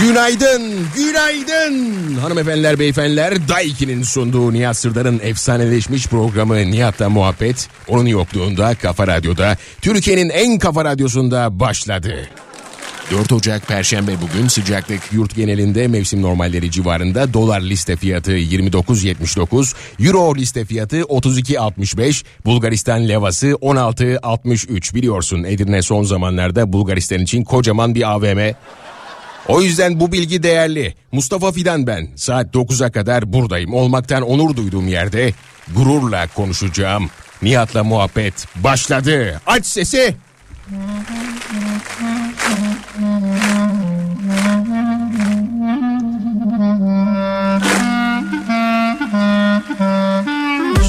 Günaydın, 0.00 0.86
günaydın 0.96 2.14
hanımefendiler, 2.14 2.78
beyefendiler. 2.78 3.48
Daiki'nin 3.48 4.02
sunduğu 4.02 4.52
Nihat 4.52 4.76
Sırdar'ın 4.76 5.20
efsaneleşmiş 5.22 6.06
programı 6.06 6.56
Nihat'la 6.56 7.08
Muhabbet. 7.08 7.68
Onun 7.88 8.06
yokluğunda 8.06 8.74
Kafa 8.74 9.06
Radyo'da, 9.06 9.56
Türkiye'nin 9.80 10.28
en 10.28 10.58
kafa 10.58 10.84
radyosunda 10.84 11.60
başladı. 11.60 12.28
4 13.10 13.32
Ocak 13.32 13.68
Perşembe 13.68 14.12
bugün 14.22 14.48
sıcaklık 14.48 15.00
yurt 15.12 15.36
genelinde 15.36 15.88
mevsim 15.88 16.22
normalleri 16.22 16.70
civarında 16.70 17.32
dolar 17.32 17.60
liste 17.60 17.96
fiyatı 17.96 18.32
29.79, 18.32 19.74
euro 20.06 20.36
liste 20.36 20.64
fiyatı 20.64 21.00
32.65, 21.00 22.24
Bulgaristan 22.44 23.08
levası 23.08 23.46
16.63 23.46 24.94
biliyorsun 24.94 25.44
Edirne 25.44 25.82
son 25.82 26.02
zamanlarda 26.04 26.72
Bulgaristan 26.72 27.18
için 27.18 27.44
kocaman 27.44 27.94
bir 27.94 28.10
AVM. 28.10 28.54
O 29.48 29.62
yüzden 29.62 30.00
bu 30.00 30.12
bilgi 30.12 30.42
değerli. 30.42 30.94
Mustafa 31.12 31.52
Fidan 31.52 31.86
ben. 31.86 32.08
Saat 32.16 32.54
9'a 32.54 32.92
kadar 32.92 33.32
buradayım. 33.32 33.74
Olmaktan 33.74 34.22
onur 34.22 34.56
duyduğum 34.56 34.88
yerde 34.88 35.32
gururla 35.74 36.26
konuşacağım. 36.34 37.10
Nihat'la 37.42 37.84
muhabbet 37.84 38.46
başladı. 38.56 39.40
Aç 39.46 39.66
sesi. 39.66 40.14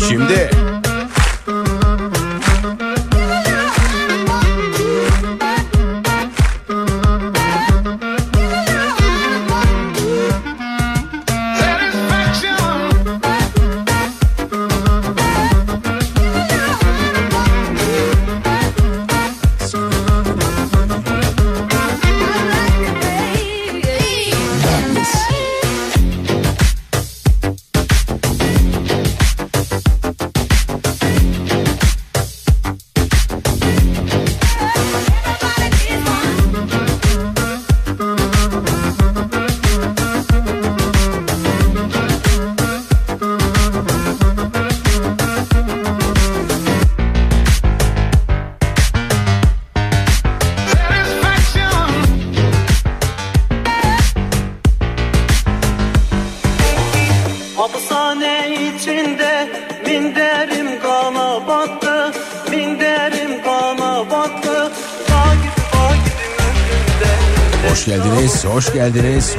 Şimdi 0.10 0.59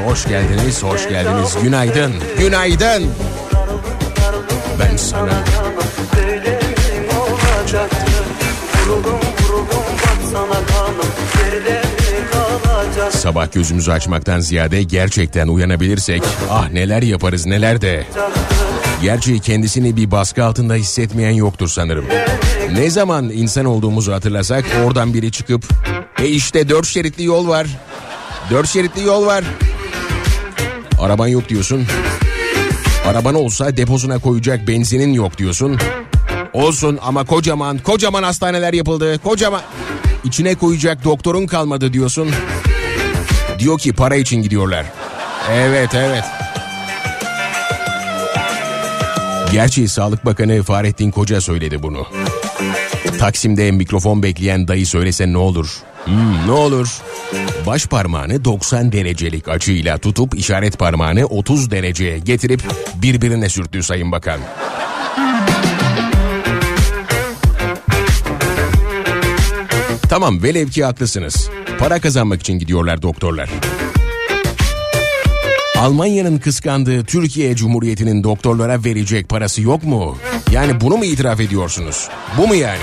hoş 0.06 0.28
geldiniz, 0.28 0.82
hoş 0.82 1.08
geldiniz. 1.08 1.56
Günaydın, 1.62 2.12
günaydın. 2.38 3.06
Ben 4.80 4.96
sana 4.96 5.44
olacaktı 7.20 7.96
Vuruldum 8.86 9.20
vuruldum 9.42 9.84
kanım 10.04 10.70
sabah 13.10 13.52
gözümüzü 13.52 13.90
açmaktan 13.90 14.40
ziyade 14.40 14.82
gerçekten 14.82 15.48
uyanabilirsek 15.48 16.22
ah 16.50 16.70
neler 16.70 17.02
yaparız 17.02 17.46
neler 17.46 17.80
de. 17.80 18.04
Gerçi 19.02 19.40
kendisini 19.40 19.96
bir 19.96 20.10
baskı 20.10 20.44
altında 20.44 20.74
hissetmeyen 20.74 21.30
yoktur 21.30 21.68
sanırım. 21.68 22.04
Ne 22.72 22.90
zaman 22.90 23.30
insan 23.30 23.64
olduğumuzu 23.64 24.12
hatırlasak 24.12 24.64
oradan 24.84 25.14
biri 25.14 25.32
çıkıp 25.32 25.64
e 26.18 26.26
işte 26.26 26.68
dört 26.68 26.86
şeritli 26.86 27.24
yol 27.24 27.48
var. 27.48 27.66
Dört 28.50 28.68
şeritli 28.68 29.02
yol 29.02 29.26
var. 29.26 29.44
Araban 31.00 31.28
yok 31.28 31.48
diyorsun. 31.48 31.86
Araban 33.06 33.34
olsa 33.34 33.76
deposuna 33.76 34.18
koyacak 34.18 34.68
benzinin 34.68 35.12
yok 35.12 35.38
diyorsun. 35.38 35.78
Olsun 36.52 36.98
ama 37.02 37.24
kocaman 37.24 37.78
kocaman 37.78 38.22
hastaneler 38.22 38.72
yapıldı. 38.72 39.18
Kocaman 39.18 39.62
içine 40.24 40.54
koyacak 40.54 41.04
doktorun 41.04 41.46
kalmadı 41.46 41.92
diyorsun. 41.92 42.30
Diyor 43.58 43.78
ki 43.78 43.92
para 43.92 44.16
için 44.16 44.42
gidiyorlar. 44.42 44.86
Evet 45.50 45.94
evet. 45.94 46.24
Gerçi 49.52 49.88
Sağlık 49.88 50.24
Bakanı 50.24 50.62
Fahrettin 50.62 51.10
Koca 51.10 51.40
söyledi 51.40 51.82
bunu. 51.82 52.06
Taksim'de 53.18 53.70
mikrofon 53.70 54.22
bekleyen 54.22 54.68
dayı 54.68 54.86
söylese 54.86 55.32
ne 55.32 55.38
olur? 55.38 55.82
Hmm, 56.10 56.46
ne 56.46 56.52
olur? 56.52 56.88
Baş 57.66 57.86
parmağını 57.86 58.44
90 58.44 58.92
derecelik 58.92 59.48
açıyla 59.48 59.98
tutup 59.98 60.38
işaret 60.38 60.78
parmağını 60.78 61.24
30 61.24 61.70
dereceye 61.70 62.18
getirip 62.18 62.62
birbirine 62.94 63.48
sürttü 63.48 63.82
Sayın 63.82 64.12
Bakan. 64.12 64.40
Tamam 70.08 70.42
velev 70.42 70.68
ki 70.68 70.84
haklısınız. 70.84 71.50
Para 71.78 72.00
kazanmak 72.00 72.40
için 72.40 72.58
gidiyorlar 72.58 73.02
doktorlar. 73.02 73.50
Almanya'nın 75.78 76.38
kıskandığı 76.38 77.04
Türkiye 77.04 77.56
Cumhuriyeti'nin 77.56 78.24
doktorlara 78.24 78.84
verecek 78.84 79.28
parası 79.28 79.62
yok 79.62 79.84
mu? 79.84 80.18
Yani 80.52 80.80
bunu 80.80 80.96
mu 80.96 81.04
itiraf 81.04 81.40
ediyorsunuz? 81.40 82.08
Bu 82.38 82.46
mu 82.46 82.54
yani? 82.54 82.82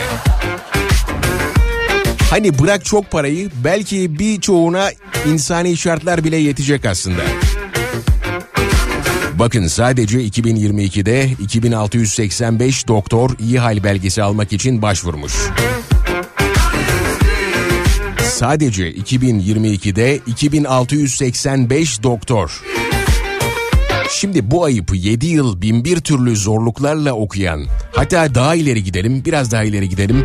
Hani 2.30 2.60
bırak 2.60 2.86
çok 2.86 3.12
parayı 3.12 3.50
belki 3.64 4.20
birçoğuna 4.20 4.90
insani 5.28 5.78
şartlar 5.78 6.24
bile 6.24 6.38
yetecek 6.38 6.86
aslında. 6.86 7.22
Bakın 9.34 9.68
sadece 9.68 10.28
2022'de 10.28 11.30
2685 11.40 12.88
doktor 12.88 13.30
iyi 13.40 13.60
hal 13.60 13.84
belgesi 13.84 14.24
almak 14.24 14.54
için 14.54 14.82
başvurmuş. 14.82 15.34
Sadece 18.24 18.92
2022'de 18.92 20.20
2685 20.28 22.04
doktor. 22.04 22.62
Şimdi 24.12 24.52
bu 24.52 24.64
ayıpı 24.64 24.96
7 24.96 25.28
yıl 25.28 25.62
bin 25.62 25.86
bir 25.86 26.00
türlü 26.00 26.36
zorluklarla 26.36 27.14
okuyan, 27.14 27.66
hatta 27.96 28.36
daha 28.36 28.56
ileri 28.56 28.84
gidelim, 28.84 29.26
biraz 29.26 29.52
daha 29.52 29.64
ileri 29.64 29.90
gidelim. 29.90 30.24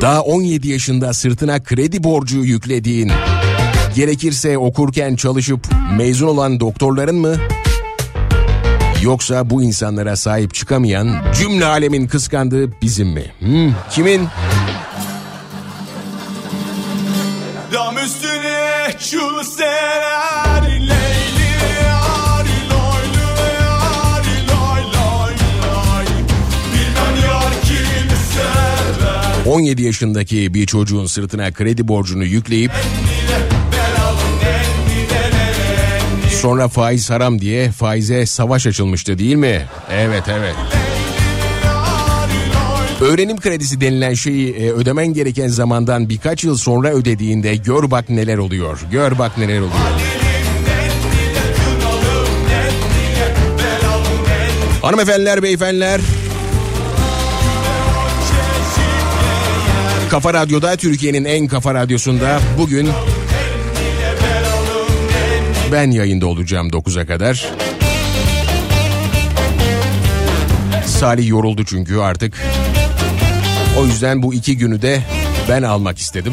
Daha 0.00 0.20
17 0.22 0.68
yaşında 0.68 1.12
sırtına 1.12 1.62
kredi 1.62 2.04
borcu 2.04 2.38
yüklediğin, 2.38 3.12
gerekirse 3.94 4.58
okurken 4.58 5.16
çalışıp 5.16 5.60
mezun 5.96 6.26
olan 6.26 6.60
doktorların 6.60 7.16
mı? 7.16 7.36
Yoksa 9.02 9.50
bu 9.50 9.62
insanlara 9.62 10.16
sahip 10.16 10.54
çıkamayan 10.54 11.16
cümle 11.38 11.64
alemin 11.64 12.06
kıskandığı 12.06 12.82
bizim 12.82 13.08
mi? 13.08 13.24
Hmm, 13.38 13.74
kimin? 13.90 14.28
Dam 17.72 17.98
üstüne 17.98 18.94
şu 18.98 19.44
serer 19.44 20.29
17 29.50 29.82
yaşındaki 29.82 30.54
bir 30.54 30.66
çocuğun 30.66 31.06
sırtına 31.06 31.52
kredi 31.52 31.88
borcunu 31.88 32.24
yükleyip 32.24 32.72
sonra 36.40 36.68
faiz 36.68 37.10
haram 37.10 37.40
diye 37.40 37.70
faize 37.70 38.26
savaş 38.26 38.66
açılmıştı 38.66 39.18
değil 39.18 39.36
mi? 39.36 39.66
Evet 39.92 40.22
evet. 40.28 40.54
Öğrenim 43.00 43.40
kredisi 43.40 43.80
denilen 43.80 44.14
şeyi 44.14 44.54
e, 44.54 44.70
ödemen 44.72 45.14
gereken 45.14 45.48
zamandan 45.48 46.08
birkaç 46.08 46.44
yıl 46.44 46.56
sonra 46.56 46.88
ödediğinde 46.88 47.56
gör 47.56 47.90
bak 47.90 48.10
neler 48.10 48.38
oluyor. 48.38 48.80
Gör 48.92 49.18
bak 49.18 49.38
neler 49.38 49.58
oluyor. 49.58 49.74
Hanımefendiler, 54.82 55.42
beyefendiler. 55.42 56.00
Kafa 60.10 60.34
Radyo'da 60.34 60.76
Türkiye'nin 60.76 61.24
en 61.24 61.46
kafa 61.46 61.74
radyosunda 61.74 62.40
bugün 62.58 62.90
ben 65.72 65.90
yayında 65.90 66.26
olacağım 66.26 66.68
9'a 66.68 67.06
kadar. 67.06 67.50
Salih 70.86 71.28
yoruldu 71.28 71.64
çünkü 71.64 71.98
artık. 71.98 72.34
O 73.78 73.86
yüzden 73.86 74.22
bu 74.22 74.34
iki 74.34 74.56
günü 74.56 74.82
de 74.82 75.02
ben 75.48 75.62
almak 75.62 75.98
istedim. 75.98 76.32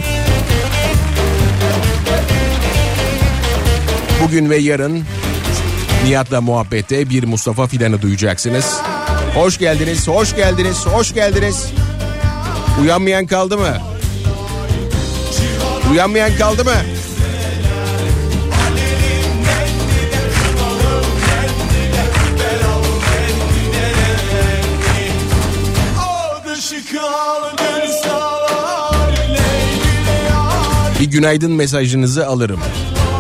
Bugün 4.24 4.50
ve 4.50 4.58
yarın 4.58 5.04
Nihat'la 6.06 6.42
muhabbette 6.42 7.10
bir 7.10 7.24
Mustafa 7.24 7.68
Fidan'ı 7.68 8.02
duyacaksınız. 8.02 8.78
Hoş 9.36 9.58
geldiniz, 9.58 10.08
hoş 10.08 10.36
geldiniz, 10.36 10.86
hoş 10.86 11.14
geldiniz. 11.14 11.74
Uyanmayan 12.82 13.28
kaldı 13.28 13.58
mı? 13.58 13.78
Uyanmayan 15.92 16.36
kaldı 16.36 16.66
mı? 16.66 16.76
Bir 31.00 31.06
günaydın 31.06 31.52
mesajınızı 31.52 32.28
alırım. 32.28 32.60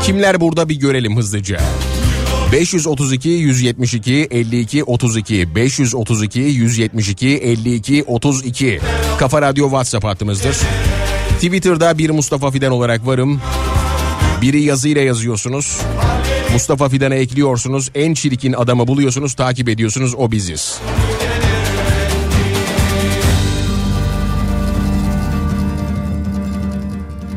Kimler 0.03 0.41
burada 0.41 0.69
bir 0.69 0.75
görelim 0.75 1.17
hızlıca. 1.17 1.59
532 2.51 3.29
172 3.29 4.27
52 4.31 4.83
32 4.83 5.55
532 5.55 6.39
172 6.39 7.27
52 7.27 8.03
32 8.03 8.79
Kafa 9.19 9.41
Radyo 9.41 9.65
WhatsApp 9.65 10.05
hattımızdır. 10.05 10.57
Twitter'da 11.35 11.97
bir 11.97 12.09
Mustafa 12.09 12.51
Fidan 12.51 12.71
olarak 12.71 13.07
varım. 13.07 13.41
Biri 14.41 14.61
yazıyla 14.61 15.01
yazıyorsunuz. 15.01 15.81
Mustafa 16.53 16.89
Fidan'a 16.89 17.15
ekliyorsunuz. 17.15 17.91
En 17.95 18.13
çirkin 18.13 18.53
adamı 18.53 18.87
buluyorsunuz, 18.87 19.33
takip 19.33 19.69
ediyorsunuz. 19.69 20.15
O 20.17 20.31
biziz. 20.31 20.79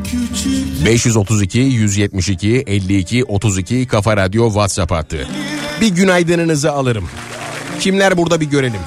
küçük 0.03 0.85
532 0.85 1.59
172 1.59 2.63
52 2.67 3.23
32 3.23 3.87
Kafa 3.87 4.17
Radyo 4.17 4.47
WhatsApp 4.47 4.91
hattı. 4.91 5.27
Bir 5.81 5.87
günaydınınızı 5.87 6.71
alırım. 6.71 7.09
Kimler 7.79 8.17
burada 8.17 8.41
bir 8.41 8.45
görelim. 8.45 8.81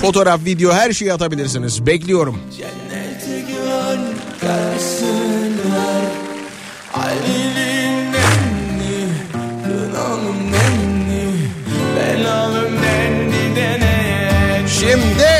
Fotoğraf, 0.00 0.44
video 0.44 0.72
her 0.72 0.92
şeyi 0.92 1.12
atabilirsiniz. 1.12 1.86
Bekliyorum. 1.86 2.38
Şimdi 14.80 15.35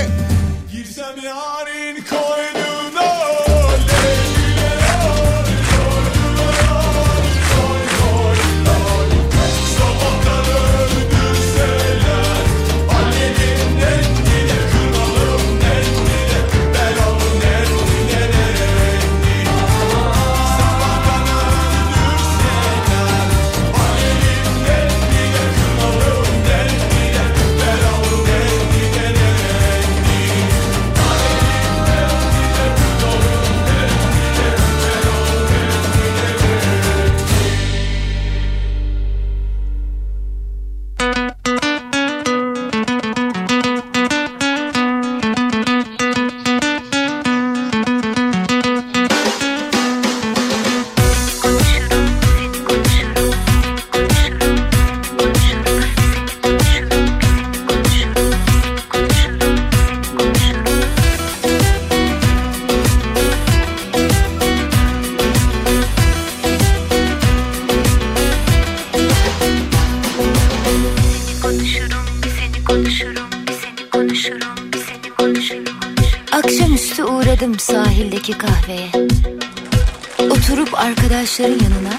arkadaşların 81.41 81.65
yanına 81.65 81.99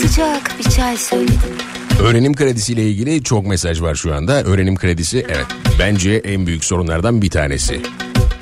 sıcak 0.00 0.58
bir 0.58 0.70
çay 0.70 0.96
söyledim. 0.96 1.38
öğrenim 2.00 2.34
kredisiyle 2.34 2.82
ilgili 2.82 3.22
çok 3.22 3.46
mesaj 3.46 3.82
var 3.82 3.94
şu 3.94 4.14
anda. 4.14 4.42
Öğrenim 4.42 4.76
kredisi 4.76 5.26
evet 5.28 5.46
bence 5.78 6.10
en 6.24 6.46
büyük 6.46 6.64
sorunlardan 6.64 7.22
bir 7.22 7.30
tanesi. 7.30 7.80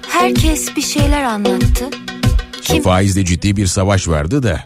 Herkes 0.09 0.77
bir 0.77 0.83
şeyler 0.83 1.23
anlattı. 1.23 1.85
Kim 2.63 2.83
Faizde 2.83 3.25
ciddi 3.25 3.57
bir 3.57 3.67
savaş 3.67 4.09
vardı 4.09 4.43
da. 4.43 4.65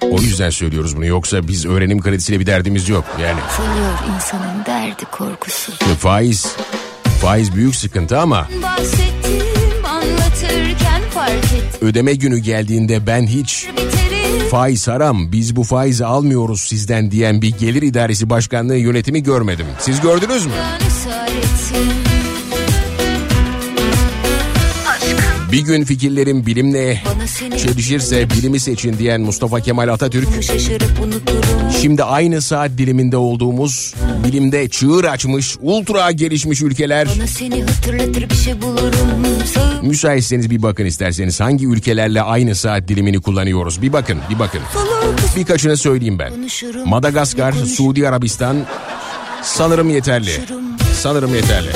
O 0.00 0.20
yüzden 0.20 0.50
söylüyoruz 0.50 0.96
bunu. 0.96 1.06
Yoksa 1.06 1.48
biz 1.48 1.66
öğrenim 1.66 2.00
kredisiyle 2.02 2.40
bir 2.40 2.46
derdimiz 2.46 2.88
yok. 2.88 3.04
Yani 3.22 3.40
sanıyor 3.56 4.14
insanın 4.16 4.64
derdi 4.66 5.04
korkusu. 5.12 5.72
faiz 5.98 6.56
faiz 7.22 7.54
büyük 7.54 7.74
sıkıntı 7.76 8.18
ama 8.18 8.48
Bahsettim 8.62 9.86
anlatırken 9.86 11.02
fark 11.14 11.34
ettim. 11.44 11.88
ödeme 11.88 12.14
günü 12.14 12.38
geldiğinde 12.38 13.06
ben 13.06 13.26
hiç 13.26 13.66
Biterim 13.68 13.83
faiz 14.54 14.88
haram 14.88 15.32
biz 15.32 15.56
bu 15.56 15.64
faizi 15.64 16.04
almıyoruz 16.04 16.60
sizden 16.60 17.10
diyen 17.10 17.42
bir 17.42 17.58
gelir 17.58 17.82
idaresi 17.82 18.30
başkanlığı 18.30 18.76
yönetimi 18.76 19.22
görmedim. 19.22 19.66
Siz 19.78 20.00
gördünüz 20.00 20.46
mü? 20.46 20.52
Bir 25.54 25.60
gün 25.60 25.84
fikirlerim 25.84 26.46
bilimle 26.46 27.02
çelişirse 27.58 28.30
bilimi 28.30 28.60
seçin 28.60 28.98
diyen 28.98 29.20
Mustafa 29.20 29.60
Kemal 29.60 29.88
Atatürk. 29.88 30.28
Şimdi 31.80 32.04
aynı 32.04 32.42
saat 32.42 32.70
diliminde 32.78 33.16
olduğumuz 33.16 33.94
bilimde 34.24 34.68
çığır 34.68 35.04
açmış 35.04 35.56
ultra 35.60 36.10
gelişmiş 36.10 36.62
ülkeler 36.62 37.08
şey 38.44 38.54
müsaitseniz 39.82 40.50
bir 40.50 40.62
bakın 40.62 40.84
isterseniz 40.84 41.40
hangi 41.40 41.66
ülkelerle 41.66 42.22
aynı 42.22 42.54
saat 42.54 42.88
dilimini 42.88 43.20
kullanıyoruz 43.20 43.82
bir 43.82 43.92
bakın 43.92 44.18
bir 44.30 44.38
bakın 44.38 44.60
birkaçını 45.36 45.76
söyleyeyim 45.76 46.18
ben. 46.18 46.32
Madagaskar, 46.86 47.52
Suudi 47.52 48.08
Arabistan, 48.08 48.56
Sanırım 49.42 49.90
yeterli. 49.90 50.30
Sanırım 50.94 51.34
yeterli. 51.34 51.68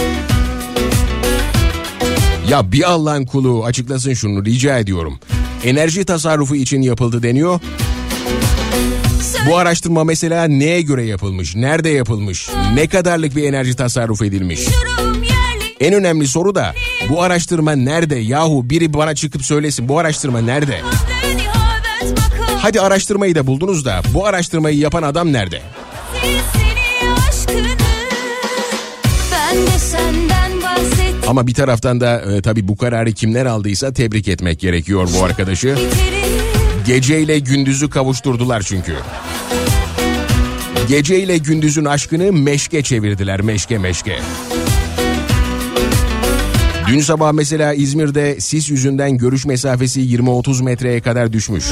Ya 2.51 2.73
bir 2.73 2.91
Allah'ın 2.91 3.25
kulu 3.25 3.65
açıklasın 3.65 4.15
şunu 4.15 4.45
rica 4.45 4.79
ediyorum. 4.79 5.19
Enerji 5.65 6.05
tasarrufu 6.05 6.57
için 6.57 6.83
yapıldı 6.83 7.23
deniyor. 7.23 7.61
Bu 9.49 9.57
araştırma 9.57 10.05
mesela 10.05 10.45
neye 10.45 10.83
göre 10.83 11.05
yapılmış? 11.05 11.57
Nerede 11.57 11.89
yapılmış? 11.89 12.49
Ne 12.75 12.87
kadarlık 12.87 13.37
bir 13.37 13.45
enerji 13.45 13.77
tasarruf 13.77 14.23
edilmiş? 14.23 14.61
En 15.81 15.95
önemli 15.95 16.29
soru 16.29 16.55
da 16.55 16.75
bu 17.09 17.23
araştırma 17.23 17.73
nerede? 17.73 18.17
Yahu 18.17 18.71
biri 18.71 18.95
bana 18.95 19.15
çıkıp 19.15 19.45
söylesin 19.45 19.89
bu 19.89 19.99
araştırma 19.99 20.41
nerede? 20.41 20.81
Hadi 22.59 22.81
araştırmayı 22.81 23.35
da 23.35 23.47
buldunuz 23.47 23.85
da 23.85 24.01
bu 24.15 24.27
araştırmayı 24.27 24.79
yapan 24.79 25.03
adam 25.03 25.33
nerede? 25.33 25.63
Ben 26.15 26.68
Ama 31.29 31.47
bir 31.47 31.55
taraftan 31.55 32.01
da 32.01 32.21
e, 32.21 32.43
tabii 32.43 32.69
bu 32.69 32.77
kararı 32.77 33.13
kimler 33.13 33.47
aldıysa 33.47 33.93
tebrik 33.93 34.29
etmek 34.29 34.61
gerekiyor 34.61 35.09
bu 35.15 35.25
arkadaşı. 35.25 35.77
Geceyle 36.87 37.39
gündüzü 37.39 37.91
kavuşturdular 37.91 38.63
çünkü. 38.63 38.95
Geceyle 40.89 41.39
gündüzün 41.39 41.85
aşkını 41.85 42.33
meşke 42.33 42.83
çevirdiler 42.83 43.41
meşke 43.41 43.79
meşke. 43.79 44.19
Dün 46.93 47.01
sabah 47.01 47.33
mesela 47.33 47.75
İzmir'de 47.75 48.41
sis 48.41 48.71
yüzünden 48.71 49.19
görüş 49.19 49.47
mesafesi 49.47 50.01
20-30 50.01 50.65
metreye 50.65 51.01
kadar 51.01 51.33
düşmüş. 51.33 51.65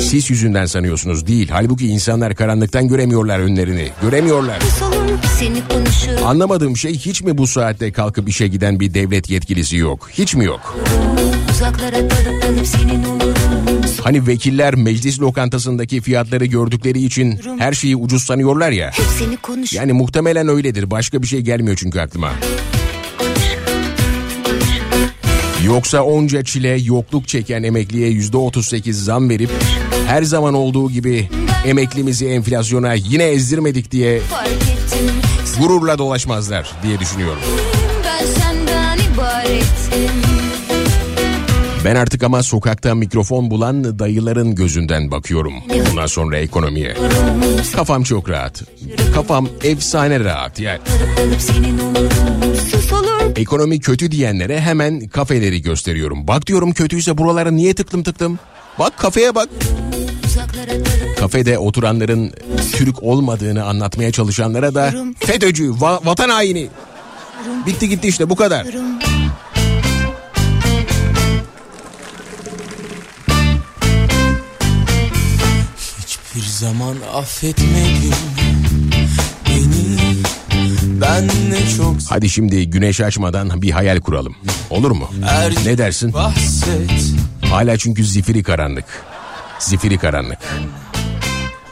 Sis 0.00 0.30
yüzünden 0.30 0.66
sanıyorsunuz 0.66 1.26
değil. 1.26 1.48
Halbuki 1.52 1.86
insanlar 1.86 2.34
karanlıktan 2.34 2.88
göremiyorlar 2.88 3.38
önlerini. 3.38 3.88
Göremiyorlar. 4.02 4.58
Anlamadığım 6.24 6.76
şey 6.76 6.94
hiç 6.98 7.22
mi 7.22 7.38
bu 7.38 7.46
saatte 7.46 7.92
kalkıp 7.92 8.28
işe 8.28 8.48
giden 8.48 8.80
bir 8.80 8.94
devlet 8.94 9.30
yetkilisi 9.30 9.76
yok? 9.76 10.10
Hiç 10.12 10.34
mi 10.34 10.44
yok? 10.44 10.76
Hani 14.02 14.26
vekiller 14.26 14.74
meclis 14.74 15.20
lokantasındaki 15.20 16.00
fiyatları 16.00 16.44
gördükleri 16.46 17.04
için 17.04 17.40
her 17.58 17.72
şeyi 17.72 17.96
ucuz 17.96 18.22
sanıyorlar 18.22 18.70
ya. 18.70 18.90
Yani 19.72 19.92
muhtemelen 19.92 20.48
öyledir. 20.48 20.90
Başka 20.90 21.22
bir 21.22 21.26
şey 21.26 21.40
gelmiyor 21.40 21.76
çünkü 21.76 22.00
aklıma. 22.00 22.32
Yoksa 25.66 26.02
onca 26.02 26.44
çile 26.44 26.68
yokluk 26.68 27.28
çeken 27.28 27.62
emekliye 27.62 28.08
yüzde 28.08 28.36
38 28.36 29.04
zam 29.04 29.30
verip 29.30 29.50
her 30.06 30.22
zaman 30.22 30.54
olduğu 30.54 30.90
gibi 30.90 31.28
emeklimizi 31.66 32.26
enflasyona 32.26 32.94
yine 32.94 33.24
ezdirmedik 33.24 33.90
diye 33.90 34.20
gururla 35.58 35.98
dolaşmazlar 35.98 36.72
diye 36.82 36.98
düşünüyorum. 36.98 37.42
Ben 41.84 41.96
artık 41.96 42.22
ama 42.22 42.42
sokakta 42.42 42.94
mikrofon 42.94 43.50
bulan 43.50 43.98
dayıların 43.98 44.54
gözünden 44.54 45.10
bakıyorum. 45.10 45.54
Bundan 45.90 46.06
sonra 46.06 46.38
ekonomiye. 46.38 46.96
Kafam 47.76 48.02
çok 48.02 48.28
rahat. 48.30 48.62
Kafam 49.14 49.48
efsane 49.64 50.20
rahat. 50.20 50.60
Yani 50.60 50.78
ekonomi 53.36 53.80
kötü 53.80 54.10
diyenlere 54.10 54.60
hemen 54.60 55.08
kafeleri 55.08 55.62
gösteriyorum. 55.62 56.28
Bak 56.28 56.46
diyorum 56.46 56.72
kötüyse 56.72 57.18
buralara 57.18 57.50
niye 57.50 57.74
tıklım 57.74 58.02
tıklım? 58.02 58.38
Bak 58.78 58.98
kafeye 58.98 59.34
bak. 59.34 59.48
Kafede 61.20 61.58
oturanların 61.58 62.32
Türk 62.72 63.02
olmadığını 63.02 63.64
anlatmaya 63.64 64.12
çalışanlara 64.12 64.74
da 64.74 64.94
FETÖ'cü, 65.18 65.64
va- 65.64 66.06
vatan 66.06 66.28
haini. 66.28 66.68
Bitti 67.66 67.88
gitti 67.88 68.08
işte 68.08 68.30
bu 68.30 68.36
kadar. 68.36 68.66
Hiçbir 76.34 76.48
zaman 76.48 76.96
affetmedin 77.14 78.14
beni 79.48 80.22
Ben 81.00 81.26
ne 81.26 81.76
çok 81.76 81.96
Hadi 82.08 82.28
şimdi 82.30 82.70
güneş 82.70 83.00
açmadan 83.00 83.62
bir 83.62 83.70
hayal 83.70 84.00
kuralım. 84.00 84.36
Olur 84.70 84.90
mu? 84.90 85.10
Her 85.24 85.52
Ne 85.66 85.78
dersin? 85.78 86.12
bahset 86.12 86.90
Hala 87.50 87.76
çünkü 87.78 88.04
zifiri 88.04 88.42
karanlık. 88.42 88.84
Zifiri 89.58 89.98
karanlık. 89.98 90.38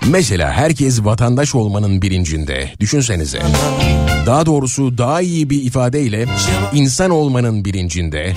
Mesela 0.07 0.53
herkes 0.53 1.05
vatandaş 1.05 1.55
olmanın 1.55 2.03
bilincinde. 2.03 2.73
Düşünsenize. 2.81 3.43
Daha 4.27 4.47
doğrusu 4.47 4.99
daha 4.99 5.21
iyi 5.21 5.51
bir 5.51 5.63
ifadeyle 5.63 6.27
insan 6.73 7.11
olmanın 7.11 7.65
bilincinde. 7.65 8.35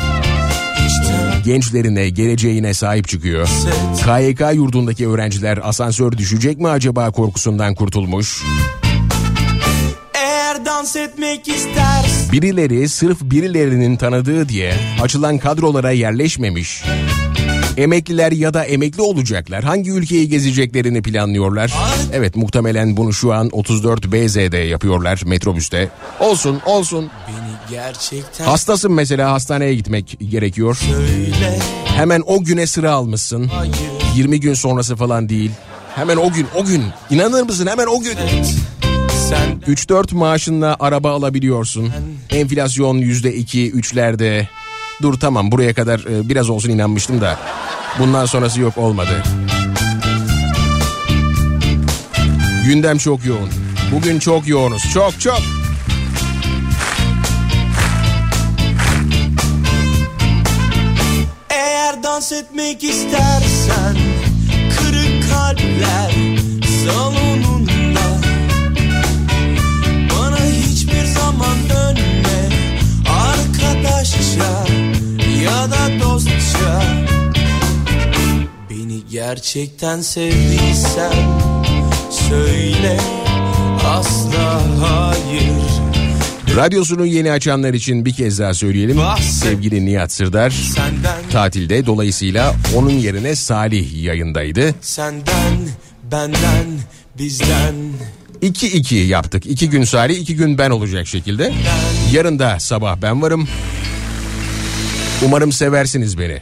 Gençlerine, 1.43 2.09
geleceğine 2.09 2.73
sahip 2.73 3.07
çıkıyor. 3.07 3.47
KYK 4.05 4.41
yurdundaki 4.53 5.07
öğrenciler 5.07 5.59
asansör 5.63 6.11
düşecek 6.11 6.59
mi 6.59 6.67
acaba 6.67 7.11
korkusundan 7.11 7.75
kurtulmuş. 7.75 8.43
Eğer 10.13 10.65
dans 10.65 10.95
etmek 10.95 11.47
istersen 11.47 12.31
Birileri 12.31 12.89
sırf 12.89 13.21
birilerinin 13.21 13.95
tanıdığı 13.95 14.49
diye 14.49 14.73
açılan 15.01 15.37
kadrolara 15.37 15.91
yerleşmemiş. 15.91 16.83
Emekliler 17.77 18.31
ya 18.31 18.53
da 18.53 18.65
emekli 18.65 19.01
olacaklar. 19.01 19.63
Hangi 19.63 19.91
ülkeyi 19.91 20.29
gezeceklerini 20.29 21.01
planlıyorlar. 21.01 21.73
Evet 22.13 22.35
muhtemelen 22.35 22.97
bunu 22.97 23.13
şu 23.13 23.33
an 23.33 23.49
34 23.51 24.05
BZ'de 24.05 24.57
yapıyorlar 24.57 25.21
metrobüste. 25.25 25.89
Olsun 26.19 26.61
olsun. 26.65 27.09
Beni 27.27 27.42
gerçekten 27.69 28.45
Hastasın 28.45 28.91
mesela 28.91 29.31
hastaneye 29.31 29.75
gitmek 29.75 30.17
gerekiyor. 30.29 30.75
söyle 30.75 31.59
Hemen 31.85 32.23
o 32.25 32.43
güne 32.43 32.67
sıra 32.67 32.91
almışsın. 32.91 33.51
20 34.15 34.39
gün 34.39 34.53
sonrası 34.53 34.95
falan 34.95 35.29
değil. 35.29 35.51
Hemen 35.95 36.17
o 36.17 36.31
gün 36.31 36.47
o 36.55 36.65
gün. 36.65 36.83
İnanır 37.09 37.43
mısın 37.43 37.67
hemen 37.67 37.87
o 37.87 38.01
gün. 38.01 38.17
Sen 39.29 39.61
3-4 39.67 40.15
maaşınla 40.15 40.75
araba 40.79 41.11
alabiliyorsun. 41.11 41.91
Enflasyon 42.29 42.97
%2, 42.97 43.71
3'lerde. 43.71 44.47
Dur 45.01 45.19
tamam 45.19 45.51
buraya 45.51 45.73
kadar 45.73 45.99
e, 45.99 46.29
biraz 46.29 46.49
olsun 46.49 46.69
inanmıştım 46.69 47.21
da. 47.21 47.39
Bundan 47.99 48.25
sonrası 48.25 48.61
yok 48.61 48.77
olmadı. 48.77 49.23
Gündem 52.65 52.97
çok 52.97 53.25
yoğun. 53.25 53.49
Bugün 53.91 54.19
çok 54.19 54.47
yoğunuz. 54.47 54.83
Çok 54.93 55.19
çok. 55.21 55.62
Dans 62.23 62.83
istersen 62.83 63.97
Kırık 64.77 65.31
kalpler 65.31 66.11
salonunda. 66.85 68.21
Bana 70.09 70.37
hiçbir 70.37 71.05
zaman 71.05 71.57
dönme 71.69 72.49
Arkadaşça 73.09 74.65
ya 75.43 75.71
da 75.71 76.03
dostça. 76.03 76.83
Beni 78.69 79.07
gerçekten 79.11 80.01
sevdiysen 80.01 81.13
Söyle 82.29 82.97
asla 83.85 84.61
hayır 84.81 85.52
Radyosunu 86.55 87.05
yeni 87.05 87.31
açanlar 87.31 87.73
için 87.73 88.05
bir 88.05 88.13
kez 88.13 88.39
daha 88.39 88.53
söyleyelim. 88.53 88.99
Sevgili 89.21 89.85
Nihat 89.85 90.11
Sırdar 90.11 90.49
Senden 90.49 91.29
tatilde 91.31 91.85
dolayısıyla 91.85 92.55
onun 92.75 92.89
yerine 92.89 93.35
Salih 93.35 94.03
yayındaydı. 94.03 94.75
Senden, 94.81 95.57
benden, 96.11 96.65
bizden 97.17 97.75
2-2 98.41 98.95
yaptık. 98.95 99.45
2 99.45 99.69
gün 99.69 99.83
Salih, 99.83 100.17
2 100.17 100.35
gün 100.35 100.57
ben 100.57 100.69
olacak 100.69 101.07
şekilde. 101.07 101.53
Yarın 102.11 102.39
da 102.39 102.59
sabah 102.59 102.97
ben 103.01 103.21
varım. 103.21 103.47
Umarım 105.25 105.51
seversiniz 105.51 106.19
beni. 106.19 106.41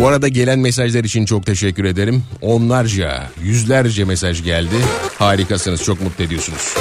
Bu 0.00 0.08
arada 0.08 0.28
gelen 0.28 0.58
mesajlar 0.58 1.04
için 1.04 1.24
çok 1.24 1.46
teşekkür 1.46 1.84
ederim. 1.84 2.22
Onlarca, 2.42 3.22
yüzlerce 3.42 4.04
mesaj 4.04 4.44
geldi. 4.44 4.76
Harikasınız, 5.18 5.84
çok 5.84 6.00
mutlu 6.00 6.24
ediyorsunuz. 6.24 6.74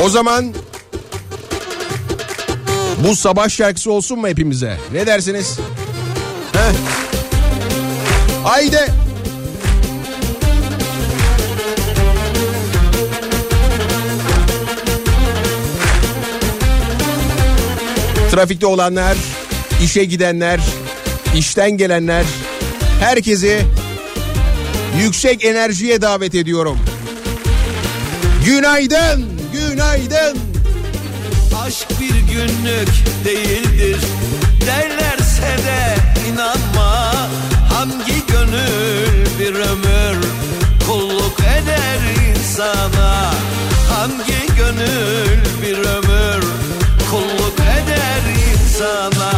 O 0.00 0.08
zaman 0.08 0.54
bu 2.98 3.16
sabah 3.16 3.48
şarkısı 3.48 3.92
olsun 3.92 4.18
mu 4.18 4.28
hepimize? 4.28 4.76
Ne 4.92 5.06
dersiniz? 5.06 5.58
Heh. 6.52 6.72
Haydi. 8.44 8.92
Trafikte 18.30 18.66
olanlar, 18.66 19.16
işe 19.84 20.04
gidenler, 20.04 20.60
işten 21.36 21.70
gelenler, 21.70 22.24
herkesi 23.00 23.62
yüksek 25.02 25.44
enerjiye 25.44 26.02
davet 26.02 26.34
ediyorum. 26.34 26.78
Günaydın, 28.46 29.41
günaydın. 29.72 30.38
Aşk 31.64 31.86
bir 32.00 32.34
günlük 32.34 32.88
değildir. 33.24 34.00
Derlerse 34.66 35.58
de 35.66 35.96
inanma. 36.28 37.12
Hangi 37.72 38.26
gönül 38.28 39.26
bir 39.38 39.54
ömür 39.54 40.26
Kulluk 40.86 41.40
eder 41.40 41.98
insana? 42.28 43.30
Hangi 43.90 44.56
gönül 44.56 45.40
bir 45.62 45.78
ömür 45.78 46.44
Kulluk 47.10 47.60
eder 47.60 48.22
insana 48.52 49.32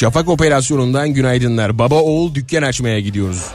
Şafak 0.00 0.28
operasyonundan 0.28 1.08
günaydınlar. 1.08 1.78
Baba 1.78 1.94
oğul 1.94 2.34
dükkan 2.34 2.62
açmaya 2.62 3.00
gidiyoruz. 3.00 3.46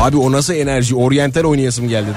Abi 0.00 0.16
o 0.16 0.32
nasıl 0.32 0.54
enerji? 0.54 0.94
Oryantal 0.94 1.44
oynayasım 1.44 1.88
geldi 1.88 2.08
de. 2.08 2.12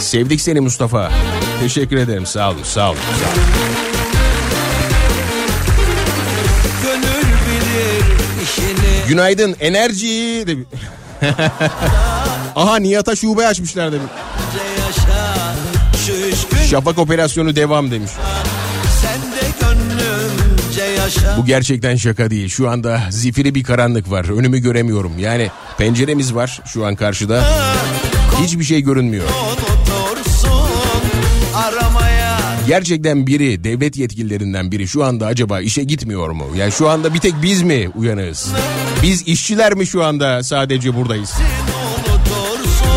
Sevdik 0.00 0.40
seni 0.40 0.60
Mustafa. 0.60 1.12
Teşekkür 1.60 1.96
ederim. 1.96 2.26
Sağ 2.26 2.50
olun, 2.50 2.62
sağ 2.62 2.90
olun. 2.90 2.98
Sağ 2.98 3.30
olun. 3.30 3.81
Günaydın 9.16 9.56
enerji. 9.60 10.44
de- 10.46 10.56
Aha 12.56 12.76
Nihat'a 12.76 13.16
şube 13.16 13.46
açmışlar 13.46 13.92
demiş. 13.92 14.10
Şafak 16.70 16.98
operasyonu 16.98 17.56
devam 17.56 17.90
demiş. 17.90 18.10
Bu 21.38 21.44
gerçekten 21.46 21.96
şaka 21.96 22.30
değil. 22.30 22.48
Şu 22.48 22.70
anda 22.70 23.00
zifiri 23.10 23.54
bir 23.54 23.64
karanlık 23.64 24.10
var. 24.10 24.38
Önümü 24.38 24.58
göremiyorum. 24.58 25.18
Yani 25.18 25.50
penceremiz 25.78 26.34
var 26.34 26.60
şu 26.66 26.86
an 26.86 26.96
karşıda. 26.96 27.44
Hiçbir 28.42 28.64
şey 28.64 28.80
görünmüyor. 28.80 29.24
Gerçekten 32.66 33.26
biri 33.26 33.64
devlet 33.64 33.96
yetkililerinden 33.96 34.72
biri 34.72 34.88
şu 34.88 35.04
anda 35.04 35.26
acaba 35.26 35.60
işe 35.60 35.84
gitmiyor 35.84 36.30
mu? 36.30 36.46
Yani 36.56 36.72
şu 36.72 36.88
anda 36.88 37.14
bir 37.14 37.18
tek 37.18 37.34
biz 37.42 37.62
mi 37.62 37.88
uyanığız? 37.94 38.48
Biz 39.02 39.22
işçiler 39.22 39.74
mi 39.74 39.86
şu 39.86 40.04
anda 40.04 40.42
sadece 40.42 40.96
buradayız? 40.96 41.32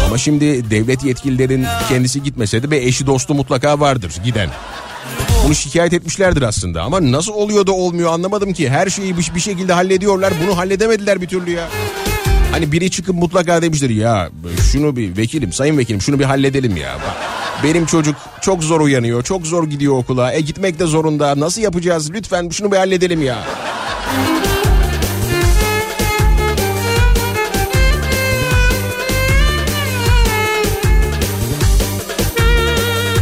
Ama 0.08 0.18
şimdi 0.18 0.70
devlet 0.70 1.04
yetkililerin 1.04 1.66
kendisi 1.90 2.24
gitmese 2.24 2.64
de 2.64 2.72
bir 2.72 2.82
eşi 2.82 3.06
dostu 3.06 3.34
mutlaka 3.34 3.80
vardır 3.80 4.12
giden. 4.24 4.50
Bunu 5.46 5.56
şikayet 5.56 5.94
etmişlerdir 5.94 6.42
aslında 6.42 6.82
ama 6.84 7.12
nasıl 7.12 7.34
oluyor 7.34 7.68
da 7.68 7.72
olmuyor 7.72 8.14
anlamadım 8.14 8.54
ki. 8.54 8.70
Her 8.70 8.90
şeyi 8.90 9.18
bir 9.18 9.40
şekilde 9.40 9.74
hallediyorlar 9.74 10.34
bunu 10.46 10.58
halledemediler 10.58 11.22
bir 11.22 11.28
türlü 11.28 11.52
ya. 11.52 11.68
Hani 12.52 12.72
biri 12.72 12.92
çıkıp 12.92 13.16
mutlaka 13.16 13.62
demiştir 13.62 13.90
ya 13.90 14.30
şunu 14.72 14.96
bir 14.96 15.18
vekilim 15.18 15.54
sayın 15.54 15.78
vekilim 15.78 16.02
şunu 16.02 16.20
bir 16.20 16.26
halledelim 16.26 16.78
ya. 16.78 16.96
Bak, 16.96 17.45
benim 17.66 17.86
çocuk 17.86 18.16
çok 18.42 18.64
zor 18.64 18.82
uyanıyor 18.82 19.24
çok 19.24 19.48
zor 19.48 19.68
gidiyor 19.68 19.98
okula 19.98 20.34
e 20.34 20.42
gitmek 20.42 20.80
de 20.80 20.86
zorunda 20.86 21.40
nasıl 21.40 21.62
yapacağız 21.62 22.12
lütfen 22.14 22.50
şunu 22.50 22.72
bir 22.72 22.78
halledelim 22.78 23.22
ya. 23.22 23.44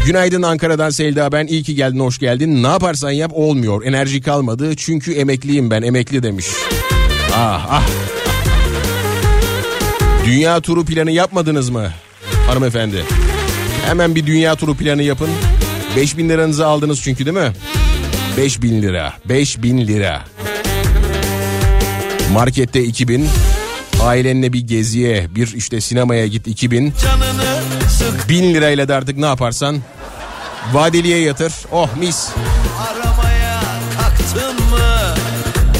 Günaydın 0.06 0.41
Ankara'dan 0.41 0.89
Selda 0.89 1.32
ben 1.32 1.47
iyi 1.47 1.63
ki 1.63 1.75
geldin 1.75 1.99
hoş 1.99 2.19
geldin. 2.19 2.63
Ne 2.63 2.67
yaparsan 2.67 3.12
yap 3.12 3.32
olmuyor 3.34 3.84
enerji 3.86 4.21
kalmadı 4.21 4.75
çünkü 4.75 5.13
emekliyim 5.13 5.71
ben 5.71 5.82
emekli 5.82 6.23
demiş. 6.23 6.47
Ah 7.36 7.67
ah. 7.69 7.84
Dünya 10.25 10.62
turu 10.62 10.86
planı 10.86 11.12
yapmadınız 11.12 11.69
mı 11.69 11.91
hanımefendi? 12.47 13.03
Hemen 13.86 14.15
bir 14.15 14.26
dünya 14.28 14.56
turu 14.56 14.76
planı 14.76 15.04
yapın. 15.04 15.30
5000 15.96 16.30
liranızı 16.30 16.67
aldınız 16.67 17.02
çünkü 17.02 17.26
değil 17.26 17.38
mi? 17.38 17.52
5000 18.38 18.82
lira. 18.82 19.13
5000 19.30 19.88
lira. 19.88 20.24
Markette 22.34 22.84
2000. 22.84 23.28
Ailenle 24.04 24.54
bir 24.54 24.67
geziye, 24.67 25.28
bir 25.36 25.54
işte 25.54 25.82
sinemaya 25.82 26.28
git 26.28 26.48
2000. 26.48 26.93
canını 27.04 27.89
sık 27.89 28.30
1000 28.30 28.54
lirayla 28.54 28.88
da 28.88 28.96
artık 28.96 29.17
ne 29.17 29.26
yaparsan 29.26 29.78
vadeliye 30.74 31.19
yatır. 31.19 31.54
Oh 31.72 31.89
mis. 32.00 32.30
aramaya 32.80 33.62
kalktın 33.98 34.56
mı 34.56 35.15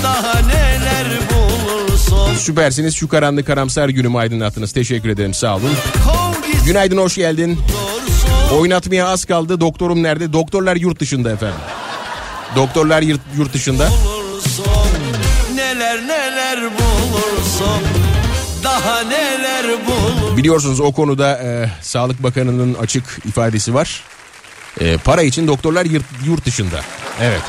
Daha 0.04 0.40
neler 0.40 1.08
bulursun 1.30 2.36
Süpersiniz. 2.36 2.96
Şu 2.96 3.08
karanlık 3.08 3.48
karamsar 3.48 3.90
günümü 3.90 4.18
aydınlattınız. 4.18 4.72
Teşekkür 4.72 5.10
ederim. 5.10 5.34
Sağ 5.34 5.56
olun. 5.56 5.72
Kov 6.06 6.33
Günaydın, 6.66 6.98
hoş 6.98 7.16
geldin. 7.16 7.60
Oynatmaya 8.60 9.08
az 9.08 9.26
kaldı. 9.26 9.62
Doktorum 9.62 10.04
nerede? 10.04 10.34
Doktorlar 10.34 10.76
yurt 10.76 11.00
dışında 11.00 11.32
efendim. 11.32 11.60
Doktorlar 12.56 13.02
yurt, 13.02 13.22
yurt 13.38 13.54
dışında. 13.54 13.90
Neler 15.56 16.08
neler 16.08 16.60
Daha 18.64 19.04
neler 19.04 19.66
Biliyorsunuz 20.38 20.80
o 20.80 20.92
konuda 20.92 21.38
e, 21.38 21.70
Sağlık 21.82 22.24
Bakanı'nın 22.24 22.74
açık 22.74 23.04
ifadesi 23.26 23.74
var. 23.74 24.04
E, 24.80 24.98
para 24.98 25.22
için 25.22 25.48
doktorlar 25.48 25.86
yurt, 25.86 26.06
yurt 26.26 26.46
dışında. 26.46 26.82
Evet. 27.22 27.42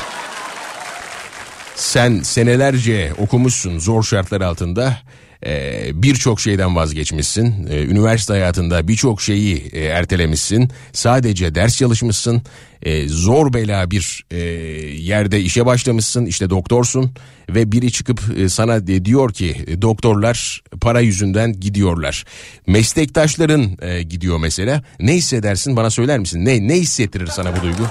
Sen 1.75 2.19
senelerce 2.19 3.13
okumuşsun 3.17 3.79
zor 3.79 4.03
şartlar 4.03 4.41
altında. 4.41 4.97
E, 5.45 5.89
birçok 5.93 6.41
şeyden 6.41 6.75
vazgeçmişsin. 6.75 7.67
E, 7.69 7.83
üniversite 7.83 8.33
hayatında 8.33 8.87
birçok 8.87 9.21
şeyi 9.21 9.69
e, 9.73 9.83
ertelemişsin. 9.83 10.69
Sadece 10.93 11.55
ders 11.55 11.77
çalışmışsın. 11.77 12.41
E, 12.81 13.07
zor 13.07 13.53
bela 13.53 13.91
bir 13.91 14.25
e, 14.31 14.37
yerde 14.37 15.41
işe 15.41 15.65
başlamışsın. 15.65 16.25
İşte 16.25 16.49
doktorsun 16.49 17.11
ve 17.49 17.71
biri 17.71 17.91
çıkıp 17.91 18.21
e, 18.37 18.49
sana 18.49 18.87
diyor 18.87 19.33
ki 19.33 19.81
doktorlar 19.81 20.63
para 20.81 20.99
yüzünden 20.99 21.59
gidiyorlar. 21.59 22.25
Meslektaşların 22.67 23.77
gidiyor 24.09 24.37
mesela. 24.37 24.83
Ne 24.99 25.13
hissedersin 25.13 25.75
bana 25.75 25.89
söyler 25.89 26.19
misin? 26.19 26.45
Ne 26.45 26.67
ne 26.67 26.75
hissettirir 26.75 27.27
sana 27.27 27.57
bu 27.57 27.61
duygu? 27.61 27.83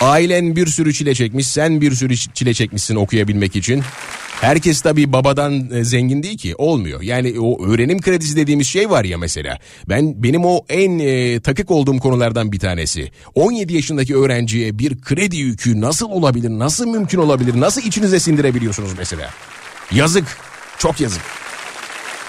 Ailen 0.00 0.56
bir 0.56 0.66
sürü 0.66 0.94
çile 0.94 1.14
çekmiş, 1.14 1.46
sen 1.46 1.80
bir 1.80 1.92
sürü 1.94 2.16
çile 2.16 2.54
çekmişsin 2.54 2.94
okuyabilmek 2.94 3.56
için. 3.56 3.82
Herkes 4.44 4.80
tabii 4.80 5.12
babadan 5.12 5.70
e, 5.70 5.84
zengin 5.84 6.22
değil 6.22 6.38
ki 6.38 6.54
olmuyor. 6.58 7.02
Yani 7.02 7.40
o 7.40 7.66
öğrenim 7.66 8.00
kredisi 8.00 8.36
dediğimiz 8.36 8.66
şey 8.66 8.90
var 8.90 9.04
ya 9.04 9.18
mesela. 9.18 9.58
Ben 9.88 10.22
benim 10.22 10.44
o 10.44 10.64
en 10.68 10.98
e, 10.98 11.40
takık 11.40 11.70
olduğum 11.70 11.98
konulardan 11.98 12.52
bir 12.52 12.58
tanesi. 12.58 13.10
17 13.34 13.74
yaşındaki 13.74 14.16
öğrenciye 14.16 14.78
bir 14.78 15.00
kredi 15.00 15.36
yükü 15.36 15.80
nasıl 15.80 16.10
olabilir? 16.10 16.50
Nasıl 16.50 16.86
mümkün 16.86 17.18
olabilir? 17.18 17.60
Nasıl 17.60 17.82
içinize 17.82 18.20
sindirebiliyorsunuz 18.20 18.90
mesela? 18.98 19.30
Yazık. 19.92 20.24
Çok 20.78 21.00
yazık. 21.00 21.22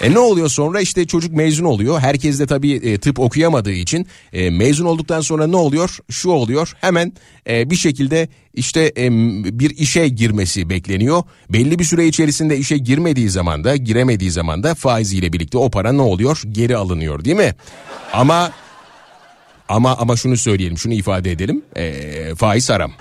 E 0.02 0.14
ne 0.14 0.20
oluyor 0.20 0.50
sonra 0.50 0.82
işte 0.82 1.08
çocuk 1.08 1.34
mezun 1.34 1.66
oluyor. 1.66 2.00
Herkes 2.00 2.40
de 2.40 2.46
tabii 2.46 2.74
e, 2.74 2.98
tıp 2.98 3.20
okuyamadığı 3.20 3.72
için 3.72 4.08
e, 4.34 4.50
mezun 4.50 4.86
olduktan 4.86 5.22
sonra 5.22 5.48
ne 5.48 5.56
oluyor? 5.56 5.98
Şu 6.10 6.30
oluyor 6.30 6.74
hemen 6.82 7.14
e, 7.50 7.70
bir 7.70 7.76
şekilde 7.76 8.28
işte 8.54 8.94
e, 8.98 9.12
bir 9.60 9.70
işe 9.70 10.08
girmesi 10.08 10.70
bekleniyor. 10.70 11.24
Belli 11.50 11.80
bir 11.80 11.84
süre 11.84 12.08
içerisinde 12.08 12.58
işe 12.58 12.78
girmediği 12.78 13.30
zaman 13.30 13.64
da 13.64 13.76
giremediği 13.76 14.32
zaman 14.32 14.64
da 14.64 14.76
faiziyle 14.76 15.34
birlikte 15.34 15.58
o 15.58 15.70
para 15.70 15.92
ne 15.92 16.02
oluyor? 16.02 16.42
Geri 16.52 16.78
alınıyor 16.78 17.26
değil 17.26 17.38
mi? 17.38 17.56
Ama 18.14 18.52
ama 19.70 19.98
ama 19.98 20.16
şunu 20.16 20.38
söyleyelim 20.38 20.78
şunu 20.78 20.94
ifade 20.94 21.32
edelim 21.32 21.62
e, 21.76 22.36
faiz 22.36 22.70
haram. 22.70 22.92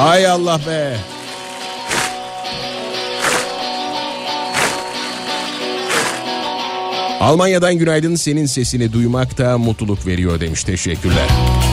Hay 0.00 0.26
Allah 0.26 0.60
be. 0.66 0.96
Almanya'dan 7.20 7.74
günaydın 7.74 8.14
senin 8.14 8.46
sesini 8.46 8.92
duymak 8.92 9.38
da 9.38 9.58
mutluluk 9.58 10.06
veriyor 10.06 10.40
demiş 10.40 10.64
teşekkürler. 10.64 11.28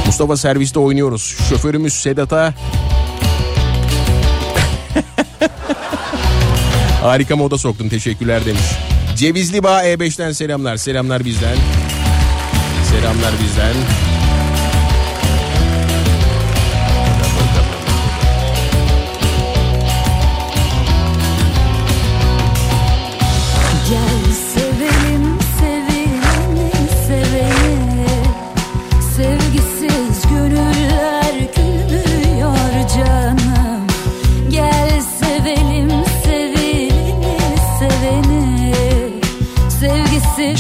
Mustafa 0.06 0.38
serviste 0.38 0.80
oynuyoruz. 0.80 1.38
Şoförümüz 1.50 1.94
Sedat'a 1.94 2.54
Harika 7.02 7.36
moda 7.36 7.58
soktun 7.58 7.90
teşekkürler 7.90 8.46
demiş. 8.46 8.66
Cevizli 9.16 9.64
Bağ 9.64 9.84
E5'ten 9.84 10.32
selamlar. 10.32 10.78
Selamlar 10.78 11.26
bizden. 11.26 11.56
Selamlar 12.92 13.34
bizden. 13.44 13.74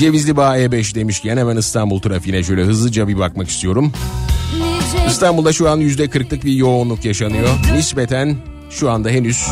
Cevizli 0.07 0.37
Bağ 0.37 0.57
E5 0.57 0.95
demişken 0.95 1.37
hemen 1.37 1.57
İstanbul 1.57 2.01
trafiğine 2.01 2.43
şöyle 2.43 2.63
hızlıca 2.63 3.07
bir 3.07 3.19
bakmak 3.19 3.49
istiyorum. 3.49 3.91
İstanbul'da 5.07 5.53
şu 5.53 5.69
an 5.69 5.81
%40'lık 5.81 6.45
bir 6.45 6.51
yoğunluk 6.51 7.05
yaşanıyor. 7.05 7.49
Nispeten 7.75 8.35
şu 8.69 8.89
anda 8.89 9.09
henüz 9.09 9.47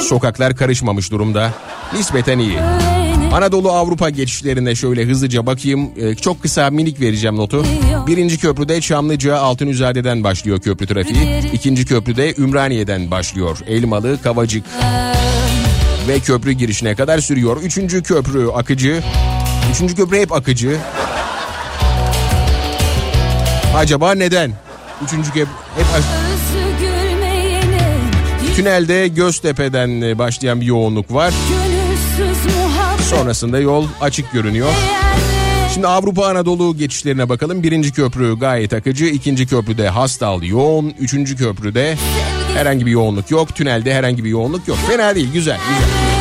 sokaklar 0.00 0.56
karışmamış 0.56 1.10
durumda. 1.10 1.52
Nispeten 1.94 2.38
iyi. 2.38 2.60
Anadolu 3.32 3.72
Avrupa 3.72 4.10
geçişlerine 4.10 4.74
şöyle 4.74 5.04
hızlıca 5.04 5.46
bakayım. 5.46 5.90
Ee, 5.96 6.14
çok 6.14 6.42
kısa 6.42 6.70
minik 6.70 7.00
vereceğim 7.00 7.36
notu. 7.36 7.64
Birinci 8.06 8.38
köprüde 8.38 8.80
Çamlıca 8.80 9.36
Altınüzade'den 9.36 10.24
başlıyor 10.24 10.60
köprü 10.60 10.86
trafiği. 10.86 11.52
İkinci 11.52 11.86
köprüde 11.86 12.34
Ümraniye'den 12.38 13.10
başlıyor. 13.10 13.58
Elmalı, 13.66 14.18
Kavacık 14.22 14.64
ve 16.08 16.20
köprü 16.20 16.52
girişine 16.52 16.94
kadar 16.94 17.18
sürüyor. 17.18 17.62
Üçüncü 17.62 18.02
köprü 18.02 18.48
akıcı. 18.48 19.02
Üçüncü 19.70 19.94
köprü 19.94 20.20
hep 20.20 20.32
akıcı. 20.32 20.76
Acaba 23.76 24.14
neden? 24.14 24.52
Üçüncü 25.04 25.28
köprü 25.28 25.52
hep 25.76 25.86
akıcı. 25.94 26.08
Tünelde 28.56 29.08
Göztepe'den 29.08 30.00
e, 30.00 30.18
başlayan 30.18 30.60
bir 30.60 30.66
yoğunluk 30.66 31.14
var. 31.14 31.34
Sonrasında 33.10 33.58
yol 33.58 33.86
açık 34.00 34.32
görünüyor. 34.32 34.68
Şimdi 35.74 35.86
Avrupa 35.86 36.26
Anadolu 36.26 36.76
geçişlerine 36.76 37.28
bakalım. 37.28 37.62
Birinci 37.62 37.92
köprü 37.92 38.38
gayet 38.38 38.72
akıcı. 38.72 39.04
ikinci 39.04 39.46
köprüde 39.46 39.88
Hastal 39.88 40.42
yoğun. 40.42 40.94
Üçüncü 41.00 41.36
köprüde 41.36 41.96
herhangi 42.56 42.86
bir 42.86 42.90
yoğunluk 42.90 43.30
yok. 43.30 43.54
Tünelde 43.54 43.94
herhangi 43.94 44.24
bir 44.24 44.30
yoğunluk 44.30 44.68
yok. 44.68 44.78
Fena 44.88 45.14
değil 45.14 45.32
güzel 45.32 45.58
güzel. 45.68 46.17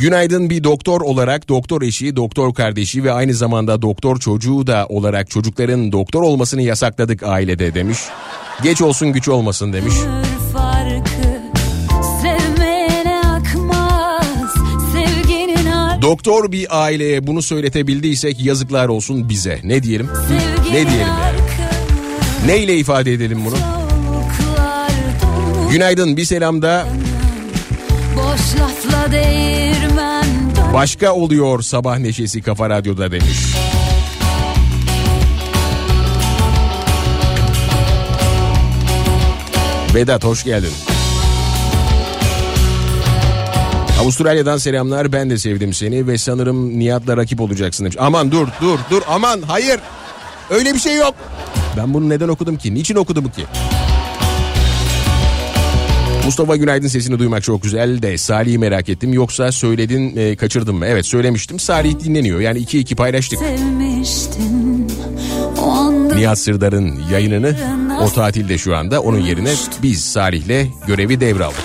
Günaydın 0.00 0.50
bir 0.50 0.64
doktor 0.64 1.00
olarak 1.00 1.48
doktor 1.48 1.82
eşi, 1.82 2.16
doktor 2.16 2.54
kardeşi 2.54 3.04
ve 3.04 3.12
aynı 3.12 3.34
zamanda 3.34 3.82
doktor 3.82 4.18
çocuğu 4.18 4.66
da 4.66 4.86
olarak 4.88 5.30
çocukların 5.30 5.92
doktor 5.92 6.22
olmasını 6.22 6.62
yasakladık 6.62 7.22
ailede 7.22 7.74
demiş. 7.74 7.98
Geç 8.62 8.82
olsun 8.82 9.12
güç 9.12 9.28
olmasın 9.28 9.72
demiş. 9.72 9.94
Farkı 10.52 11.40
akmaz 13.24 14.54
Doktor 16.02 16.52
bir 16.52 16.82
aileye 16.82 17.26
bunu 17.26 17.42
söyletebildiysek 17.42 18.40
yazıklar 18.40 18.88
olsun 18.88 19.28
bize. 19.28 19.60
Ne 19.64 19.82
diyelim? 19.82 20.08
sevginin 20.28 20.76
Ne 20.76 20.90
diyelim 20.90 21.08
yani? 21.08 21.38
Neyle 22.46 22.76
ifade 22.76 23.12
edelim 23.12 23.38
bunu? 23.44 23.56
Günaydın 25.70 26.16
bir 26.16 26.24
selam 26.24 26.62
da 26.62 26.86
Boş 28.16 28.60
lafla 28.60 29.12
dön- 29.12 29.59
başka 30.74 31.12
oluyor 31.12 31.62
sabah 31.62 31.98
neşesi 31.98 32.42
Kafa 32.42 32.70
Radyo'da 32.70 33.12
demiş. 33.12 33.54
Vedat 39.94 40.24
hoş 40.24 40.44
geldin. 40.44 40.72
Avustralya'dan 44.00 44.58
selamlar 44.58 45.12
ben 45.12 45.30
de 45.30 45.38
sevdim 45.38 45.74
seni 45.74 46.06
ve 46.06 46.18
sanırım 46.18 46.78
Nihat'la 46.78 47.16
rakip 47.16 47.40
olacaksın 47.40 47.84
demiş. 47.84 47.96
Aman 48.00 48.32
dur 48.32 48.48
dur 48.60 48.78
dur 48.90 49.02
aman 49.08 49.42
hayır 49.42 49.80
öyle 50.50 50.74
bir 50.74 50.78
şey 50.78 50.96
yok. 50.96 51.14
Ben 51.76 51.94
bunu 51.94 52.08
neden 52.08 52.28
okudum 52.28 52.56
ki 52.56 52.74
niçin 52.74 52.94
okudum 52.96 53.24
ki? 53.28 53.46
Mustafa 56.30 56.56
Günaydın 56.56 56.88
sesini 56.88 57.18
duymak 57.18 57.42
çok 57.42 57.62
güzel 57.62 58.02
de 58.02 58.18
Salih'i 58.18 58.58
merak 58.58 58.88
ettim. 58.88 59.12
Yoksa 59.12 59.52
söyledin 59.52 60.16
e, 60.16 60.36
kaçırdım 60.36 60.76
mı? 60.76 60.86
Evet 60.86 61.06
söylemiştim. 61.06 61.58
Salih 61.58 62.00
dinleniyor. 62.04 62.40
Yani 62.40 62.58
iki 62.58 62.78
iki 62.78 62.96
paylaştık. 62.96 63.38
Nihat 66.16 66.38
Sırdar'ın 66.38 67.00
yayınını 67.12 67.56
o 68.02 68.10
tatilde 68.10 68.58
şu 68.58 68.76
anda. 68.76 69.00
Onun 69.00 69.20
yerine 69.20 69.52
biz 69.82 70.04
Salih'le 70.04 70.66
görevi 70.86 71.20
devraldık. 71.20 71.64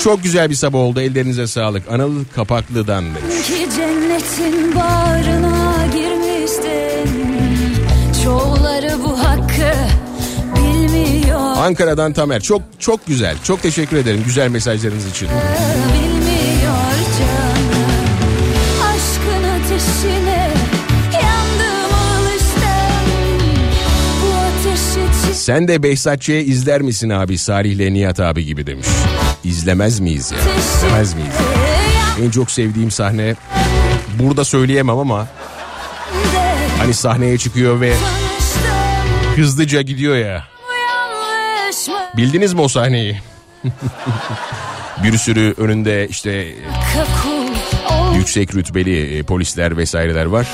Çok 0.00 0.22
güzel 0.22 0.50
bir 0.50 0.54
sabah 0.54 0.78
oldu. 0.78 1.00
Ellerinize 1.00 1.46
sağlık. 1.46 1.90
Anıl 1.90 2.24
Kapaklı'dan 2.34 3.04
demiş. 3.04 3.46
Ki 3.46 3.68
cennetin 3.76 4.74
bağrına 4.76 5.55
Ankara'dan 11.56 12.12
Tamer. 12.12 12.40
Çok 12.42 12.62
çok 12.78 13.06
güzel. 13.06 13.36
Çok 13.44 13.62
teşekkür 13.62 13.96
ederim 13.96 14.22
güzel 14.26 14.48
mesajlarınız 14.48 15.06
için. 15.10 15.28
Sen 25.32 25.68
de 25.68 25.82
Behzatçı'ya 25.82 26.40
izler 26.40 26.82
misin 26.82 27.10
abi 27.10 27.38
Salih'le 27.38 27.92
Nihat 27.94 28.20
abi 28.20 28.44
gibi 28.44 28.66
demiş. 28.66 28.86
İzlemez 29.44 30.00
miyiz 30.00 30.32
ya? 30.32 30.38
İzlemez 30.58 31.14
miyiz? 31.14 31.34
En 32.22 32.30
çok 32.30 32.50
sevdiğim 32.50 32.90
sahne 32.90 33.34
burada 34.18 34.44
söyleyemem 34.44 34.98
ama 34.98 35.28
hani 36.78 36.94
sahneye 36.94 37.38
çıkıyor 37.38 37.80
ve 37.80 37.94
hızlıca 39.36 39.82
gidiyor 39.82 40.16
ya. 40.16 40.55
Bildiniz 42.16 42.54
mi 42.54 42.60
o 42.60 42.68
sahneyi? 42.68 43.20
Bir 45.04 45.18
sürü 45.18 45.54
önünde 45.58 46.08
işte 46.08 46.46
ol 47.90 48.14
yüksek 48.14 48.54
rütbeli 48.54 49.18
e, 49.18 49.22
polisler 49.22 49.76
vesaireler 49.76 50.26
var. 50.26 50.46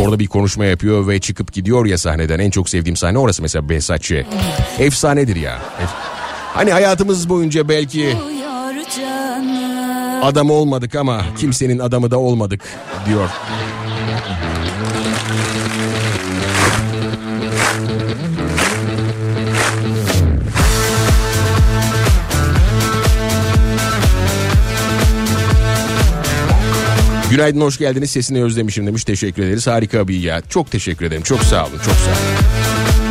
Orada 0.00 0.18
bir 0.18 0.26
konuşma 0.26 0.64
yapıyor 0.64 1.08
ve 1.08 1.20
çıkıp 1.20 1.52
gidiyor 1.52 1.86
ya 1.86 1.98
sahneden. 1.98 2.38
En 2.38 2.50
çok 2.50 2.68
sevdiğim 2.68 2.96
sahne 2.96 3.18
orası 3.18 3.42
mesela 3.42 3.68
Behzatçı. 3.68 4.26
Efsanedir 4.78 5.36
ya. 5.36 5.58
Hani 6.54 6.72
hayatımız 6.72 7.28
boyunca 7.28 7.68
belki 7.68 8.16
adam 10.22 10.50
olmadık 10.50 10.94
ama 10.94 11.22
kimsenin 11.38 11.78
adamı 11.78 12.10
da 12.10 12.18
olmadık 12.18 12.60
diyor. 13.06 13.28
Günaydın 27.34 27.60
hoş 27.60 27.78
geldiniz. 27.78 28.10
Sesini 28.10 28.42
özlemişim 28.42 28.86
demiş. 28.86 29.04
Teşekkür 29.04 29.42
ederiz. 29.42 29.66
Harika 29.66 30.08
bir 30.08 30.20
ya 30.20 30.40
çok 30.48 30.70
teşekkür 30.70 31.06
ederim. 31.06 31.22
Çok 31.22 31.42
sağ 31.42 31.66
olun 31.66 31.78
çok 31.78 31.94
sağ 31.94 32.10
olun. 32.10 33.03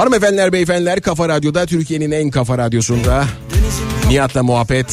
Hanımefendiler 0.00 0.52
beyefendiler 0.52 1.00
Kafa 1.00 1.28
Radyo'da 1.28 1.66
Türkiye'nin 1.66 2.10
en 2.10 2.30
kafa 2.30 2.58
radyosunda 2.58 3.24
Nihat'la 4.08 4.42
muhabbet 4.42 4.86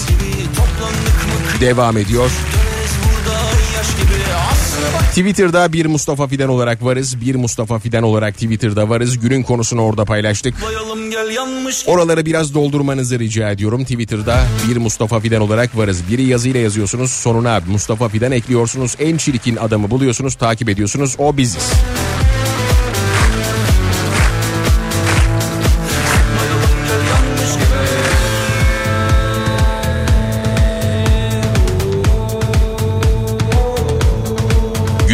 devam 1.61 1.97
ediyor. 1.97 2.31
Twitter'da 5.09 5.73
bir 5.73 5.85
Mustafa 5.85 6.27
Fidan 6.27 6.49
olarak 6.49 6.83
varız. 6.83 7.21
Bir 7.21 7.35
Mustafa 7.35 7.79
Fidan 7.79 8.03
olarak 8.03 8.33
Twitter'da 8.33 8.89
varız. 8.89 9.19
Günün 9.19 9.43
konusunu 9.43 9.81
orada 9.81 10.05
paylaştık. 10.05 10.53
Oraları 11.87 12.25
biraz 12.25 12.53
doldurmanızı 12.53 13.19
rica 13.19 13.51
ediyorum. 13.51 13.83
Twitter'da 13.83 14.43
bir 14.69 14.77
Mustafa 14.77 15.19
Fidan 15.19 15.41
olarak 15.41 15.77
varız. 15.77 16.01
Biri 16.11 16.23
yazıyla 16.23 16.59
yazıyorsunuz. 16.59 17.11
Sonuna 17.11 17.61
Mustafa 17.67 18.09
Fidan 18.09 18.31
ekliyorsunuz. 18.31 18.95
En 18.99 19.17
çirkin 19.17 19.55
adamı 19.55 19.91
buluyorsunuz. 19.91 20.35
Takip 20.35 20.69
ediyorsunuz. 20.69 21.15
O 21.17 21.37
biziz. 21.37 21.71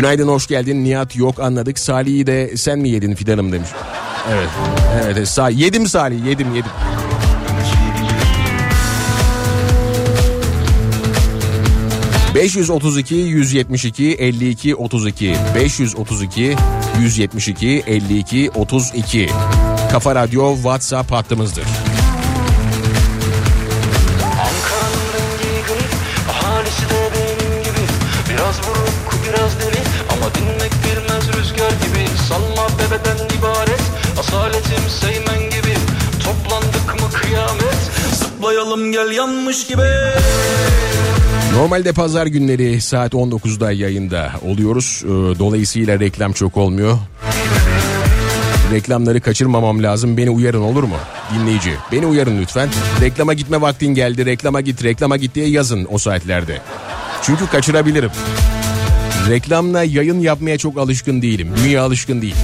Günaydın 0.03 0.27
hoş 0.27 0.47
geldin. 0.47 0.83
Nihat 0.83 1.15
yok 1.15 1.39
anladık. 1.39 1.79
Salih'i 1.79 2.27
de 2.27 2.57
sen 2.57 2.79
mi 2.79 2.89
yedin 2.89 3.15
Fidan'ım 3.15 3.51
demiş. 3.51 3.69
Evet. 4.31 4.49
Evet. 4.93 5.13
evet. 5.17 5.27
Sa- 5.27 5.53
yedim 5.53 5.87
Salih 5.87 6.25
yedim 6.25 6.55
yedim. 6.55 6.71
...532 12.35 13.13
172 13.13 14.11
52 14.13 14.75
32 14.75 15.35
532 15.55 16.55
172 17.01 17.83
52 17.87 18.51
32 18.55 19.29
Kafa 19.91 20.15
Radyo 20.15 20.55
WhatsApp 20.55 21.11
hattımızdır. 21.11 21.63
Gel 38.93 39.11
yanmış 39.11 39.67
gibi 39.67 39.81
Normalde 41.55 41.91
pazar 41.93 42.27
günleri 42.27 42.81
saat 42.81 43.13
19'da 43.13 43.71
yayında 43.71 44.31
oluyoruz. 44.41 45.01
Ee, 45.05 45.09
Dolayısıyla 45.39 45.99
reklam 45.99 46.33
çok 46.33 46.57
olmuyor. 46.57 46.97
Reklamları 48.73 49.21
kaçırmamam 49.21 49.83
lazım. 49.83 50.17
Beni 50.17 50.29
uyarın 50.29 50.61
olur 50.61 50.83
mu? 50.83 50.95
Dinleyici. 51.35 51.73
Beni 51.91 52.05
uyarın 52.05 52.41
lütfen. 52.41 52.69
Reklama 53.01 53.33
gitme 53.33 53.61
vaktin 53.61 53.87
geldi. 53.87 54.25
Reklama 54.25 54.61
git, 54.61 54.83
reklama 54.83 55.17
git 55.17 55.35
diye 55.35 55.47
yazın 55.49 55.87
o 55.91 55.97
saatlerde. 55.97 56.61
Çünkü 57.21 57.47
kaçırabilirim. 57.47 58.11
Reklamla 59.29 59.83
yayın 59.83 60.19
yapmaya 60.19 60.57
çok 60.57 60.77
alışkın 60.77 61.21
değilim. 61.21 61.49
Dünya 61.63 61.83
alışkın 61.83 62.21
değil. 62.21 62.35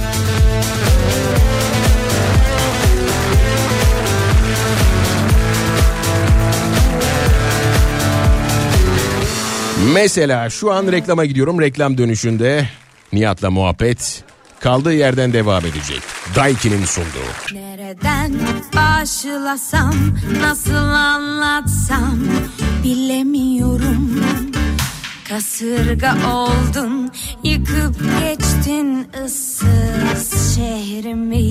Mesela 9.84 10.50
şu 10.50 10.72
an 10.72 10.92
reklama 10.92 11.24
gidiyorum. 11.24 11.60
Reklam 11.60 11.98
dönüşünde 11.98 12.68
Nihat'la 13.12 13.50
muhabbet 13.50 14.24
kaldığı 14.60 14.94
yerden 14.94 15.32
devam 15.32 15.66
edecek. 15.66 16.00
Daiki'nin 16.36 16.84
sunduğu. 16.84 17.54
Nereden 17.54 18.32
başlasam, 18.76 19.94
nasıl 20.42 20.74
anlatsam 20.74 22.18
bilemiyorum. 22.84 24.20
Kasırga 25.30 26.16
oldun, 26.32 27.10
yıkıp 27.44 27.96
geçtin 28.20 29.08
ıssız 29.24 30.54
şehrimi. 30.54 31.50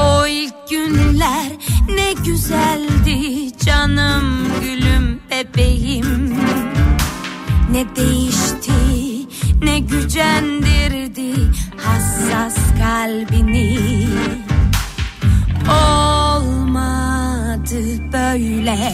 O 0.00 0.26
ilk 0.26 0.54
günler 0.70 1.52
ne 1.88 2.12
güzeldi 2.24 3.52
canım 3.66 4.48
gülüm 4.62 5.20
bebeğim. 5.30 6.36
Ne 7.70 7.96
değişti 7.96 8.72
ne 9.62 9.78
gücendirdi 9.78 11.34
hassas 11.76 12.56
kalbini 12.78 13.78
Olmadı 15.68 16.82
böyle 18.12 18.92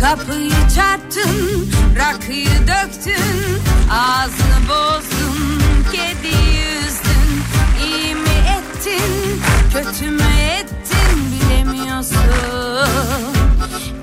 Kapıyı 0.00 0.50
çarptın, 0.74 1.70
rakıyı 1.98 2.48
döktün 2.48 3.58
Ağzını 3.90 4.68
bozdun, 4.68 5.62
kedi 5.92 6.26
yüzdün 6.36 7.42
İyi 7.86 8.14
mi 8.14 8.28
ettin, 8.58 9.40
kötü 9.72 10.10
mü 10.10 10.22
ettin 10.60 11.18
bilemiyorsun. 11.32 12.18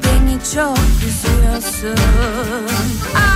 Beni 0.04 0.40
çok 0.56 0.78
üzüyorsun. 1.08 2.04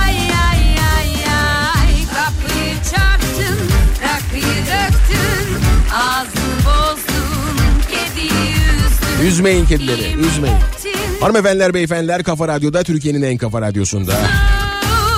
Ay 0.02 0.16
ay 0.16 0.62
ay 0.96 1.10
ay. 1.34 1.94
Kapıyı 2.14 2.74
çarptın, 2.74 3.58
rakıyı 4.02 4.56
döktün 4.66 5.56
Ağzını 5.94 6.56
bozdun, 6.66 7.80
kedi 7.90 8.26
yüzdün 8.26 9.26
Üzmeyin 9.26 9.66
kedileri, 9.66 10.12
üzmeyin. 10.20 10.56
ettin, 10.56 11.05
Hanımefendiler 11.20 11.74
beyefendiler 11.74 12.22
Kafa 12.22 12.48
Radyo'da 12.48 12.82
Türkiye'nin 12.82 13.22
en 13.22 13.36
kafa 13.38 13.60
radyosunda. 13.60 14.14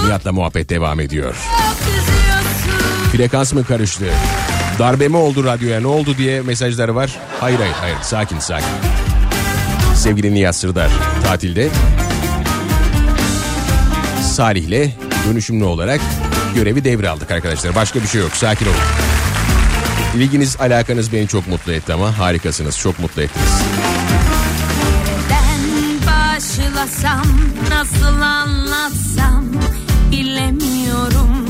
Nihat'la 0.07 0.33
muhabbet 0.33 0.71
devam 0.71 1.01
ediyor. 1.01 1.35
Frekans 3.13 3.53
mı 3.53 3.65
karıştı? 3.65 4.05
Darbe 4.79 5.09
mi 5.09 5.17
oldu 5.17 5.45
radyoya 5.45 5.81
ne 5.81 5.87
oldu 5.87 6.15
diye 6.19 6.41
mesajlar 6.41 6.89
var. 6.89 7.19
Hayır 7.41 7.59
hayır 7.59 7.75
hayır 7.81 7.97
sakin 8.03 8.39
sakin. 8.39 8.69
Sevgili 9.97 10.35
Nihat 10.35 10.57
Sırdar 10.57 10.91
tatilde 11.25 11.69
Salih'le 14.35 14.91
dönüşümlü 15.29 15.65
olarak 15.65 16.01
görevi 16.55 16.85
devraldık 16.85 17.31
arkadaşlar. 17.31 17.75
Başka 17.75 18.03
bir 18.03 18.07
şey 18.07 18.21
yok 18.21 18.33
sakin 18.33 18.67
olun. 18.67 18.77
İlginiz 20.17 20.57
alakanız 20.61 21.13
beni 21.13 21.29
çok 21.29 21.49
mutlu 21.49 21.73
etti 21.73 21.93
ama 21.93 22.19
harikasınız 22.19 22.79
çok 22.79 22.99
mutlu 22.99 23.23
ettiniz. 23.23 23.51
Başlasam 26.79 27.27
nasıl 27.71 28.21
anlatsam 28.21 29.45
bilemiyorum 30.13 31.47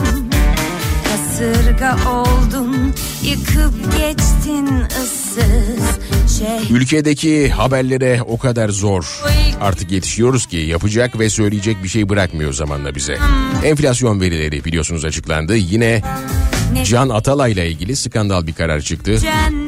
Kasırga 1.04 1.96
oldun 2.10 2.94
yıkıp 3.22 3.96
geçtin 3.98 4.68
ıssız 5.02 5.98
şehir 6.38 6.74
Ülkedeki 6.74 7.50
haberlere 7.50 8.22
o 8.22 8.38
kadar 8.38 8.68
zor 8.68 9.22
artık 9.60 9.90
yetişiyoruz 9.90 10.46
ki 10.46 10.56
yapacak 10.56 11.18
ve 11.18 11.30
söyleyecek 11.30 11.82
bir 11.82 11.88
şey 11.88 12.08
bırakmıyor 12.08 12.52
zamanla 12.52 12.94
bize. 12.94 13.18
Enflasyon 13.64 14.20
verileri 14.20 14.64
biliyorsunuz 14.64 15.04
açıklandı. 15.04 15.56
Yine 15.56 16.02
Can 16.84 17.08
Atalay'la 17.08 17.64
ilgili 17.64 17.96
skandal 17.96 18.46
bir 18.46 18.52
karar 18.52 18.80
çıktı. 18.80 19.18
Cendirdi 19.18 19.67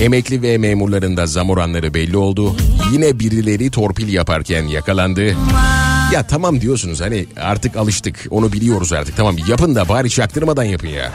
Emekli 0.00 0.42
ve 0.42 0.58
memurların 0.58 1.16
da 1.16 1.26
zam 1.26 1.50
oranları 1.50 1.94
belli 1.94 2.16
oldu. 2.16 2.56
Yine 2.92 3.18
birileri 3.18 3.70
torpil 3.70 4.12
yaparken 4.12 4.62
yakalandı. 4.66 5.26
Ya 6.12 6.26
tamam 6.28 6.60
diyorsunuz 6.60 7.00
hani 7.00 7.26
artık 7.36 7.76
alıştık 7.76 8.26
onu 8.30 8.52
biliyoruz 8.52 8.92
artık 8.92 9.16
tamam 9.16 9.36
yapın 9.48 9.74
da 9.74 9.88
bari 9.88 10.10
çaktırmadan 10.10 10.64
yapın 10.64 10.88
ya. 10.88 11.12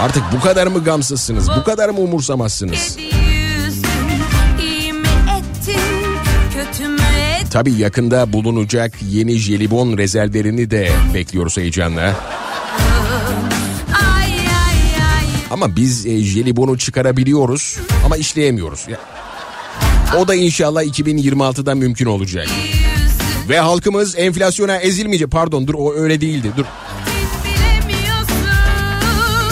Artık 0.00 0.22
bu 0.36 0.40
kadar 0.40 0.66
mı 0.66 0.84
gamsızsınız 0.84 1.48
bu 1.60 1.64
kadar 1.64 1.88
mı 1.88 1.98
umursamazsınız? 2.00 2.96
Tabii 7.50 7.72
yakında 7.72 8.32
bulunacak 8.32 8.92
yeni 9.10 9.36
jelibon 9.36 9.98
rezervlerini 9.98 10.70
de 10.70 10.90
bekliyoruz 11.14 11.56
heyecanla. 11.56 12.14
Ama 15.54 15.76
biz 15.76 16.06
e, 16.06 16.18
jelibonu 16.18 16.78
çıkarabiliyoruz 16.78 17.78
ama 18.04 18.16
işleyemiyoruz. 18.16 18.86
O 20.18 20.28
da 20.28 20.34
inşallah 20.34 20.82
2026'da 20.82 21.74
mümkün 21.74 22.06
olacak. 22.06 22.48
Ve 23.48 23.58
halkımız 23.58 24.18
enflasyona 24.18 24.76
ezilmeyecek. 24.76 25.30
Pardon 25.30 25.66
dur 25.66 25.74
o 25.74 25.94
öyle 25.94 26.20
değildi. 26.20 26.52
Dur. 26.56 26.64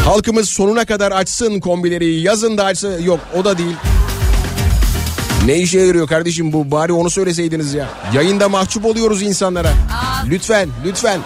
Halkımız 0.04 0.48
sonuna 0.48 0.84
kadar 0.84 1.12
açsın 1.12 1.60
kombileri. 1.60 2.20
Yazın 2.20 2.58
da 2.58 2.64
açsın. 2.64 3.02
Yok 3.02 3.20
o 3.36 3.44
da 3.44 3.58
değil. 3.58 3.76
Ne 5.46 5.58
işe 5.58 5.80
yarıyor 5.80 6.08
kardeşim 6.08 6.52
bu? 6.52 6.70
Bari 6.70 6.92
onu 6.92 7.10
söyleseydiniz 7.10 7.74
ya. 7.74 7.88
Yayında 8.14 8.48
mahcup 8.48 8.84
oluyoruz 8.84 9.22
insanlara. 9.22 9.72
Lütfen, 10.30 10.68
lütfen. 10.84 11.20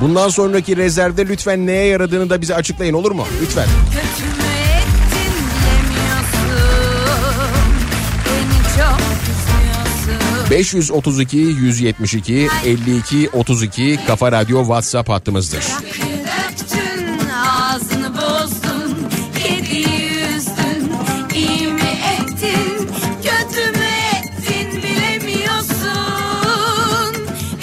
Bundan 0.00 0.28
sonraki 0.28 0.76
rezervde 0.76 1.28
lütfen 1.28 1.66
neye 1.66 1.86
yaradığını 1.86 2.30
da 2.30 2.40
bize 2.40 2.54
açıklayın 2.54 2.94
olur 2.94 3.12
mu? 3.12 3.26
Lütfen. 3.42 3.66
532 10.54 11.36
172 11.36 12.48
52 12.64 13.30
32 13.32 13.98
Kafa 14.06 14.32
Radyo 14.32 14.60
WhatsApp 14.60 15.08
hattımızdır. 15.08 15.60
Döktün 15.60 17.28
ağzını 17.30 18.14
bozdun 18.14 18.96
Kediyi 19.38 20.10
üzdün 20.36 20.92
İyi 21.34 21.68
mi 21.68 21.80
ettin 22.20 22.88
Kötü 23.22 23.78
mü 23.78 23.86
ettin 24.14 24.82
Bilemiyorsun 24.82 25.94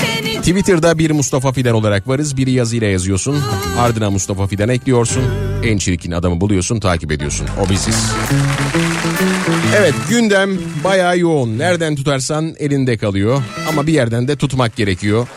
Beni 0.04 0.38
Twitter'da 0.38 0.97
bir 0.97 1.12
Mustafa 1.12 1.51
Fidan 1.51 1.75
olarak 1.75 2.08
varız. 2.08 2.38
Biri 2.38 2.51
yazıyla 2.51 2.88
yazıyorsun. 2.88 3.43
Ardına 3.80 4.10
Mustafa 4.10 4.47
Fidan 4.47 4.69
ekliyorsun. 4.69 5.23
En 5.63 5.77
çirkin 5.77 6.12
adamı 6.12 6.41
buluyorsun, 6.41 6.80
takip 6.80 7.12
ediyorsun. 7.12 7.47
O 7.65 7.69
biziz. 7.69 8.12
Evet 9.77 9.93
gündem 10.10 10.49
bayağı 10.84 11.19
yoğun. 11.19 11.60
Nereden 11.60 11.95
tutarsan 11.95 12.55
elinde 12.60 12.97
kalıyor. 12.97 13.43
Ama 13.69 13.88
bir 13.88 13.93
yerden 13.93 14.27
de 14.27 14.36
tutmak 14.36 14.75
gerekiyor. 14.75 15.27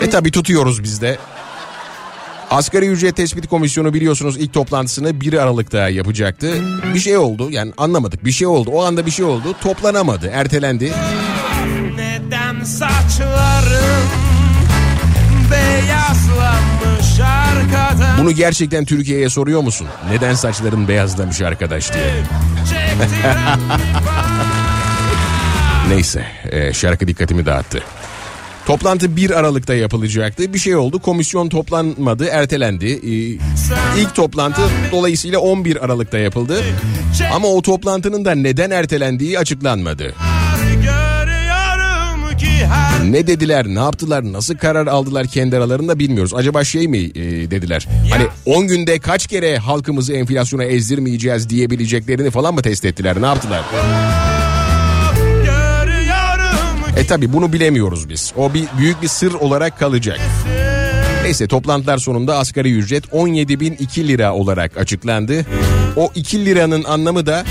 E 0.00 0.10
tabi 0.10 0.30
tutuyoruz 0.30 0.82
biz 0.82 1.00
de. 1.00 1.18
Asgari 2.50 2.86
ücret 2.86 3.16
tespit 3.16 3.46
komisyonu 3.46 3.94
biliyorsunuz 3.94 4.36
ilk 4.36 4.52
toplantısını 4.52 5.20
1 5.20 5.32
Aralık'ta 5.32 5.88
yapacaktı. 5.88 6.54
Bir 6.94 7.00
şey 7.00 7.16
oldu 7.16 7.50
yani 7.50 7.72
anlamadık 7.76 8.24
bir 8.24 8.32
şey 8.32 8.46
oldu. 8.46 8.70
O 8.70 8.82
anda 8.82 9.06
bir 9.06 9.10
şey 9.10 9.24
oldu 9.24 9.54
toplanamadı 9.62 10.26
ertelendi. 10.26 10.92
Neden 11.96 12.64
saçlarım 12.64 14.29
Bunu 18.18 18.32
gerçekten 18.32 18.84
Türkiye'ye 18.84 19.28
soruyor 19.28 19.60
musun? 19.60 19.86
Neden 20.10 20.34
saçların 20.34 20.88
beyazlamış 20.88 21.40
arkadaş 21.40 21.92
diye. 21.94 22.04
Neyse 25.88 26.24
e, 26.50 26.72
şarkı 26.72 27.08
dikkatimi 27.08 27.46
dağıttı. 27.46 27.82
Toplantı 28.66 29.16
1 29.16 29.30
Aralık'ta 29.30 29.74
yapılacaktı. 29.74 30.54
Bir 30.54 30.58
şey 30.58 30.76
oldu. 30.76 30.98
Komisyon 30.98 31.48
toplanmadı, 31.48 32.26
ertelendi. 32.26 32.86
Ee, 32.86 33.38
ilk 34.00 34.14
toplantı 34.14 34.62
dolayısıyla 34.92 35.38
11 35.38 35.84
Aralık'ta 35.84 36.18
yapıldı. 36.18 36.62
Ama 37.32 37.48
o 37.48 37.62
toplantının 37.62 38.24
da 38.24 38.34
neden 38.34 38.70
ertelendiği 38.70 39.38
açıklanmadı. 39.38 40.14
Ne 43.10 43.26
dediler, 43.26 43.66
ne 43.66 43.78
yaptılar, 43.78 44.32
nasıl 44.32 44.56
karar 44.56 44.86
aldılar 44.86 45.26
kendi 45.26 45.56
aralarında 45.56 45.98
bilmiyoruz. 45.98 46.34
Acaba 46.34 46.64
şey 46.64 46.88
mi 46.88 46.98
e, 46.98 47.50
dediler? 47.50 47.88
Hani 48.10 48.26
10 48.46 48.66
günde 48.66 48.98
kaç 48.98 49.26
kere 49.26 49.58
halkımızı 49.58 50.12
enflasyona 50.12 50.64
ezdirmeyeceğiz 50.64 51.50
diyebileceklerini 51.50 52.30
falan 52.30 52.54
mı 52.54 52.62
test 52.62 52.84
ettiler? 52.84 53.22
Ne 53.22 53.26
yaptılar? 53.26 53.62
E 56.96 57.06
tabi 57.06 57.32
bunu 57.32 57.52
bilemiyoruz 57.52 58.08
biz. 58.08 58.32
O 58.36 58.54
bir 58.54 58.64
büyük 58.78 59.02
bir 59.02 59.08
sır 59.08 59.34
olarak 59.34 59.78
kalacak. 59.78 60.20
Neyse 61.22 61.46
toplantılar 61.46 61.98
sonunda 61.98 62.38
asgari 62.38 62.72
ücret 62.72 63.04
17.002 63.04 64.08
lira 64.08 64.34
olarak 64.34 64.76
açıklandı. 64.76 65.46
O 65.96 66.10
2 66.14 66.44
liranın 66.44 66.84
anlamı 66.84 67.26
da 67.26 67.44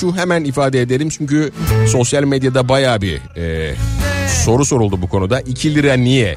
şu 0.00 0.16
hemen 0.16 0.44
ifade 0.44 0.80
edelim 0.80 1.08
çünkü 1.08 1.50
sosyal 1.88 2.24
medyada 2.24 2.68
baya 2.68 3.00
bir 3.00 3.20
e, 3.36 3.74
soru 4.30 4.64
soruldu 4.64 5.02
bu 5.02 5.08
konuda. 5.08 5.40
2 5.40 5.74
lira 5.74 5.94
niye? 5.94 6.36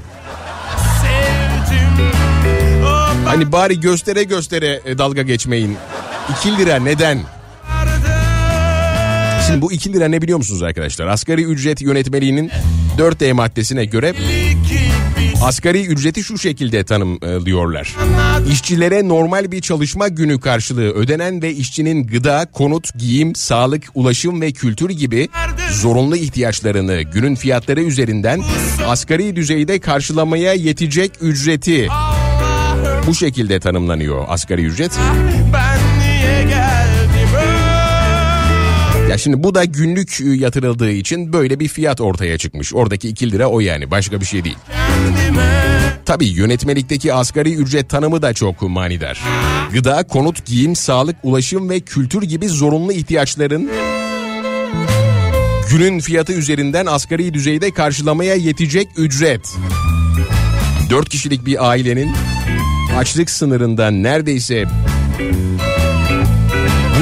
Hani 3.25 3.51
bari 3.51 3.79
göstere 3.79 4.23
göstere 4.23 4.81
e, 4.85 4.97
dalga 4.97 5.21
geçmeyin. 5.21 5.77
2 6.39 6.57
lira 6.57 6.75
neden? 6.75 7.19
Şimdi 9.47 9.61
bu 9.61 9.71
2 9.71 9.93
lira 9.93 10.07
ne 10.07 10.21
biliyor 10.21 10.37
musunuz 10.37 10.63
arkadaşlar? 10.63 11.07
Asgari 11.07 11.43
ücret 11.43 11.81
yönetmeliğinin 11.81 12.51
4D 12.97 13.33
maddesine 13.33 13.85
göre 13.85 14.13
asgari 15.43 15.85
ücreti 15.85 16.23
şu 16.23 16.37
şekilde 16.37 16.83
tanımlıyorlar. 16.83 17.95
İşçilere 18.51 19.07
normal 19.07 19.51
bir 19.51 19.61
çalışma 19.61 20.07
günü 20.07 20.39
karşılığı 20.39 20.89
ödenen 20.89 21.41
ve 21.41 21.53
işçinin 21.53 22.07
gıda, 22.07 22.47
konut, 22.53 22.99
giyim, 22.99 23.35
sağlık, 23.35 23.83
ulaşım 23.95 24.41
ve 24.41 24.51
kültür 24.51 24.89
gibi 24.89 25.29
zorunlu 25.71 26.15
ihtiyaçlarını 26.15 27.01
günün 27.01 27.35
fiyatları 27.35 27.81
üzerinden 27.81 28.41
asgari 28.87 29.35
düzeyde 29.35 29.79
karşılamaya 29.79 30.53
yetecek 30.53 31.11
ücreti 31.21 31.87
bu 33.07 33.15
şekilde 33.15 33.59
tanımlanıyor 33.59 34.25
asgari 34.27 34.61
ücret. 34.61 34.91
ben 35.53 35.72
Ya 39.13 39.17
şimdi 39.17 39.43
bu 39.43 39.55
da 39.55 39.65
günlük 39.65 40.21
e, 40.21 40.29
yatırıldığı 40.29 40.91
için 40.91 41.33
böyle 41.33 41.59
bir 41.59 41.67
fiyat 41.67 42.01
ortaya 42.01 42.37
çıkmış. 42.37 42.73
Oradaki 42.73 43.09
2 43.09 43.31
lira 43.31 43.47
o 43.47 43.59
yani 43.59 43.91
başka 43.91 44.21
bir 44.21 44.25
şey 44.25 44.43
değil. 44.43 44.57
Tabii 46.05 46.27
yönetmelikteki 46.27 47.13
asgari 47.13 47.53
ücret 47.53 47.89
tanımı 47.89 48.21
da 48.21 48.33
çok 48.33 48.61
manidar. 48.61 49.21
Gıda, 49.73 50.03
konut, 50.03 50.45
giyim, 50.45 50.75
sağlık, 50.75 51.15
ulaşım 51.23 51.69
ve 51.69 51.79
kültür 51.79 52.21
gibi 52.21 52.49
zorunlu 52.49 52.91
ihtiyaçların 52.91 53.69
günün 55.69 55.99
fiyatı 55.99 56.33
üzerinden 56.33 56.85
asgari 56.85 57.33
düzeyde 57.33 57.71
karşılamaya 57.71 58.35
yetecek 58.35 58.87
ücret. 58.97 59.55
4 60.89 61.09
kişilik 61.09 61.45
bir 61.45 61.69
ailenin 61.69 62.11
açlık 62.97 63.29
sınırından 63.29 64.03
neredeyse 64.03 64.65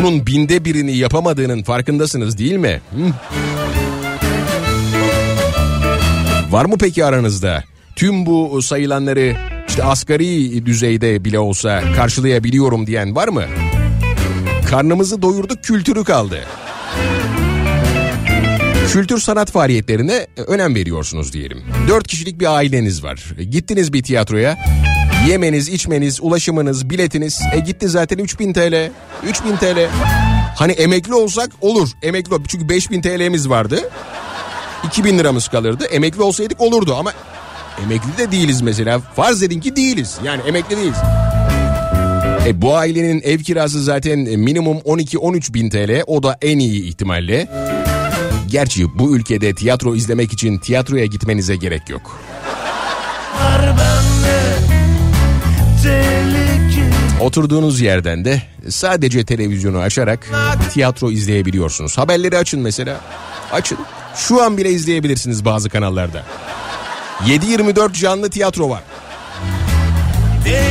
bunun 0.02 0.28
binde 0.28 0.66
birini 0.66 0.98
yapamadığının 0.98 1.64
farkındasınız 1.64 2.38
değil 2.38 2.56
mi? 2.56 2.82
Var 6.50 6.66
mı 6.66 6.76
peki 6.80 7.06
aranızda 7.06 7.64
tüm 7.96 8.26
bu 8.26 8.62
sayılanları 8.62 9.36
işte 9.68 9.84
asgari 9.84 10.66
düzeyde 10.66 11.26
bile 11.26 11.40
olsa 11.40 11.84
karşılayabiliyorum 11.96 12.88
diyen 12.88 13.16
var 13.16 13.28
mı? 13.28 13.44
Karnımızı 14.70 15.22
doyurduk 15.22 15.64
kültürü 15.64 16.04
kaldı. 16.04 16.40
Kültür 18.92 19.20
sanat 19.20 19.52
faaliyetlerine 19.52 20.28
önem 20.48 20.76
veriyorsunuz 20.76 21.34
diyelim. 21.34 21.64
Dört 21.88 22.08
kişilik 22.08 22.40
bir 22.40 22.56
aileniz 22.56 23.04
var. 23.04 23.34
Gittiniz 23.52 23.94
bir 23.94 24.04
tiyatroya. 24.04 24.58
Yemeniz, 25.28 25.70
içmeniz, 25.70 26.20
ulaşımınız, 26.22 26.90
biletiniz. 26.90 27.42
E 27.54 27.60
gitti 27.60 27.90
zaten 27.90 28.18
3000 28.18 28.54
TL. 28.54 28.90
3000 29.24 29.58
TL. 29.58 29.88
Hani 30.56 30.72
emekli 30.72 31.14
olsak 31.14 31.52
olur. 31.62 31.90
Emekli 32.02 32.34
ol- 32.36 32.44
çünkü 32.48 32.70
5000 32.70 33.02
TL'miz 33.02 33.50
vardı. 33.50 33.90
2000 34.88 35.20
liramız 35.20 35.48
kalırdı. 35.48 35.86
Emekli 35.86 36.22
olsaydık 36.22 36.62
olurdu 36.62 36.96
ama 36.96 37.12
emekli 37.86 38.18
de 38.18 38.32
değiliz 38.32 38.62
mesela. 38.62 39.00
Farz 39.00 39.44
edin 39.44 39.60
ki 39.60 39.76
değiliz. 39.76 40.18
Yani 40.24 40.42
emekli 40.48 40.78
değiliz. 40.78 40.98
E 42.48 42.62
bu 42.62 42.76
ailenin 42.76 43.22
ev 43.24 43.40
kirası 43.40 43.84
zaten 43.84 44.20
minimum 44.20 44.78
12-13 44.78 45.54
bin 45.54 45.70
TL. 45.70 46.04
O 46.08 46.24
da 46.24 46.38
en 46.42 46.60
iyi 46.60 46.84
ihtimalle. 46.84 47.48
Gerçi 48.50 49.00
bu 49.00 49.16
ülkede 49.16 49.54
tiyatro 49.56 49.96
izlemek 49.96 50.34
için 50.34 50.58
tiyatroya 50.58 51.06
gitmenize 51.06 51.56
gerek 51.56 51.90
yok. 51.90 52.20
var 53.44 53.76
Oturduğunuz 57.22 57.82
yerden 57.82 58.26
de 58.26 58.42
sadece 58.70 59.26
televizyonu 59.26 59.78
açarak 59.78 60.28
tiyatro 60.74 61.12
izleyebiliyorsunuz. 61.12 61.98
Haberleri 61.98 62.38
açın 62.38 62.60
mesela. 62.60 63.02
Açın. 63.52 63.78
Şu 64.16 64.44
an 64.44 64.58
bile 64.58 64.70
izleyebilirsiniz 64.70 65.46
bazı 65.46 65.70
kanallarda. 65.70 66.24
7-24 67.26 67.94
canlı 67.94 68.30
tiyatro 68.30 68.70
var. 68.70 68.84
Deli 70.46 70.71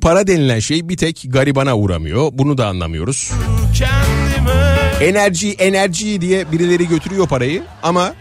Bu 0.00 0.08
para 0.08 0.26
denilen 0.26 0.58
şey 0.58 0.88
bir 0.88 0.96
tek 0.96 1.24
garibana 1.28 1.76
uğramıyor. 1.76 2.30
Bunu 2.32 2.58
da 2.58 2.66
anlamıyoruz. 2.66 3.30
kendime 3.74 4.78
Enerji 5.00 5.52
enerji 5.52 6.20
diye 6.20 6.52
birileri 6.52 6.88
götürüyor 6.88 7.28
parayı 7.28 7.62
ama 7.82 8.14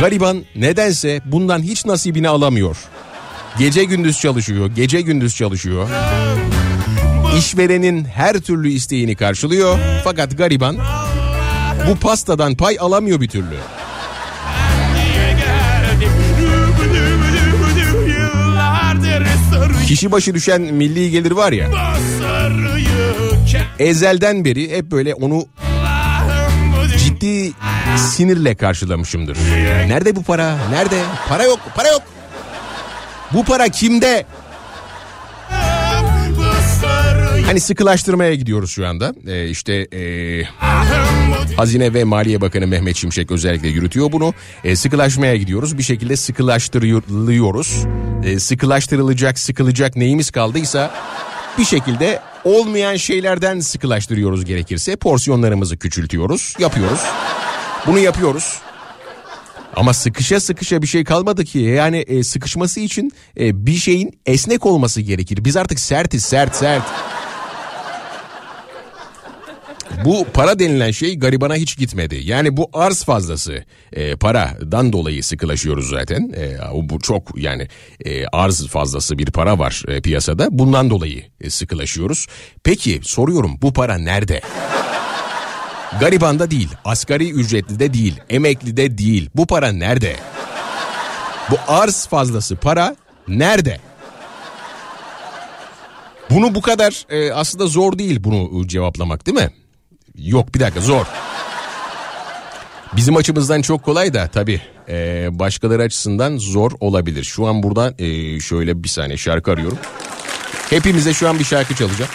gariban 0.00 0.44
nedense 0.56 1.20
bundan 1.24 1.62
hiç 1.62 1.86
nasibini 1.86 2.28
alamıyor. 2.28 2.76
Gece 3.58 3.84
gündüz 3.84 4.20
çalışıyor, 4.20 4.70
gece 4.76 5.00
gündüz 5.00 5.36
çalışıyor. 5.36 5.88
İşverenin 7.38 8.04
her 8.04 8.40
türlü 8.40 8.68
isteğini 8.68 9.16
karşılıyor 9.16 9.78
fakat 10.04 10.38
gariban 10.38 10.76
bu 11.90 11.96
pastadan 11.96 12.54
pay 12.54 12.76
alamıyor 12.80 13.20
bir 13.20 13.28
türlü. 13.28 13.56
Kişi 19.86 20.12
başı 20.12 20.34
düşen 20.34 20.60
milli 20.60 21.10
gelir 21.10 21.30
var 21.30 21.52
ya 21.52 21.68
ezelden 23.78 24.44
beri 24.44 24.76
hep 24.76 24.90
böyle 24.90 25.14
onu 25.14 25.46
ciddi 26.98 27.52
sinirle 27.96 28.54
karşılamışımdır. 28.54 29.38
Nerede 29.88 30.16
bu 30.16 30.22
para? 30.22 30.56
Nerede? 30.70 31.02
Para 31.28 31.44
yok, 31.44 31.60
para 31.74 31.88
yok. 31.88 32.02
Bu 33.32 33.44
para 33.44 33.68
kimde? 33.68 34.26
Hani 37.46 37.60
sıkılaştırmaya 37.60 38.34
gidiyoruz 38.34 38.70
şu 38.70 38.86
anda. 38.86 39.14
Ee, 39.26 39.48
işte 39.48 39.88
ee, 39.92 40.44
Hazine 41.56 41.94
ve 41.94 42.04
Maliye 42.04 42.40
Bakanı 42.40 42.66
Mehmet 42.66 42.96
Şimşek 42.96 43.30
özellikle 43.30 43.68
yürütüyor 43.68 44.12
bunu. 44.12 44.34
Ee, 44.64 44.76
sıkılaşmaya 44.76 45.36
gidiyoruz. 45.36 45.78
Bir 45.78 45.82
şekilde 45.82 46.16
sıkılaştırılıyoruz. 46.16 47.84
Ee, 48.24 48.38
sıkılaştırılacak, 48.38 49.38
sıkılacak 49.38 49.96
neyimiz 49.96 50.30
kaldıysa 50.30 50.94
bir 51.58 51.64
şekilde 51.64 52.20
olmayan 52.44 52.96
şeylerden 52.96 53.60
sıkılaştırıyoruz 53.60 54.44
gerekirse. 54.44 54.96
Porsiyonlarımızı 54.96 55.76
küçültüyoruz, 55.76 56.54
yapıyoruz. 56.58 57.00
Bunu 57.86 57.98
yapıyoruz. 57.98 58.58
Ama 59.76 59.94
sıkışa 59.94 60.40
sıkışa 60.40 60.82
bir 60.82 60.86
şey 60.86 61.04
kalmadı 61.04 61.44
ki. 61.44 61.58
Yani 61.58 61.98
e, 61.98 62.22
sıkışması 62.22 62.80
için 62.80 63.12
e, 63.40 63.66
bir 63.66 63.74
şeyin 63.74 64.18
esnek 64.26 64.66
olması 64.66 65.00
gerekir. 65.00 65.44
Biz 65.44 65.56
artık 65.56 65.80
sertiz, 65.80 66.24
sert, 66.24 66.56
sert. 66.56 66.82
Bu 70.04 70.26
para 70.34 70.58
denilen 70.58 70.90
şey 70.90 71.18
garibana 71.18 71.54
hiç 71.54 71.78
gitmedi. 71.78 72.20
Yani 72.24 72.56
bu 72.56 72.70
arz 72.72 73.04
fazlası 73.04 73.64
e, 73.92 74.16
paradan 74.16 74.92
dolayı 74.92 75.24
sıkılaşıyoruz 75.24 75.88
zaten. 75.88 76.32
E, 76.36 76.58
bu 76.90 77.00
çok 77.00 77.38
yani 77.38 77.68
e, 78.04 78.26
arz 78.26 78.66
fazlası 78.66 79.18
bir 79.18 79.26
para 79.26 79.58
var 79.58 79.82
e, 79.88 80.00
piyasada. 80.00 80.48
Bundan 80.50 80.90
dolayı 80.90 81.24
e, 81.40 81.50
sıkılaşıyoruz. 81.50 82.26
Peki 82.64 83.00
soruyorum 83.02 83.58
bu 83.62 83.72
para 83.72 83.98
nerede? 83.98 84.40
Garibanda 86.00 86.50
değil, 86.50 86.68
asgari 86.84 87.30
ücretli 87.30 87.78
de 87.78 87.94
değil, 87.94 88.20
emekli 88.30 88.76
de 88.76 88.98
değil. 88.98 89.30
Bu 89.34 89.46
para 89.46 89.72
nerede? 89.72 90.16
Bu 91.50 91.56
arz 91.68 92.06
fazlası 92.06 92.56
para 92.56 92.96
nerede? 93.28 93.80
Bunu 96.30 96.54
bu 96.54 96.60
kadar 96.62 97.04
e, 97.10 97.32
aslında 97.32 97.66
zor 97.66 97.98
değil 97.98 98.24
bunu 98.24 98.68
cevaplamak 98.68 99.26
değil 99.26 99.38
mi? 99.38 99.50
Yok 100.18 100.54
bir 100.54 100.60
dakika 100.60 100.80
zor. 100.80 101.06
Bizim 102.96 103.16
açımızdan 103.16 103.62
çok 103.62 103.82
kolay 103.82 104.14
da 104.14 104.28
tabii 104.28 104.60
e, 104.88 105.28
başkaları 105.32 105.82
açısından 105.82 106.36
zor 106.36 106.72
olabilir. 106.80 107.24
Şu 107.24 107.46
an 107.46 107.62
buradan 107.62 107.94
e, 107.98 108.40
şöyle 108.40 108.84
bir 108.84 108.88
saniye 108.88 109.16
şarkı 109.16 109.50
arıyorum. 109.50 109.78
Hepimize 110.70 111.14
şu 111.14 111.28
an 111.28 111.38
bir 111.38 111.44
şarkı 111.44 111.74
çalacağım. 111.74 112.10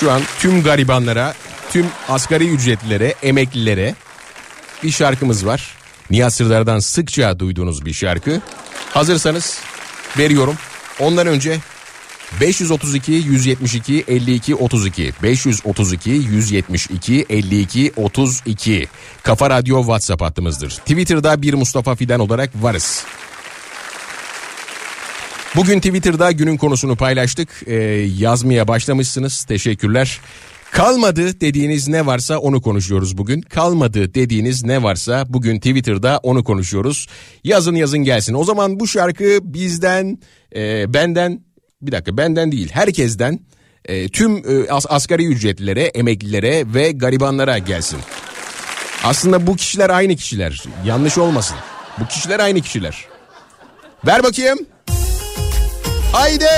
Şu 0.00 0.12
an 0.12 0.22
tüm 0.38 0.62
garibanlara, 0.62 1.34
tüm 1.70 1.86
asgari 2.08 2.48
ücretlilere, 2.48 3.14
emeklilere 3.22 3.94
bir 4.82 4.90
şarkımız 4.90 5.46
var. 5.46 5.74
Nihat 6.10 6.34
Sırdar'dan 6.34 6.78
sıkça 6.78 7.38
duyduğunuz 7.38 7.84
bir 7.84 7.92
şarkı. 7.92 8.40
Hazırsanız 8.94 9.60
veriyorum. 10.18 10.54
Ondan 11.00 11.26
önce 11.26 11.58
532 12.40 13.12
172 13.12 14.04
52 14.08 14.54
32 14.54 15.12
532 15.22 16.10
172 16.10 17.26
52 17.28 17.92
32 17.96 18.88
Kafa 19.22 19.50
Radyo 19.50 19.80
WhatsApp 19.80 20.22
hattımızdır. 20.22 20.70
Twitter'da 20.70 21.42
bir 21.42 21.54
Mustafa 21.54 21.94
Fidan 21.94 22.20
olarak 22.20 22.50
varız. 22.54 23.04
Bugün 25.56 25.80
Twitter'da 25.80 26.32
günün 26.32 26.56
konusunu 26.56 26.96
paylaştık. 26.96 27.48
Ee, 27.66 27.74
yazmaya 28.18 28.68
başlamışsınız. 28.68 29.44
Teşekkürler. 29.44 30.20
Kalmadı 30.70 31.40
dediğiniz 31.40 31.88
ne 31.88 32.06
varsa 32.06 32.38
onu 32.38 32.62
konuşuyoruz 32.62 33.18
bugün. 33.18 33.40
Kalmadı 33.40 34.14
dediğiniz 34.14 34.64
ne 34.64 34.82
varsa 34.82 35.24
bugün 35.28 35.56
Twitter'da 35.56 36.20
onu 36.22 36.44
konuşuyoruz. 36.44 37.06
Yazın 37.44 37.74
yazın 37.74 37.98
gelsin. 37.98 38.34
O 38.34 38.44
zaman 38.44 38.80
bu 38.80 38.86
şarkı 38.86 39.38
bizden, 39.42 40.18
e, 40.56 40.94
benden, 40.94 41.47
bir 41.82 41.92
dakika 41.92 42.16
benden 42.16 42.52
değil 42.52 42.70
herkesten 42.72 43.40
e, 43.84 44.08
tüm 44.08 44.36
e, 44.36 44.70
as- 44.70 44.86
asgari 44.88 45.26
ücretlilere, 45.26 45.82
emeklilere 45.82 46.74
ve 46.74 46.92
garibanlara 46.92 47.58
gelsin. 47.58 47.98
Aslında 49.04 49.46
bu 49.46 49.56
kişiler 49.56 49.90
aynı 49.90 50.16
kişiler. 50.16 50.64
Yanlış 50.86 51.18
olmasın. 51.18 51.56
Bu 51.98 52.06
kişiler 52.06 52.40
aynı 52.40 52.60
kişiler. 52.60 53.04
Ver 54.06 54.22
bakayım. 54.22 54.58
Haydi. 56.12 56.48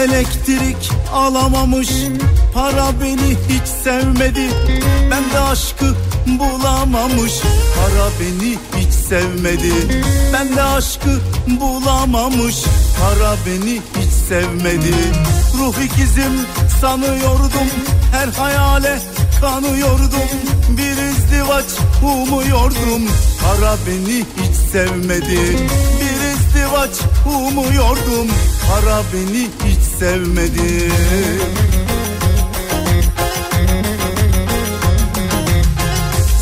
Elektrik 0.00 0.90
alamamış 1.12 1.88
Para 2.54 3.00
beni 3.00 3.36
hiç 3.48 3.68
sevmedi. 3.84 4.50
Ben 5.10 5.30
de 5.30 5.40
aşkı 5.40 5.94
bulamamış 6.26 7.32
Para 7.76 8.08
beni 8.20 8.58
hiç 8.76 8.92
sevmedi. 8.92 9.72
Ben 10.32 10.56
de 10.56 10.62
aşkı 10.62 11.20
bulamamış 11.60 12.56
Para 13.00 13.36
beni 13.46 13.74
hiç 13.74 14.12
sevmedi. 14.28 14.94
Ruh 15.58 15.74
ikizim 15.84 16.32
sanıyordum 16.80 17.70
Her 18.12 18.28
hayale 18.28 18.98
kanıyordum. 19.40 20.30
Bir 20.68 20.96
izdivaç 21.12 21.66
umuyordum 22.02 23.02
Para 23.42 23.76
beni 23.86 24.18
hiç 24.18 24.56
sevmedi. 24.72 25.56
Bir 26.00 26.30
izdivaç 26.32 26.90
umuyordum 27.26 28.28
Para 28.70 29.02
beni 29.12 29.48
hiç 29.64 29.82
sevmedi. 29.98 30.92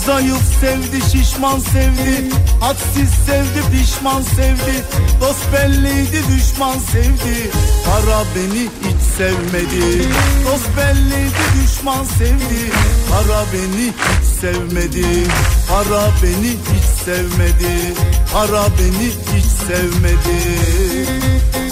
Zayıf 0.07 0.43
sevdi 0.61 1.01
şişman 1.13 1.59
sevdi 1.59 2.29
Hadsiz 2.61 3.11
sevdi 3.27 3.63
pişman 3.73 4.23
sevdi 4.23 4.85
Dost 5.21 5.53
belliydi 5.53 6.23
düşman 6.37 6.79
sevdi. 6.79 7.51
Para 7.87 8.25
beni 8.37 8.63
hiç 8.63 9.03
sevmedi. 9.17 10.09
Dost 10.47 10.77
belliydi 10.77 11.45
düşman 11.63 12.05
sevdi. 12.05 12.73
Para 13.11 13.45
beni 13.53 13.87
hiç 13.87 14.41
sevmedi. 14.41 15.07
Para 15.69 16.09
beni 16.23 16.51
hiç 16.51 17.05
sevmedi. 17.05 17.95
Para 18.33 18.67
beni 18.79 19.09
hiç 19.09 19.45
sevmedi 19.69 21.68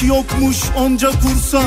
Gerek 0.00 0.08
yokmuş 0.08 0.56
onca 0.78 1.10
kursa. 1.10 1.62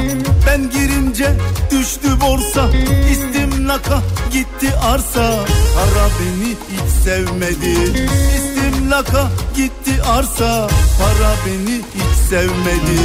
Ben 0.48 0.70
girince 0.70 1.36
düştü 1.72 2.22
borsa. 2.22 2.70
İstimlaka 3.12 4.02
gitti 4.32 4.76
arsa. 4.82 5.46
Para 5.76 6.08
beni 6.20 6.50
hiç 6.50 7.04
sevmedi. 7.04 8.04
İstimlaka 8.36 9.28
gitti 9.56 10.04
arsa. 10.04 10.68
Para 11.00 11.34
beni 11.46 11.76
hiç 11.76 12.30
sevmedi. 12.30 13.00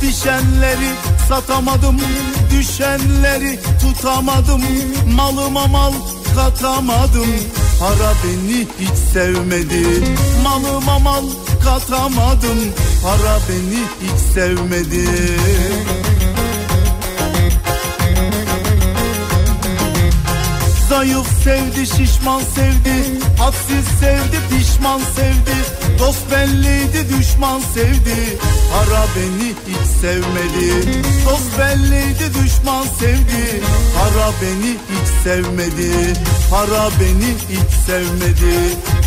Pişenleri 0.00 0.90
satamadım 1.28 2.00
Düşenleri 2.50 3.58
tutamadım. 3.80 4.62
Malıma 5.16 5.66
mal 5.66 5.92
katamadım. 6.34 7.30
Para 7.80 8.12
beni 8.24 8.66
hiç 8.80 8.98
sevmedi. 9.12 10.04
Malıma 10.44 10.98
mal 10.98 11.24
katamadım. 11.64 12.58
Para 13.02 13.38
beni 13.48 13.82
hiç 14.02 14.20
sevmedi 14.34 15.08
Zayıf 21.02 21.26
sevdi 21.44 21.86
şişman 21.86 22.40
sevdi. 22.40 23.20
Hadsiz 23.38 23.86
sevdi 24.00 24.38
pişman 24.50 24.98
sevdi. 24.98 25.56
Dost 25.98 26.30
belliydi 26.30 27.18
düşman 27.18 27.60
sevdi. 27.74 28.38
Para 28.72 29.04
beni 29.16 29.48
hiç 29.48 29.86
sevmedi. 30.00 31.02
Dost 31.26 31.58
belliydi 31.58 32.34
düşman 32.34 32.86
sevdi. 32.98 33.62
Para 33.98 34.30
beni 34.42 34.70
hiç 34.70 35.08
sevmedi. 35.24 36.12
Para 36.50 36.90
beni 37.00 37.34
hiç 37.50 37.86
sevmedi. 37.86 38.54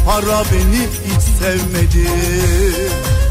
Para 0.06 0.44
beni 0.52 0.82
hiç 1.06 1.24
sevmedi. 1.40 2.10
Bozmam 2.10 3.25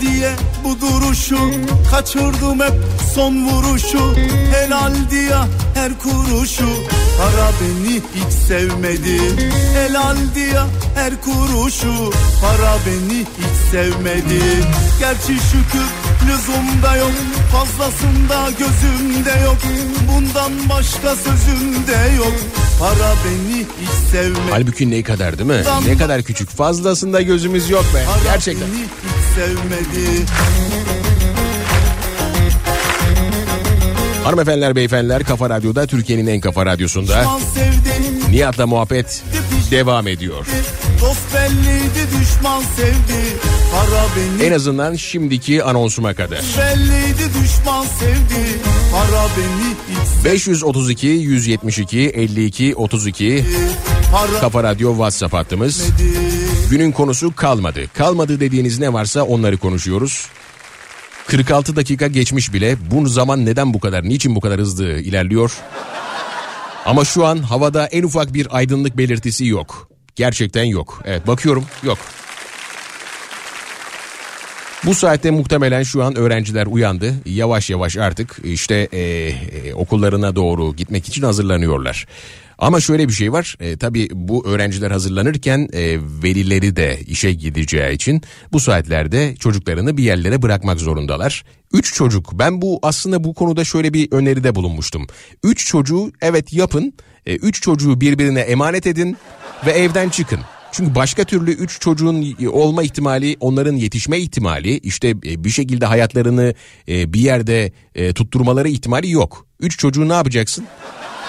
diye 0.00 0.30
bu 0.64 0.80
duruşu 0.80 1.38
Kaçırdım 1.90 2.60
hep 2.60 2.74
son 3.14 3.48
vuruşu. 3.48 4.14
Helal 4.54 4.94
diye 5.10 5.36
her 5.74 5.98
kuruşu. 5.98 6.68
Para 7.18 7.50
beni 7.60 7.94
hiç 7.94 8.32
sevmedi. 8.48 9.20
Helal 9.74 10.16
diye 10.34 10.60
her 10.94 11.20
kuruşu. 11.20 12.12
Para 12.42 12.76
beni 12.86 13.20
hiç 13.20 13.70
sevmedi. 13.70 14.42
Gerçi 15.00 15.26
şükür 15.26 15.86
lüzumda 16.28 16.96
yok. 16.96 17.10
Fazlasında 17.52 18.50
gözümde 18.58 19.44
yok. 19.44 19.56
Bundan 20.08 20.52
başka 20.68 21.16
sözümde 21.16 22.14
yok. 22.16 22.32
Para 22.80 23.14
beni 23.24 23.58
hiç 23.58 24.10
sevmedi. 24.12 24.50
Halbuki 24.50 24.90
ne 24.90 25.02
kadar 25.02 25.38
değil 25.38 25.50
mi? 25.50 25.62
Ne 25.86 25.96
kadar 25.96 26.22
küçük. 26.22 26.50
Fazlasında 26.50 27.22
gözümüz 27.22 27.70
yok 27.70 27.84
be. 27.94 28.04
Para 28.06 28.32
Gerçekten. 28.32 28.68
Sevmedi 29.36 30.24
Hanımefendiler 34.24 34.76
beyefendiler 34.76 35.24
Kafa 35.24 35.50
Radyo'da 35.50 35.86
Türkiye'nin 35.86 36.26
en 36.26 36.40
kafa 36.40 36.66
radyosunda 36.66 37.24
Nihat'la 38.30 38.66
muhabbet 38.66 39.22
devam 39.70 40.08
ediyor. 40.08 40.46
Dost 41.00 41.34
belliydi 41.34 42.08
düşman 42.20 42.62
sevdi 42.76 43.36
Para 43.72 44.04
beni 44.16 44.46
En 44.46 44.52
azından 44.52 44.94
şimdiki 44.94 45.64
anonsuma 45.64 46.14
kadar. 46.14 46.40
belliydi 46.58 47.30
düşman 47.42 47.84
sevdi 47.84 48.60
Para 48.92 49.26
beni 49.36 49.74
hiç 49.90 50.24
532 50.24 51.06
172 51.06 52.00
52 52.00 52.74
32 52.74 53.44
Para 54.12 54.40
Kafa 54.40 54.62
Radyo 54.62 54.90
WhatsApp 54.90 55.34
hattımız. 55.34 55.76
sevmedi 55.76 56.55
Günün 56.70 56.92
konusu 56.92 57.34
kalmadı. 57.34 57.80
Kalmadı 57.94 58.40
dediğiniz 58.40 58.78
ne 58.78 58.92
varsa 58.92 59.22
onları 59.22 59.56
konuşuyoruz. 59.56 60.26
46 61.26 61.76
dakika 61.76 62.06
geçmiş 62.06 62.52
bile. 62.52 62.76
Bu 62.90 63.08
zaman 63.08 63.46
neden 63.46 63.74
bu 63.74 63.80
kadar, 63.80 64.04
niçin 64.04 64.34
bu 64.34 64.40
kadar 64.40 64.60
hızlı 64.60 64.98
ilerliyor? 64.98 65.58
Ama 66.86 67.04
şu 67.04 67.26
an 67.26 67.38
havada 67.38 67.86
en 67.86 68.02
ufak 68.02 68.34
bir 68.34 68.56
aydınlık 68.56 68.98
belirtisi 68.98 69.46
yok. 69.46 69.88
Gerçekten 70.16 70.64
yok. 70.64 71.02
Evet 71.04 71.26
bakıyorum 71.26 71.64
yok. 71.82 71.98
Bu 74.84 74.94
saatte 74.94 75.30
muhtemelen 75.30 75.82
şu 75.82 76.04
an 76.04 76.16
öğrenciler 76.16 76.66
uyandı. 76.66 77.14
Yavaş 77.26 77.70
yavaş 77.70 77.96
artık 77.96 78.38
işte 78.44 78.88
e, 78.92 79.00
e, 79.00 79.74
okullarına 79.74 80.36
doğru 80.36 80.76
gitmek 80.76 81.08
için 81.08 81.22
hazırlanıyorlar. 81.22 82.06
Ama 82.58 82.80
şöyle 82.80 83.08
bir 83.08 83.12
şey 83.12 83.32
var. 83.32 83.56
E, 83.60 83.76
tabii 83.76 84.08
bu 84.12 84.46
öğrenciler 84.46 84.90
hazırlanırken 84.90 85.68
e, 85.72 85.98
velileri 86.22 86.76
de 86.76 87.00
işe 87.06 87.32
gideceği 87.32 87.94
için 87.94 88.22
bu 88.52 88.60
saatlerde 88.60 89.36
çocuklarını 89.36 89.96
bir 89.96 90.02
yerlere 90.02 90.42
bırakmak 90.42 90.80
zorundalar. 90.80 91.44
Üç 91.72 91.94
çocuk. 91.94 92.30
Ben 92.38 92.62
bu 92.62 92.78
aslında 92.82 93.24
bu 93.24 93.34
konuda 93.34 93.64
şöyle 93.64 93.92
bir 93.92 94.12
öneride 94.12 94.54
bulunmuştum. 94.54 95.06
Üç 95.44 95.66
çocuğu 95.66 96.12
evet 96.22 96.52
yapın. 96.52 96.92
E, 97.26 97.36
üç 97.36 97.62
çocuğu 97.62 98.00
birbirine 98.00 98.40
emanet 98.40 98.86
edin 98.86 99.16
ve 99.66 99.70
evden 99.70 100.08
çıkın. 100.08 100.40
Çünkü 100.72 100.94
başka 100.94 101.24
türlü 101.24 101.50
üç 101.50 101.80
çocuğun 101.80 102.36
olma 102.52 102.82
ihtimali, 102.82 103.36
onların 103.40 103.74
yetişme 103.74 104.18
ihtimali, 104.18 104.78
işte 104.78 105.08
e, 105.08 105.44
bir 105.44 105.50
şekilde 105.50 105.86
hayatlarını 105.86 106.54
e, 106.88 107.12
bir 107.12 107.20
yerde 107.20 107.72
e, 107.94 108.12
tutturmaları 108.12 108.68
ihtimali 108.68 109.10
yok. 109.10 109.46
Üç 109.60 109.78
çocuğu 109.78 110.08
ne 110.08 110.12
yapacaksın? 110.12 110.66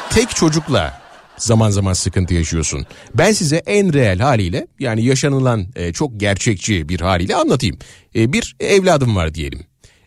Tek 0.09 0.29
çocukla 0.29 1.06
zaman 1.37 1.69
zaman 1.69 1.93
sıkıntı 1.93 2.33
yaşıyorsun. 2.33 2.85
Ben 3.15 3.31
size 3.31 3.57
en 3.57 3.93
reel 3.93 4.19
haliyle 4.19 4.67
yani 4.79 5.05
yaşanılan 5.05 5.65
e, 5.75 5.93
çok 5.93 6.19
gerçekçi 6.19 6.89
bir 6.89 6.99
haliyle 7.01 7.35
anlatayım. 7.35 7.77
E, 8.15 8.33
bir 8.33 8.55
evladım 8.59 9.15
var 9.15 9.33
diyelim. 9.33 9.59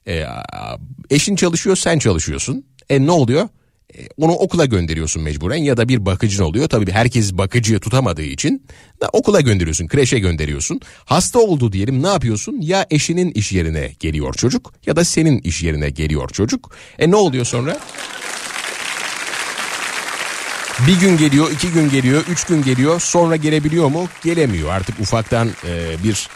E, 0.08 0.24
eşin 1.10 1.36
çalışıyor 1.36 1.76
sen 1.76 1.98
çalışıyorsun. 1.98 2.64
E 2.90 3.06
ne 3.06 3.10
oluyor? 3.10 3.48
E, 3.98 4.08
Onu 4.16 4.32
okula 4.32 4.64
gönderiyorsun 4.64 5.22
mecburen 5.22 5.56
ya 5.56 5.76
da 5.76 5.88
bir 5.88 6.06
bakıcın 6.06 6.42
oluyor. 6.44 6.68
Tabii 6.68 6.90
herkes 6.92 7.32
bakıcıyı 7.32 7.78
tutamadığı 7.80 8.22
için 8.22 8.66
da 9.00 9.08
okula 9.12 9.40
gönderiyorsun, 9.40 9.86
kreşe 9.86 10.18
gönderiyorsun. 10.18 10.80
Hasta 11.04 11.38
oldu 11.38 11.72
diyelim 11.72 12.02
ne 12.02 12.08
yapıyorsun? 12.08 12.60
Ya 12.60 12.86
eşinin 12.90 13.30
iş 13.30 13.52
yerine 13.52 13.92
geliyor 14.00 14.34
çocuk 14.34 14.72
ya 14.86 14.96
da 14.96 15.04
senin 15.04 15.38
iş 15.38 15.62
yerine 15.62 15.90
geliyor 15.90 16.28
çocuk. 16.28 16.70
E 16.98 17.10
ne 17.10 17.16
oluyor 17.16 17.44
sonra? 17.44 17.78
Bir 20.86 21.00
gün 21.00 21.16
geliyor, 21.16 21.50
iki 21.50 21.72
gün 21.72 21.90
geliyor, 21.90 22.24
üç 22.30 22.44
gün 22.44 22.62
geliyor. 22.62 23.00
Sonra 23.00 23.36
gelebiliyor 23.36 23.88
mu? 23.88 24.08
Gelemiyor. 24.24 24.70
Artık 24.70 25.00
ufaktan 25.00 25.48
e, 25.48 26.04
bir 26.04 26.28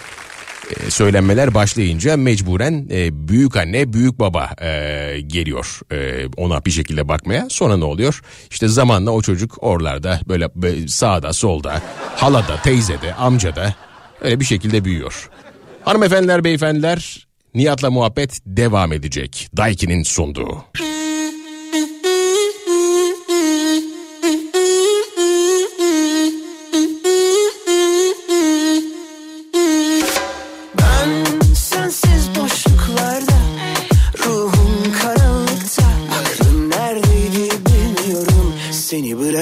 e, 0.71 0.91
söylenmeler 0.91 1.55
başlayınca 1.55 2.17
mecburen 2.17 2.89
e, 2.91 3.29
büyük 3.29 3.57
anne, 3.57 3.93
büyük 3.93 4.19
baba 4.19 4.51
e, 4.61 5.21
geliyor 5.27 5.81
e, 5.93 6.27
ona 6.37 6.65
bir 6.65 6.71
şekilde 6.71 7.09
bakmaya. 7.09 7.47
Sonra 7.51 7.77
ne 7.77 7.85
oluyor? 7.85 8.21
İşte 8.51 8.69
zamanla 8.69 9.11
o 9.11 9.23
çocuk 9.23 9.63
oralarda 9.63 10.21
böyle, 10.29 10.49
sağda, 10.89 11.33
solda, 11.33 11.83
halada, 12.17 12.63
teyzede, 12.63 13.15
amcada 13.15 13.75
öyle 14.21 14.41
bir 14.41 14.45
şekilde 14.45 14.85
büyüyor. 14.85 15.31
Hanımefendiler, 15.83 16.45
beyefendiler, 16.45 17.27
Nihat'la 17.55 17.91
muhabbet 17.91 18.41
devam 18.47 18.93
edecek. 18.93 19.49
Daiki'nin 19.57 20.03
sunduğu. 20.03 20.65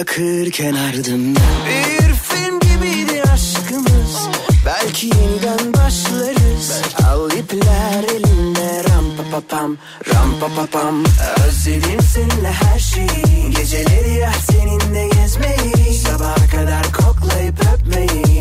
Bırakırken 0.03 0.75
ardımda. 0.75 1.41
Bir 1.67 2.15
film 2.15 2.61
gibiydi 2.61 3.23
aşkımız. 3.23 4.29
Belki 4.67 5.07
yeniden 5.07 5.75
başlarız. 5.75 6.83
Al 7.07 7.31
ipler 7.31 8.05
elimde 8.15 8.85
Ram 8.85 9.05
pa 9.17 9.23
pa 9.31 9.41
pam 9.49 9.77
Ram 10.15 10.41
pa 10.41 10.47
pa 10.47 10.67
pam 10.67 11.05
Özledim 11.49 12.01
seninle 12.15 12.53
her 12.53 12.79
şeyi. 12.79 13.51
Geceleri 13.51 14.15
ya 14.15 14.33
seninle 14.51 15.09
gezmeyi. 15.09 15.95
Sabaha 15.95 16.47
kadar 16.51 16.93
koklayıp 16.93 17.61
öpmeyi 17.75 18.32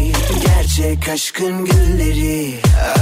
Gerçek 0.82 1.10
aşkın 1.10 1.66
gülleri. 1.66 2.56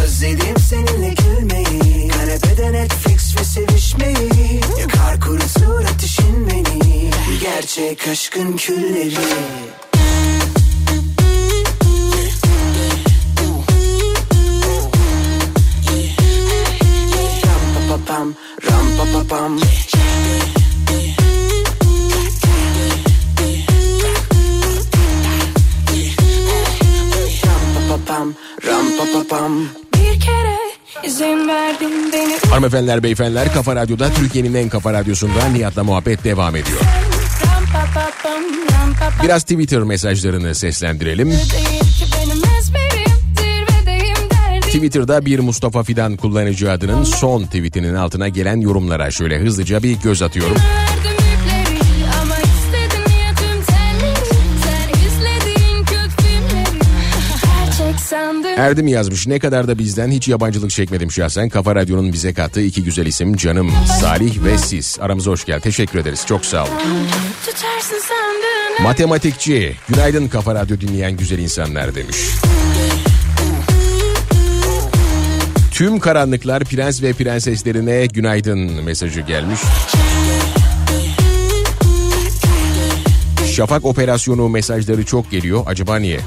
Özledim 0.03 0.57
seninle 0.69 1.13
gülmeyi. 1.13 2.07
Kanepede 2.07 2.73
Netflix 2.73 3.37
ve 3.39 3.43
sevişmeyi. 3.43 4.61
Yakar 4.79 5.19
kurutur 5.21 5.85
ateşin 5.93 6.47
beni. 6.49 7.11
Gerçek 7.41 8.07
aşkın 8.07 8.57
külleri. 8.57 9.15
Ram 17.45 17.73
pa 17.73 17.81
pa 17.89 18.05
pam, 18.05 18.33
ram 18.63 18.97
pa 18.97 19.03
pa 19.13 19.27
pam. 19.27 19.59
Ram 19.59 20.58
pam, 28.09 28.33
ram 28.67 28.85
pa 28.97 29.05
pa 29.13 29.21
pam. 29.29 29.65
Bir 29.93 30.19
kere 30.19 30.57
izin 31.03 31.47
verdin 31.47 32.11
beni 32.13 32.37
Hanımefendiler, 32.49 33.03
beyefendiler 33.03 33.53
Kafa 33.53 33.75
Radyo'da 33.75 34.13
Türkiye'nin 34.13 34.53
en 34.53 34.69
kafa 34.69 34.93
radyosunda 34.93 35.45
Nihat'la 35.45 35.83
muhabbet 35.83 36.23
devam 36.23 36.55
ediyor. 36.55 36.79
Ram 36.79 37.65
pa 37.73 37.93
pa 37.93 38.11
pam, 38.23 38.43
ram 38.43 38.93
pa 38.93 39.09
pa 39.17 39.23
Biraz 39.23 39.43
Twitter 39.43 39.79
mesajlarını 39.79 40.55
seslendirelim. 40.55 41.33
Twitter'da 44.61 45.25
bir 45.25 45.39
Mustafa 45.39 45.83
Fidan 45.83 46.17
kullanıcı 46.17 46.71
adının 46.71 47.03
son 47.03 47.43
tweetinin 47.43 47.95
altına 47.95 48.27
gelen 48.27 48.61
yorumlara 48.61 49.11
şöyle 49.11 49.39
hızlıca 49.39 49.83
bir 49.83 49.93
göz 49.93 50.21
atıyorum. 50.21 50.57
Erdim 58.59 58.87
yazmış 58.87 59.27
ne 59.27 59.39
kadar 59.39 59.67
da 59.67 59.77
bizden 59.77 60.11
hiç 60.11 60.27
yabancılık 60.27 60.69
çekmedim 60.69 61.11
şahsen. 61.11 61.49
Kafa 61.49 61.75
Radyo'nun 61.75 62.13
bize 62.13 62.33
kattığı 62.33 62.61
iki 62.61 62.83
güzel 62.83 63.05
isim 63.05 63.35
canım 63.35 63.71
Salih 64.01 64.43
ve 64.43 64.57
siz. 64.57 64.97
Aramıza 65.01 65.31
hoş 65.31 65.45
gel. 65.45 65.61
Teşekkür 65.61 65.99
ederiz. 65.99 66.25
Çok 66.27 66.45
sağ 66.45 66.63
olun. 66.63 66.73
Matematikçi. 68.83 69.75
Günaydın 69.89 70.27
Kafa 70.27 70.55
Radyo 70.55 70.79
dinleyen 70.79 71.17
güzel 71.17 71.39
insanlar 71.39 71.95
demiş. 71.95 72.17
Tüm 75.71 75.99
karanlıklar 75.99 76.63
prens 76.63 77.01
ve 77.01 77.13
prenseslerine 77.13 78.05
günaydın 78.05 78.83
mesajı 78.83 79.21
gelmiş. 79.21 79.59
Şafak 83.55 83.85
operasyonu 83.85 84.49
mesajları 84.49 85.05
çok 85.05 85.31
geliyor. 85.31 85.63
Acaba 85.65 85.97
niye? 85.97 86.19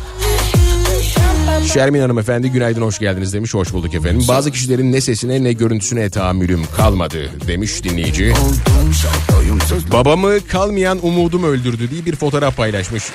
Şermin 1.75 2.01
hanımefendi 2.01 2.51
günaydın 2.51 2.83
hoş 2.83 2.99
geldiniz 2.99 3.33
demiş. 3.33 3.55
Hoş 3.55 3.73
bulduk 3.73 3.95
efendim. 3.95 4.25
Bazı 4.29 4.51
kişilerin 4.51 4.93
ne 4.93 5.01
sesine 5.01 5.45
ne 5.45 5.53
görüntüsüne 5.53 6.11
tahammülüm 6.11 6.63
kalmadı 6.77 7.31
demiş 7.47 7.85
dinleyici. 7.85 8.33
Babamı 9.93 10.47
kalmayan 10.49 10.99
umudum 11.03 11.45
öldürdü 11.45 11.91
diye 11.91 12.05
bir 12.05 12.17
fotoğraf 12.17 12.57
paylaşmış. 12.57 13.05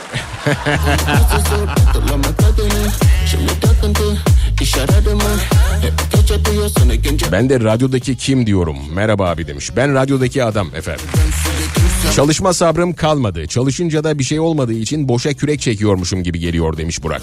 ben 7.32 7.50
de 7.50 7.60
radyodaki 7.60 8.16
kim 8.16 8.46
diyorum. 8.46 8.78
Merhaba 8.94 9.30
abi 9.30 9.48
demiş. 9.48 9.72
Ben 9.76 9.94
radyodaki 9.94 10.44
adam 10.44 10.68
efendim. 10.76 11.06
Çalışma 12.16 12.54
sabrım 12.54 12.94
kalmadı. 12.94 13.48
Çalışınca 13.48 14.04
da 14.04 14.20
bir 14.20 14.24
şey 14.24 14.40
olmadığı 14.40 14.74
için 14.74 15.08
boşa 15.08 15.34
kürek 15.34 15.62
çekiyormuşum 15.62 16.24
gibi 16.24 16.40
geliyor 16.40 16.78
demiş 16.78 17.04
Burak. 17.04 17.22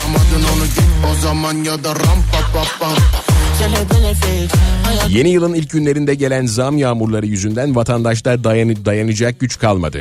Yeni 5.09 5.28
yılın 5.30 5.55
ilk 5.55 5.70
günlerinde 5.70 6.14
gelen 6.14 6.47
zam 6.47 6.78
yağmurları 6.78 7.26
yüzünden 7.26 7.76
vatandaşta 7.76 8.45
dayanı, 8.45 8.85
dayanacak 8.85 9.41
güç 9.41 9.59
kalmadı. 9.59 9.99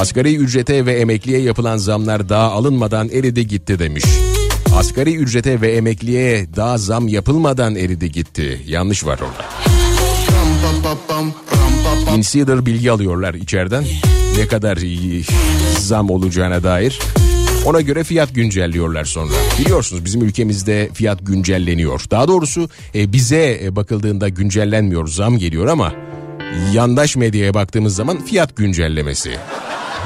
Asgari 0.00 0.36
ücrete 0.36 0.86
ve 0.86 1.00
emekliye 1.00 1.40
yapılan 1.40 1.76
zamlar 1.76 2.28
daha 2.28 2.50
alınmadan 2.52 3.08
eridi 3.08 3.46
gitti 3.46 3.78
demiş. 3.78 4.04
Asgari 4.76 5.14
ücrete 5.16 5.60
ve 5.60 5.72
emekliye 5.72 6.46
daha 6.56 6.78
zam 6.78 7.08
yapılmadan 7.08 7.74
eridi 7.76 8.12
gitti. 8.12 8.62
Yanlış 8.66 9.06
var 9.06 9.18
orada. 9.18 9.44
Insider 12.16 12.66
bilgi 12.66 12.92
alıyorlar 12.92 13.34
içeriden. 13.34 13.84
Ne 14.38 14.46
kadar 14.46 14.78
zam 15.78 16.10
olacağına 16.10 16.62
dair. 16.62 16.98
Ona 17.64 17.80
göre 17.80 18.04
fiyat 18.04 18.34
güncelliyorlar 18.34 19.04
sonra. 19.04 19.32
Biliyorsunuz 19.58 20.04
bizim 20.04 20.22
ülkemizde 20.22 20.90
fiyat 20.94 21.26
güncelleniyor. 21.26 22.00
Daha 22.10 22.28
doğrusu 22.28 22.68
e, 22.94 23.12
bize 23.12 23.60
e, 23.62 23.76
bakıldığında 23.76 24.28
güncellenmiyor, 24.28 25.08
zam 25.08 25.38
geliyor 25.38 25.66
ama 25.66 25.92
yandaş 26.72 27.16
medyaya 27.16 27.54
baktığımız 27.54 27.96
zaman 27.96 28.24
fiyat 28.24 28.56
güncellemesi. 28.56 29.30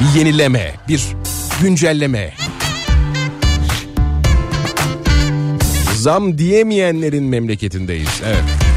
Bir 0.01 0.19
yenileme, 0.19 0.75
bir 0.89 1.07
güncelleme. 1.63 2.35
Zam 5.95 6.39
diyemeyenlerin 6.39 7.25
memleketindeyiz. 7.25 8.23
Evet. 8.27 8.68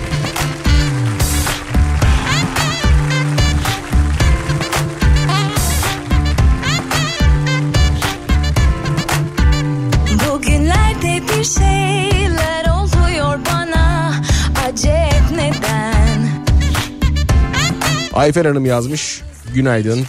Ayfer 18.22 18.46
Hanım 18.46 18.66
yazmış. 18.66 19.22
Günaydın. 19.54 20.06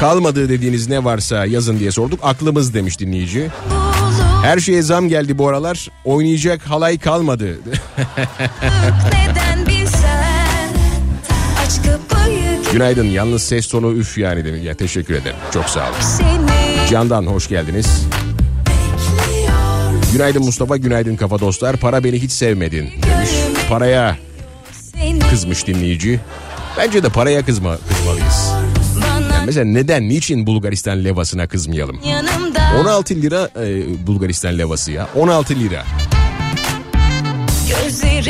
Kalmadığı 0.00 0.48
dediğiniz 0.48 0.88
ne 0.88 1.04
varsa 1.04 1.46
yazın 1.46 1.78
diye 1.78 1.90
sorduk. 1.90 2.20
Aklımız 2.22 2.74
demiş 2.74 3.00
dinleyici. 3.00 3.50
Her 4.42 4.58
şeye 4.58 4.82
zam 4.82 5.08
geldi 5.08 5.38
bu 5.38 5.48
aralar. 5.48 5.88
Oynayacak 6.04 6.62
halay 6.62 6.98
kalmadı. 6.98 7.58
Günaydın. 12.72 13.06
Yalnız 13.06 13.42
ses 13.42 13.68
tonu 13.68 13.92
üf 13.92 14.18
yani 14.18 14.44
demiş. 14.44 14.60
Ya 14.64 14.74
teşekkür 14.74 15.14
ederim. 15.14 15.36
Çok 15.54 15.64
sağ 15.64 15.80
olun. 15.80 15.96
Candan 16.90 17.26
hoş 17.26 17.48
geldiniz. 17.48 18.06
Günaydın 20.12 20.44
Mustafa, 20.44 20.76
günaydın 20.76 21.16
kafa 21.16 21.38
dostlar. 21.40 21.76
Para 21.76 22.04
beni 22.04 22.22
hiç 22.22 22.32
sevmedin 22.32 22.90
demiş. 23.02 23.30
Paraya 23.68 24.16
kızmış 25.30 25.66
dinleyici. 25.66 26.20
Bence 26.78 27.02
de 27.02 27.08
paraya 27.08 27.44
kızma, 27.44 27.78
kızmalıyız. 27.88 28.50
Yani 29.06 29.46
mesela 29.46 29.64
neden, 29.64 30.08
niçin 30.08 30.46
Bulgaristan 30.46 31.04
levasına 31.04 31.46
kızmayalım? 31.46 32.00
yanımda 32.04 32.60
16 32.80 33.14
lira 33.14 33.48
e, 33.56 34.06
Bulgaristan 34.06 34.58
levası 34.58 34.92
ya. 34.92 35.08
16 35.16 35.54
lira. 35.54 35.84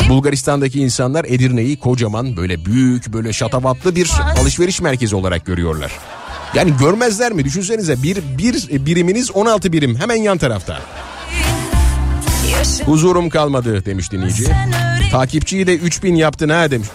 Bulgaristan'daki 0.08 0.80
insanlar 0.80 1.24
Edirne'yi 1.24 1.78
kocaman 1.78 2.36
böyle 2.36 2.64
büyük 2.64 3.12
böyle 3.12 3.32
şatafatlı 3.32 3.96
bir 3.96 4.10
alışveriş 4.40 4.80
merkezi 4.80 5.16
olarak 5.16 5.46
görüyorlar. 5.46 5.92
Yani 6.54 6.72
görmezler 6.80 7.32
mi? 7.32 7.44
Düşünsenize 7.44 8.02
bir, 8.02 8.18
bir 8.38 8.86
biriminiz 8.86 9.30
16 9.30 9.72
birim 9.72 9.96
hemen 9.96 10.16
yan 10.16 10.38
tarafta. 10.38 10.78
Huzurum 12.84 13.28
kalmadı 13.28 13.84
demiş 13.84 14.12
dinleyici. 14.12 14.44
Takipçiyi 15.10 15.66
de 15.66 15.76
3000 15.76 16.14
yaptın 16.14 16.48
ha 16.48 16.70
demiş. 16.70 16.88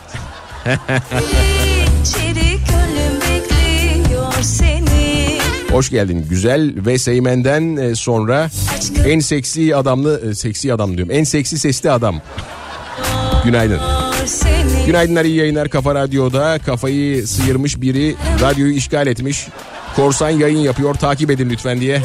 Hoş 5.72 5.90
geldin. 5.90 6.26
Güzel 6.30 6.74
ve 6.86 6.98
Seymen'den 6.98 7.76
e, 7.76 7.96
sonra 7.96 8.50
en 9.06 9.20
seksi 9.20 9.76
adamlı, 9.76 10.30
e, 10.30 10.36
seksi 10.36 10.74
adam 10.74 10.98
diyorum. 10.98 11.14
En 11.14 11.24
seksi 11.24 11.60
sesli 11.60 11.92
adam. 11.92 12.22
Günaydın. 13.44 13.80
Günaydınlar 14.86 15.26
iyi 15.26 15.36
yayınlar 15.36 15.70
Kafa 15.70 15.96
Radyo'da. 15.96 16.60
Kafayı 16.66 17.28
sıyırmış 17.28 17.82
biri 17.82 18.16
radyoyu 18.42 18.74
işgal 18.74 19.08
etmiş. 19.08 19.48
Korsan 19.96 20.30
yayın 20.30 20.58
yapıyor 20.58 20.94
takip 20.96 21.32
edin 21.32 21.50
lütfen 21.50 21.82
diye. 21.82 22.02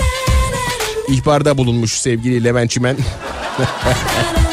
İhbarda 1.08 1.58
bulunmuş 1.58 1.92
sevgili 1.92 2.44
Levent 2.44 2.70
Çimen. 2.70 2.96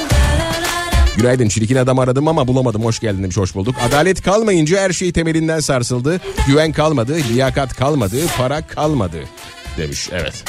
Günaydın 1.18 1.48
çirkin 1.48 1.76
adam 1.76 2.00
aradım 2.00 2.28
ama 2.28 2.48
bulamadım 2.48 2.86
hoş 2.86 3.00
geldin 3.00 3.24
demiş 3.24 3.38
hoş 3.38 3.56
bulduk. 3.56 3.76
Adalet 3.88 4.22
kalmayınca 4.22 4.80
her 4.80 4.94
şey 4.94 5.12
temelinden 5.12 5.60
sarsıldı. 5.60 6.22
Güven 6.48 6.72
kalmadı, 6.72 7.18
liyakat 7.34 7.76
kalmadı, 7.76 8.18
para 8.38 8.68
kalmadı 8.68 9.18
demiş 9.78 10.10
evet. 10.12 10.44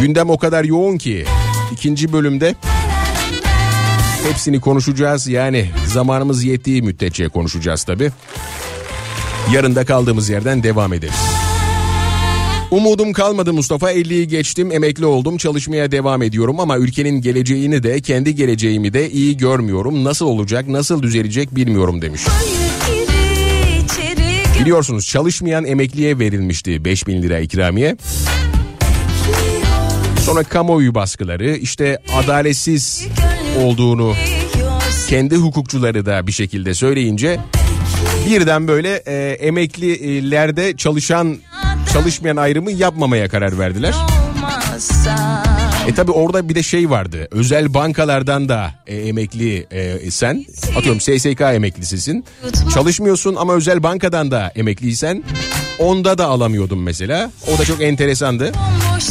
Gündem 0.00 0.30
o 0.30 0.38
kadar 0.38 0.64
yoğun 0.64 0.98
ki 0.98 1.24
ikinci 1.72 2.12
bölümde 2.12 2.54
hepsini 4.28 4.60
konuşacağız. 4.60 5.26
Yani 5.26 5.70
zamanımız 5.86 6.44
yettiği 6.44 6.82
müddetçe 6.82 7.28
konuşacağız 7.28 7.84
tabi. 7.84 8.10
Yarın 9.52 9.74
da 9.74 9.84
kaldığımız 9.84 10.28
yerden 10.28 10.62
devam 10.62 10.92
ederiz. 10.92 11.31
Umudum 12.72 13.12
kalmadı 13.12 13.52
Mustafa 13.52 13.92
50'yi 13.92 14.28
geçtim 14.28 14.72
emekli 14.72 15.06
oldum 15.06 15.36
çalışmaya 15.36 15.92
devam 15.92 16.22
ediyorum 16.22 16.60
ama 16.60 16.78
ülkenin 16.78 17.20
geleceğini 17.20 17.82
de 17.82 18.00
kendi 18.00 18.34
geleceğimi 18.34 18.92
de 18.92 19.10
iyi 19.10 19.36
görmüyorum. 19.36 20.04
Nasıl 20.04 20.26
olacak 20.26 20.68
nasıl 20.68 21.02
düzelecek 21.02 21.56
bilmiyorum 21.56 22.02
demiş. 22.02 22.22
Biliyorsunuz 24.60 25.06
çalışmayan 25.06 25.64
emekliye 25.64 26.18
verilmişti 26.18 26.84
5000 26.84 27.22
lira 27.22 27.38
ikramiye. 27.38 27.96
Sonra 30.20 30.42
kamuoyu 30.42 30.94
baskıları 30.94 31.56
işte 31.56 31.98
adaletsiz 32.14 33.06
olduğunu 33.62 34.14
kendi 35.08 35.36
hukukçuları 35.36 36.06
da 36.06 36.26
bir 36.26 36.32
şekilde 36.32 36.74
söyleyince 36.74 37.40
birden 38.26 38.68
böyle 38.68 39.02
e, 39.06 39.32
emeklilerde 39.32 40.76
çalışan 40.76 41.38
çalışmayan 41.92 42.36
ayrımı 42.36 42.70
yapmamaya 42.72 43.28
karar 43.28 43.58
verdiler. 43.58 43.94
E 45.88 45.94
tabi 45.94 46.10
orada 46.10 46.48
bir 46.48 46.54
de 46.54 46.62
şey 46.62 46.90
vardı. 46.90 47.28
Özel 47.30 47.74
bankalardan 47.74 48.48
da 48.48 48.70
e, 48.86 48.96
emekli 48.96 49.66
e, 49.70 50.10
sen 50.10 50.44
atıyorum 50.76 51.00
SSK 51.00 51.40
emeklisisin. 51.40 52.24
Çalışmıyorsun 52.74 53.36
ama 53.36 53.54
özel 53.54 53.82
bankadan 53.82 54.30
da 54.30 54.52
emekliysen 54.54 55.22
onda 55.78 56.18
da 56.18 56.26
alamıyordum 56.26 56.82
mesela. 56.82 57.30
O 57.54 57.58
da 57.58 57.64
çok 57.64 57.82
enteresandı. 57.82 58.52
Boş 58.94 59.04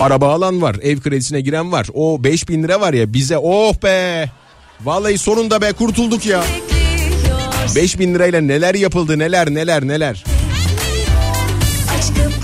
Araba 0.00 0.32
alan 0.32 0.62
var, 0.62 0.76
ev 0.82 1.00
kredisine 1.00 1.40
giren 1.40 1.72
var. 1.72 1.86
O 1.94 2.24
5000 2.24 2.62
lira 2.62 2.80
var 2.80 2.92
ya 2.92 3.12
bize 3.12 3.38
oh 3.38 3.74
be. 3.82 4.30
Vallahi 4.84 5.18
sonunda 5.18 5.60
be 5.60 5.72
kurtulduk 5.72 6.26
ya. 6.26 6.44
5000 7.76 8.14
lirayla 8.14 8.40
neler 8.40 8.74
yapıldı 8.74 9.18
neler 9.18 9.54
neler 9.54 9.86
neler. 9.86 10.24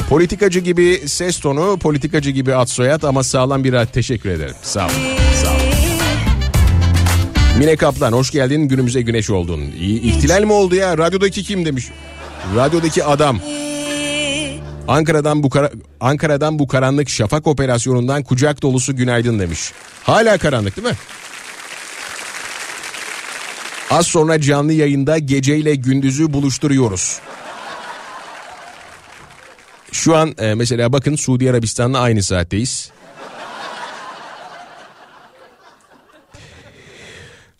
Politikacı 0.08 0.60
gibi 0.60 1.02
ses 1.06 1.40
tonu, 1.40 1.78
politikacı 1.78 2.30
gibi 2.30 2.54
ad 2.54 2.66
soyad 2.66 3.02
ama 3.02 3.22
sağlam 3.22 3.64
bir 3.64 3.72
ad. 3.72 3.86
Teşekkür 3.92 4.30
ederim. 4.30 4.54
Sağ 4.62 4.86
ol. 4.86 4.90
Sağ 5.42 5.50
ol. 5.50 5.56
Mine 7.58 7.76
Kaplan 7.76 8.12
hoş 8.12 8.30
geldin 8.30 8.62
günümüze 8.68 9.02
güneş 9.02 9.30
oldun. 9.30 9.60
İhtilal 9.80 10.42
mi 10.42 10.52
oldu 10.52 10.74
ya? 10.74 10.98
Radyodaki 10.98 11.42
kim 11.42 11.64
demiş? 11.64 11.84
Radyodaki 12.56 13.04
adam. 13.04 13.40
Ankara'dan 14.88 15.42
bu 15.42 15.50
kara- 15.50 15.70
Ankara'dan 16.00 16.58
bu 16.58 16.68
karanlık 16.68 17.08
şafak 17.08 17.46
operasyonundan 17.46 18.22
kucak 18.22 18.62
dolusu 18.62 18.96
günaydın 18.96 19.38
demiş. 19.38 19.72
Hala 20.02 20.38
karanlık 20.38 20.76
değil 20.76 20.88
mi? 20.88 20.94
Az 23.90 24.06
sonra 24.06 24.40
canlı 24.40 24.72
yayında 24.72 25.18
geceyle 25.18 25.74
gündüzü 25.74 26.32
buluşturuyoruz. 26.32 27.18
Şu 29.92 30.16
an 30.16 30.34
e, 30.38 30.54
mesela 30.54 30.92
bakın 30.92 31.16
Suudi 31.16 31.50
Arabistan'la 31.50 32.00
aynı 32.00 32.22
saatteyiz. 32.22 32.90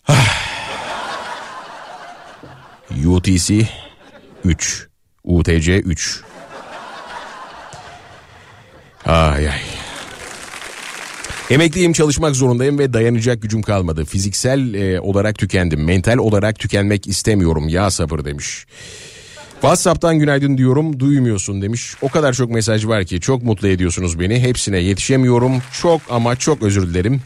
UTC 3.05 3.67
3. 4.45 4.87
UTC 5.23 5.79
3. 5.81 6.21
Ay 9.07 9.49
ay. 9.49 9.61
Emekliyim 11.49 11.93
çalışmak 11.93 12.35
zorundayım 12.35 12.79
ve 12.79 12.93
dayanacak 12.93 13.41
gücüm 13.41 13.61
kalmadı. 13.61 14.05
Fiziksel 14.05 14.73
e, 14.73 14.99
olarak 14.99 15.37
tükendim. 15.37 15.83
Mental 15.83 16.17
olarak 16.17 16.59
tükenmek 16.59 17.07
istemiyorum. 17.07 17.69
Ya 17.69 17.91
sabır 17.91 18.25
demiş. 18.25 18.65
WhatsApp'tan 19.51 20.19
günaydın 20.19 20.57
diyorum 20.57 20.99
duymuyorsun 20.99 21.61
demiş. 21.61 21.95
O 22.01 22.09
kadar 22.09 22.33
çok 22.33 22.49
mesaj 22.51 22.85
var 22.85 23.05
ki 23.05 23.21
çok 23.21 23.43
mutlu 23.43 23.67
ediyorsunuz 23.67 24.19
beni. 24.19 24.39
Hepsine 24.39 24.77
yetişemiyorum. 24.77 25.61
Çok 25.81 26.01
ama 26.09 26.35
çok 26.35 26.61
özür 26.61 26.89
dilerim. 26.89 27.21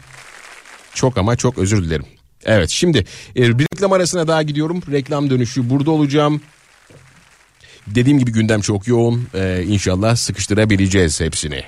Çok 0.94 1.18
ama 1.18 1.36
çok 1.36 1.58
özür 1.58 1.84
dilerim. 1.84 2.06
Evet 2.44 2.70
şimdi 2.70 3.04
e, 3.36 3.58
bir 3.58 3.66
reklam 3.74 3.92
arasına 3.92 4.28
daha 4.28 4.42
gidiyorum. 4.42 4.82
Reklam 4.90 5.30
dönüşü 5.30 5.70
burada 5.70 5.90
olacağım. 5.90 6.40
Dediğim 7.86 8.18
gibi 8.18 8.32
gündem 8.32 8.60
çok 8.60 8.88
yoğun. 8.88 9.28
Ee, 9.34 9.64
inşallah 9.68 10.16
sıkıştırabileceğiz 10.16 11.20
hepsini. 11.20 11.62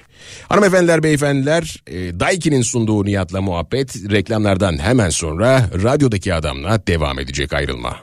Hanımefendiler, 0.49 1.03
beyefendiler, 1.03 1.83
e, 1.87 2.21
Daiki'nin 2.21 2.63
sunduğu 2.63 3.05
Nihat'la 3.05 3.43
muhabbet 3.43 3.97
reklamlardan 4.11 4.79
hemen 4.79 5.11
sonra 5.11 5.71
radyodaki 5.83 6.35
adamla 6.35 6.87
devam 6.87 7.19
edecek 7.19 7.53
ayrılma. 7.53 7.97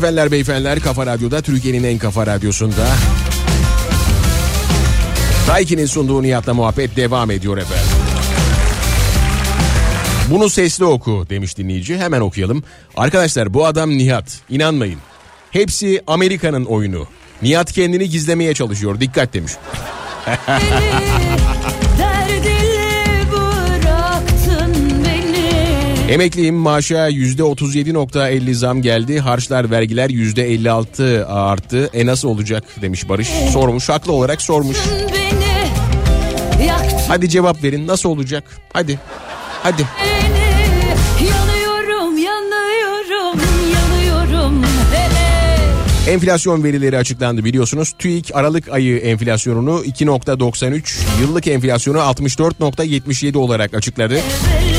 Hanımefendiler, 0.00 0.32
beyefendiler 0.32 0.80
Kafa 0.80 1.06
Radyo'da 1.06 1.42
Türkiye'nin 1.42 1.84
en 1.84 1.98
kafa 1.98 2.26
radyosunda. 2.26 2.86
Daiki'nin 5.48 5.86
sunduğu 5.86 6.22
Nihat'la 6.22 6.54
muhabbet 6.54 6.96
devam 6.96 7.30
ediyor 7.30 7.58
efendim. 7.58 7.86
Bunu 10.30 10.50
sesli 10.50 10.84
oku 10.84 11.26
demiş 11.30 11.58
dinleyici. 11.58 11.98
Hemen 11.98 12.20
okuyalım. 12.20 12.62
Arkadaşlar 12.96 13.54
bu 13.54 13.66
adam 13.66 13.90
Nihat. 13.90 14.40
İnanmayın. 14.50 14.98
Hepsi 15.50 16.02
Amerika'nın 16.06 16.64
oyunu. 16.64 17.06
Nihat 17.42 17.72
kendini 17.72 18.08
gizlemeye 18.08 18.54
çalışıyor. 18.54 19.00
Dikkat 19.00 19.34
demiş. 19.34 19.52
Emekliyim 26.10 26.54
maaşa 26.54 27.10
%37.50 27.10 28.54
zam 28.54 28.82
geldi. 28.82 29.18
Harçlar 29.18 29.70
vergiler 29.70 30.10
%56 30.10 31.24
arttı. 31.24 31.90
E 31.94 32.06
nasıl 32.06 32.28
olacak 32.28 32.64
demiş 32.82 33.08
Barış. 33.08 33.28
Sormuş 33.28 33.88
haklı 33.88 34.12
olarak 34.12 34.42
sormuş. 34.42 34.76
Hadi 37.08 37.28
cevap 37.28 37.64
verin 37.64 37.86
nasıl 37.86 38.08
olacak? 38.08 38.44
Hadi. 38.72 38.98
Hadi. 39.62 39.86
beni 40.04 41.28
Yanıyorum 41.28 42.18
yanıyorum 42.18 43.40
yanıyorum 43.74 44.62
hele 44.92 46.12
Enflasyon 46.12 46.64
verileri 46.64 46.98
açıklandı 46.98 47.44
biliyorsunuz. 47.44 47.92
TÜİK 47.98 48.30
Aralık 48.34 48.68
ayı 48.68 48.98
enflasyonunu 48.98 49.82
2.93, 49.84 51.00
yıllık 51.20 51.46
enflasyonu 51.46 51.98
64.77 51.98 53.36
olarak 53.36 53.74
açıkladı. 53.74 54.20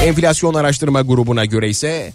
Enflasyon 0.04 0.54
araştırma 0.54 1.02
grubuna 1.02 1.46
göre 1.46 1.70
ise 1.70 2.14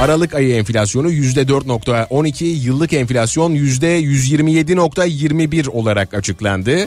Aralık 0.00 0.34
ayı 0.34 0.54
enflasyonu 0.54 1.12
%4.12, 1.12 2.44
yıllık 2.44 2.92
enflasyon 2.92 3.54
%127.21 3.54 5.68
olarak 5.68 6.14
açıklandı. 6.14 6.86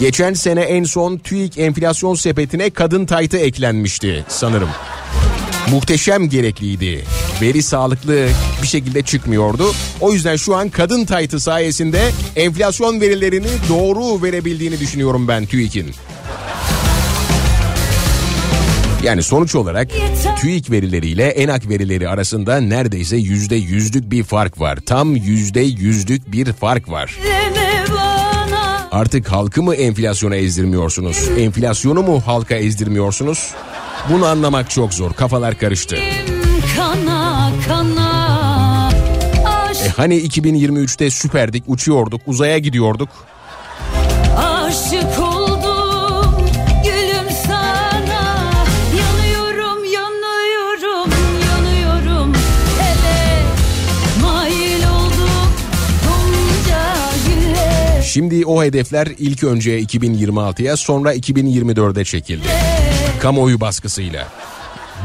Geçen 0.00 0.34
sene 0.34 0.60
en 0.60 0.84
son 0.84 1.18
TÜİK 1.18 1.58
enflasyon 1.58 2.14
sepetine 2.14 2.70
kadın 2.70 3.06
taytı 3.06 3.36
eklenmişti 3.36 4.24
sanırım. 4.28 4.68
Muhteşem 5.70 6.28
gerekliydi. 6.28 7.04
Veri 7.42 7.62
sağlıklı 7.62 8.26
bir 8.62 8.66
şekilde 8.66 9.02
çıkmıyordu. 9.02 9.72
O 10.00 10.12
yüzden 10.12 10.36
şu 10.36 10.56
an 10.56 10.68
kadın 10.68 11.04
taytı 11.04 11.40
sayesinde 11.40 12.10
enflasyon 12.36 13.00
verilerini 13.00 13.48
doğru 13.68 14.22
verebildiğini 14.22 14.80
düşünüyorum 14.80 15.28
ben 15.28 15.46
TÜİK'in. 15.46 15.94
Yani 19.04 19.22
sonuç 19.22 19.54
olarak 19.54 19.88
TÜİK 20.40 20.70
verileriyle 20.70 21.28
ENAK 21.28 21.68
verileri 21.68 22.08
arasında 22.08 22.60
neredeyse 22.60 23.16
yüzde 23.16 23.56
yüzlük 23.56 24.10
bir 24.10 24.24
fark 24.24 24.60
var. 24.60 24.78
Tam 24.86 25.16
yüzde 25.16 25.60
yüzlük 25.60 26.32
bir 26.32 26.52
fark 26.52 26.90
var. 26.90 27.18
Artık 28.90 29.32
halkı 29.32 29.62
mı 29.62 29.74
enflasyona 29.74 30.36
ezdirmiyorsunuz? 30.36 31.28
Enflasyonu 31.38 32.02
mu 32.02 32.22
halka 32.26 32.54
ezdirmiyorsunuz? 32.54 33.50
Bunu 34.10 34.26
anlamak 34.26 34.70
çok 34.70 34.94
zor. 34.94 35.12
Kafalar 35.12 35.58
karıştı. 35.58 35.96
Kana 36.76 37.52
kana 37.68 38.24
E 39.84 39.88
hani 39.88 40.18
2023'te 40.18 41.10
süperdik, 41.10 41.64
uçuyorduk, 41.66 42.20
uzaya 42.26 42.58
gidiyorduk. 42.58 43.08
Şimdi 58.14 58.46
o 58.46 58.62
hedefler 58.62 59.08
ilk 59.18 59.44
önce 59.44 59.80
2026'ya 59.82 60.76
sonra 60.76 61.14
2024'e 61.14 62.04
çekildi. 62.04 62.46
Kamuoyu 63.20 63.60
baskısıyla. 63.60 64.28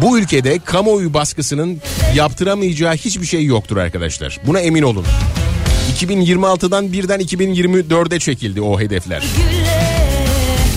Bu 0.01 0.19
ülkede 0.19 0.59
kamuoyu 0.59 1.13
baskısının 1.13 1.77
yaptıramayacağı 2.15 2.93
hiçbir 2.93 3.25
şey 3.25 3.45
yoktur 3.45 3.77
arkadaşlar. 3.77 4.39
Buna 4.47 4.59
emin 4.59 4.81
olun. 4.81 5.05
2026'dan 5.95 6.93
birden 6.93 7.19
2024'e 7.19 8.19
çekildi 8.19 8.61
o 8.61 8.79
hedefler. 8.79 9.23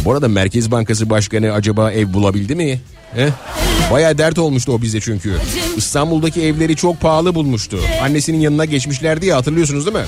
Bu 0.05 0.13
arada 0.13 0.29
Merkez 0.29 0.71
Bankası 0.71 1.11
Başkanı 1.11 1.53
acaba 1.53 1.93
ev 1.93 2.13
bulabildi 2.13 2.55
mi? 2.55 2.81
He? 3.15 3.29
Baya 3.91 4.19
dert 4.19 4.39
olmuştu 4.39 4.73
o 4.73 4.83
bize 4.83 5.01
çünkü. 5.01 5.37
İstanbul'daki 5.77 6.43
evleri 6.43 6.77
çok 6.77 7.01
pahalı 7.01 7.35
bulmuştu. 7.35 7.79
Annesinin 8.03 8.41
yanına 8.41 8.65
geçmişlerdi 8.65 9.27
ya 9.27 9.37
hatırlıyorsunuz 9.37 9.87
değil 9.87 9.97
mi? 9.97 10.05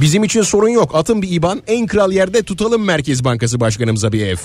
Bizim 0.00 0.24
için 0.24 0.42
sorun 0.42 0.68
yok. 0.68 0.90
Atın 0.94 1.22
bir 1.22 1.30
IBAN 1.30 1.62
en 1.66 1.86
kral 1.86 2.12
yerde 2.12 2.42
tutalım 2.42 2.84
Merkez 2.84 3.24
Bankası 3.24 3.60
Başkanımıza 3.60 4.12
bir 4.12 4.26
ev. 4.26 4.36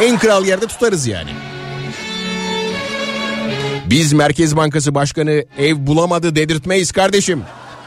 En 0.00 0.18
kral 0.18 0.46
yerde 0.46 0.66
tutarız 0.66 1.06
yani. 1.06 1.30
Biz 3.86 4.12
Merkez 4.12 4.56
Bankası 4.56 4.94
Başkanı 4.94 5.44
ev 5.58 5.86
bulamadı 5.86 6.36
dedirtmeyiz 6.36 6.92
kardeşim. 6.92 7.42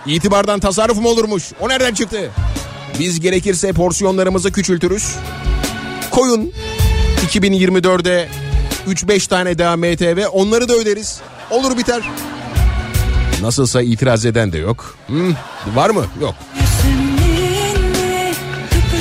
İtibardan 0.06 0.60
tasarruf 0.60 0.98
mu 0.98 1.10
olurmuş? 1.10 1.44
O 1.60 1.70
nereden 1.70 1.94
çıktı? 1.94 2.32
Biz 3.00 3.20
gerekirse 3.20 3.74
porsiyonlarımızı 3.74 4.52
küçültürüz. 4.52 5.16
Koyun 6.12 6.52
2024'de 7.28 8.30
3-5 8.88 9.28
tane 9.30 9.58
daha 9.58 9.78
MTV 9.78 10.28
onları 10.32 10.70
da 10.70 10.74
öderiz. 10.74 11.20
Olur 11.52 11.78
biter. 11.78 12.02
Nasılsa 13.42 13.82
itiraz 13.82 14.26
eden 14.26 14.54
de 14.54 14.58
yok. 14.58 14.96
Hmm, 15.08 15.34
var 15.76 15.90
mı? 15.90 16.06
Yok. 16.22 16.36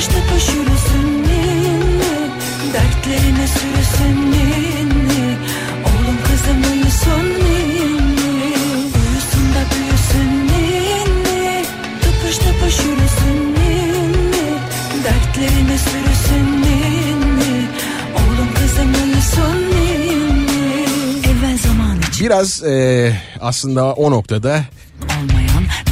Seninle 0.01 0.27
tıpış 0.27 0.49
yürüsün 0.49 1.23
ninni 1.23 2.29
Dertlerine 2.73 3.47
sürüsün 3.47 4.31
ninni. 4.31 5.37
Oğlum 5.85 6.17
kızım 6.23 6.71
uyusun 6.73 7.25
ninni 7.43 8.55
Uyusun 8.83 9.45
da 9.55 9.61
büyüsün 9.71 10.47
ninni. 10.47 11.65
Tıpış 12.01 12.37
tıpış 12.37 12.79
yürüsün 12.85 13.55
ninni 13.55 14.47
Dertlerine 15.03 15.77
sürüsün 15.77 16.61
ninni. 16.61 17.65
Oğlum 18.15 18.49
kızım 18.55 18.93
uyusun 19.03 19.57
ninni. 19.71 20.85
Evvel 21.27 21.57
zaman 21.57 21.97
için. 22.09 22.25
Biraz 22.25 22.63
eee, 22.63 23.21
aslında 23.41 23.93
o 23.93 24.11
noktada 24.11 24.61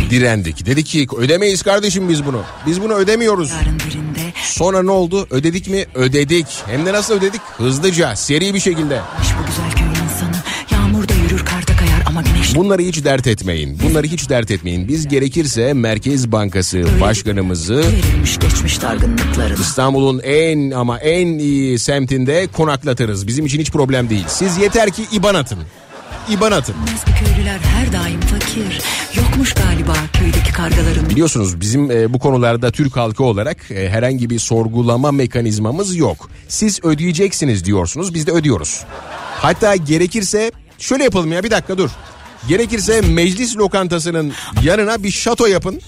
direndik. 0.09 0.65
Dedik 0.65 0.85
ki 0.85 1.07
ödemeyiz 1.17 1.63
kardeşim 1.63 2.09
biz 2.09 2.25
bunu. 2.25 2.41
Biz 2.67 2.81
bunu 2.81 2.93
ödemiyoruz. 2.93 3.53
Sonra 4.43 4.83
ne 4.83 4.91
oldu? 4.91 5.27
Ödedik 5.29 5.67
mi? 5.67 5.85
Ödedik. 5.95 6.47
Hem 6.67 6.85
de 6.85 6.93
nasıl 6.93 7.13
ödedik? 7.13 7.41
Hızlıca, 7.57 8.15
seri 8.15 8.53
bir 8.53 8.59
şekilde. 8.59 9.01
bu 9.19 9.45
güzel 9.47 9.71
köy 9.71 10.03
insanı 10.05 10.35
Yağmurda 10.71 11.13
yürür 11.13 11.45
karda 11.45 11.75
kayar 11.75 12.03
ama 12.07 12.21
güneş 12.21 12.55
Bunları 12.55 12.81
hiç 12.81 13.03
dert 13.05 13.27
etmeyin. 13.27 13.79
Bunları 13.83 14.07
hiç 14.07 14.29
dert 14.29 14.51
etmeyin. 14.51 14.87
Biz 14.87 15.07
gerekirse 15.07 15.73
Merkez 15.73 16.31
Bankası 16.31 16.85
Başkanımızı 17.01 17.83
İstanbul'un 19.59 20.19
en 20.23 20.71
ama 20.71 20.99
en 20.99 21.27
iyi 21.27 21.79
semtinde 21.79 22.47
konaklatırız. 22.47 23.27
Bizim 23.27 23.45
için 23.45 23.59
hiç 23.59 23.71
problem 23.71 24.09
değil. 24.09 24.25
Siz 24.27 24.57
yeter 24.57 24.91
ki 24.91 25.03
IBAN 25.11 25.35
atın. 25.35 25.59
IBAN 26.29 26.51
atın. 26.51 26.75
Köylüler 27.19 27.59
her 27.59 27.93
daim 27.93 28.19
fakir 28.19 28.81
Yokmuş 29.25 29.53
galiba 29.53 29.93
köydeki 30.13 30.53
kargaların 30.53 31.09
Biliyorsunuz 31.09 31.61
bizim 31.61 31.91
e, 31.91 32.13
bu 32.13 32.19
konularda 32.19 32.71
Türk 32.71 32.97
halkı 32.97 33.23
olarak 33.23 33.71
e, 33.71 33.89
herhangi 33.89 34.29
bir 34.29 34.39
sorgulama 34.39 35.11
mekanizmamız 35.11 35.95
yok. 35.95 36.29
Siz 36.47 36.85
ödeyeceksiniz 36.85 37.65
diyorsunuz 37.65 38.13
biz 38.13 38.27
de 38.27 38.31
ödüyoruz. 38.31 38.83
Hatta 39.39 39.75
gerekirse 39.75 40.51
şöyle 40.77 41.03
yapalım 41.03 41.31
ya 41.31 41.43
bir 41.43 41.51
dakika 41.51 41.77
dur. 41.77 41.89
Gerekirse 42.47 43.01
meclis 43.01 43.57
lokantasının 43.57 44.33
yanına 44.63 45.03
bir 45.03 45.11
şato 45.11 45.45
yapın. 45.45 45.81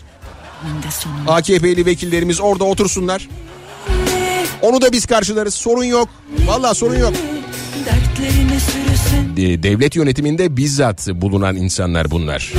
AKP'li 1.27 1.85
vekillerimiz 1.85 2.41
orada 2.41 2.63
otursunlar. 2.63 3.29
Onu 4.61 4.81
da 4.81 4.91
biz 4.91 5.05
karşılarız. 5.05 5.53
Sorun 5.53 5.83
yok. 5.83 6.09
Vallahi 6.45 6.75
sorun 6.75 6.99
yok. 6.99 7.13
Devlet 9.37 9.95
yönetiminde 9.95 10.57
bizzat 10.57 11.07
bulunan 11.07 11.55
insanlar 11.55 12.11
bunlar. 12.11 12.53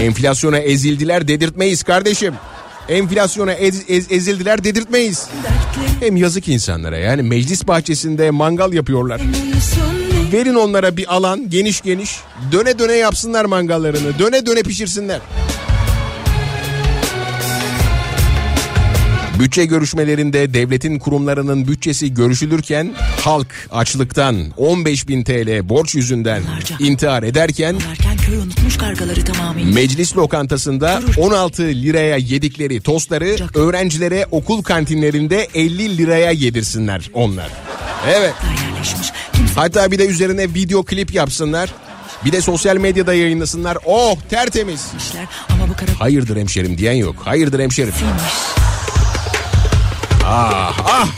Enflasyona 0.00 0.58
ezildiler 0.58 1.28
dedirtmeyiz 1.28 1.82
kardeşim. 1.82 2.34
Enflasyona 2.88 3.52
ez- 3.52 3.84
ez- 3.88 4.12
ezildiler 4.12 4.64
dedirtmeyiz. 4.64 5.26
Hem 6.00 6.16
yazık 6.16 6.48
insanlara 6.48 6.98
yani 6.98 7.22
meclis 7.22 7.66
bahçesinde 7.66 8.30
mangal 8.30 8.72
yapıyorlar. 8.72 9.20
Verin 10.32 10.54
onlara 10.54 10.96
bir 10.96 11.14
alan 11.14 11.50
geniş 11.50 11.80
geniş. 11.80 12.16
Döne 12.52 12.78
döne 12.78 12.92
yapsınlar 12.92 13.44
mangallarını. 13.44 14.18
Döne 14.18 14.46
döne 14.46 14.62
pişirsinler. 14.62 15.20
Bütçe 19.38 19.64
görüşmelerinde 19.64 20.54
devletin 20.54 20.98
kurumlarının 20.98 21.68
bütçesi 21.68 22.14
görüşülürken 22.14 22.94
halk 23.20 23.46
açlıktan 23.70 24.36
15 24.56 25.08
bin 25.08 25.24
TL 25.24 25.68
borç 25.68 25.94
yüzünden 25.94 26.42
intihar 26.78 27.22
ederken 27.22 27.76
Meclis 29.74 30.16
lokantasında 30.16 31.02
16 31.18 31.62
liraya 31.62 32.16
yedikleri 32.16 32.80
tostları 32.80 33.36
öğrencilere 33.54 34.26
okul 34.30 34.62
kantinlerinde 34.62 35.48
50 35.54 35.98
liraya 35.98 36.30
yedirsinler 36.30 37.10
onlar. 37.14 37.48
Evet. 38.08 38.34
Hatta 39.54 39.90
bir 39.90 39.98
de 39.98 40.06
üzerine 40.06 40.54
video 40.54 40.82
klip 40.82 41.14
yapsınlar. 41.14 41.74
Bir 42.24 42.32
de 42.32 42.40
sosyal 42.40 42.76
medyada 42.76 43.14
yayınlasınlar. 43.14 43.78
Oh 43.84 44.18
tertemiz. 44.30 44.86
Hayırdır 45.98 46.36
hemşerim 46.36 46.78
diyen 46.78 46.92
yok. 46.94 47.16
Hayırdır 47.24 47.60
hemşerim. 47.60 47.92
Ah 50.26 50.76
ah. 50.84 51.08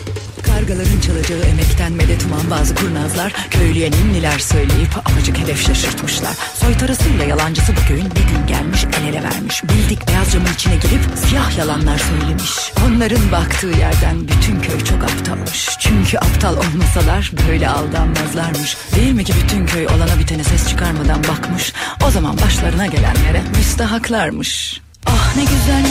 Kargaların 0.42 1.00
çalacağı 1.00 1.40
emekten 1.40 1.92
medet 1.92 2.24
uman 2.24 2.50
bazı 2.50 2.74
kurnazlar 2.74 3.32
köylüye 3.50 3.90
ninniler 3.90 4.38
söyleyip 4.38 5.08
amacık 5.08 5.38
hedef 5.38 5.66
şaşırtmışlar. 5.66 6.34
Soytarısıyla 6.54 7.24
yalancısı 7.24 7.72
bu 7.76 7.88
köyün 7.88 8.10
bir 8.10 8.34
gün 8.34 8.46
gelmiş 8.46 8.84
el 9.00 9.06
ele 9.06 9.22
vermiş. 9.22 9.64
Bildik 9.64 10.08
beyaz 10.08 10.32
camın 10.32 10.52
içine 10.54 10.76
girip 10.76 11.00
siyah 11.14 11.58
yalanlar 11.58 11.98
söylemiş. 11.98 12.72
Onların 12.86 13.32
baktığı 13.32 13.66
yerden 13.66 14.28
bütün 14.28 14.60
köy 14.60 14.84
çok 14.84 15.04
aptalmış. 15.04 15.68
Çünkü 15.78 16.18
aptal 16.18 16.56
olmasalar 16.56 17.32
böyle 17.48 17.68
aldanmazlarmış. 17.68 18.76
Değil 18.96 19.12
mi 19.12 19.24
ki 19.24 19.32
bütün 19.44 19.66
köy 19.66 19.86
olana 19.86 20.18
bitene 20.18 20.44
ses 20.44 20.68
çıkarmadan 20.68 21.24
bakmış. 21.24 21.72
O 22.06 22.10
zaman 22.10 22.38
başlarına 22.40 22.86
gelenlere 22.86 23.42
müstahaklarmış. 23.56 24.80
Ah 25.06 25.36
ne 25.36 25.42
güzel 25.42 25.86